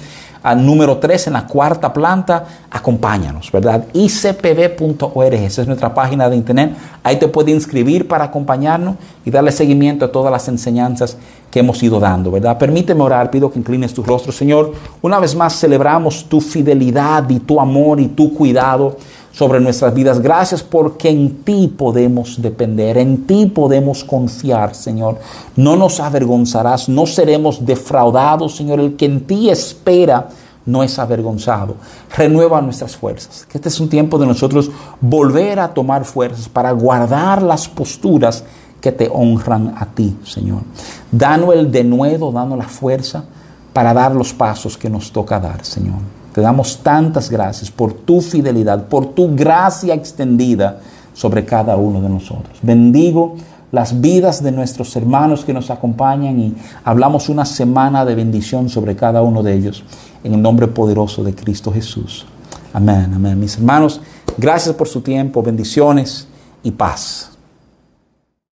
al 0.43 0.65
número 0.65 0.99
3 0.99 1.29
en 1.29 1.33
la 1.35 1.47
cuarta 1.47 1.93
planta, 1.93 2.45
acompáñanos, 2.71 3.51
¿verdad? 3.53 3.85
icpb.org, 3.93 5.35
esa 5.35 5.63
es 5.63 5.69
nuestra 5.69 5.95
página 5.95 6.29
de 6.29 6.37
internet. 6.37 6.75
Ahí 7.03 7.17
te 7.17 7.29
puedes 7.29 7.55
inscribir 7.55 8.09
para 8.09 8.25
acompañarnos 8.25 8.97
y 9.25 9.31
darle 9.31 9.53
seguimiento 9.53 10.05
a 10.05 10.13
todas 10.13 10.33
las 10.33 10.49
enseñanzas 10.49 11.17
que 11.51 11.61
hemos 11.61 11.83
ido 11.83 12.01
dando, 12.01 12.31
¿verdad? 12.31 12.59
Permíteme 12.59 13.03
orar, 13.03 13.31
pido 13.31 13.53
que 13.53 13.59
inclines 13.59 13.95
tu 13.95 14.03
rostro, 14.03 14.33
Señor. 14.33 14.73
Una 15.01 15.21
vez 15.21 15.37
más 15.37 15.59
celebramos 15.59 16.25
tu 16.25 16.41
fidelidad 16.41 17.29
y 17.29 17.39
tu 17.39 17.61
amor 17.61 18.01
y 18.01 18.09
tu 18.09 18.35
cuidado 18.35 18.97
sobre 19.33 19.61
nuestras 19.61 19.93
vidas. 19.95 20.21
Gracias 20.21 20.63
porque 20.63 21.09
en 21.09 21.43
ti 21.43 21.73
podemos 21.77 22.41
depender, 22.41 22.99
en 22.99 23.27
ti 23.27 23.47
podemos 23.47 24.05
confiar, 24.05 24.75
Señor. 24.75 25.19
No 25.57 25.77
nos 25.77 25.99
avergonzarás, 26.01 26.89
no 26.89 27.07
seremos 27.07 27.65
defraudados, 27.65 28.55
Señor. 28.57 28.79
El 28.79 28.97
que 28.97 29.07
en 29.07 29.27
ti 29.27 29.51
espera 29.51 30.29
no 30.65 30.83
es 30.83 30.99
avergonzado. 30.99 31.77
Renueva 32.17 32.61
nuestras 32.61 32.95
fuerzas. 32.95 33.47
Que 33.51 33.59
este 33.59 33.69
es 33.69 33.81
un 33.81 33.89
tiempo 33.89 34.19
de 34.19 34.27
nosotros 34.27 34.71
volver 35.01 35.59
a 35.59 35.73
tomar 35.73 36.05
fuerzas 36.05 36.49
para 36.49 36.71
guardar 36.73 37.43
las 37.43 37.69
posturas 37.69 38.45
que 38.81 38.93
te 38.93 39.09
honran 39.13 39.75
a 39.79 39.87
ti, 39.87 40.17
Señor. 40.25 40.63
Danos 41.11 41.55
el 41.55 41.71
denuedo, 41.71 42.33
danos 42.33 42.59
la 42.59 42.69
fuerza 42.69 43.25
para 43.73 43.95
dar 43.95 44.15
los 44.15 44.35
pasos 44.35 44.77
que 44.77 44.91
nos 44.91 45.11
toca 45.13 45.41
dar, 45.41 45.65
Señor. 45.65 46.22
Te 46.35 46.41
damos 46.41 46.79
tantas 46.79 47.31
gracias 47.31 47.71
por 47.71 47.93
tu 47.93 48.21
fidelidad, 48.21 48.87
por 48.87 49.15
tu 49.15 49.35
gracia 49.35 49.95
extendida 49.95 50.81
sobre 51.13 51.45
cada 51.45 51.77
uno 51.77 52.01
de 52.01 52.09
nosotros. 52.09 52.59
Bendigo 52.63 53.37
las 53.71 54.01
vidas 54.01 54.43
de 54.43 54.53
nuestros 54.53 54.95
hermanos 54.97 55.45
que 55.45 55.55
nos 55.55 55.71
acompañan 55.71 56.39
y 56.39 56.55
hablamos 56.85 57.29
una 57.29 57.45
semana 57.45 58.05
de 58.05 58.15
bendición 58.15 58.69
sobre 58.69 58.95
cada 58.95 59.23
uno 59.23 59.43
de 59.43 59.55
ellos 59.55 59.83
en 60.23 60.35
el 60.35 60.43
nombre 60.43 60.69
poderoso 60.69 61.25
de 61.25 61.35
Cristo 61.35 61.73
Jesús. 61.73 62.27
Amén, 62.73 63.13
amén. 63.15 63.39
Mis 63.41 63.57
hermanos, 63.57 64.01
gracias 64.37 64.75
por 64.75 64.89
su 64.89 65.01
tiempo, 65.01 65.43
bendiciones 65.43 66.29
y 66.63 66.71
paz. 66.71 67.32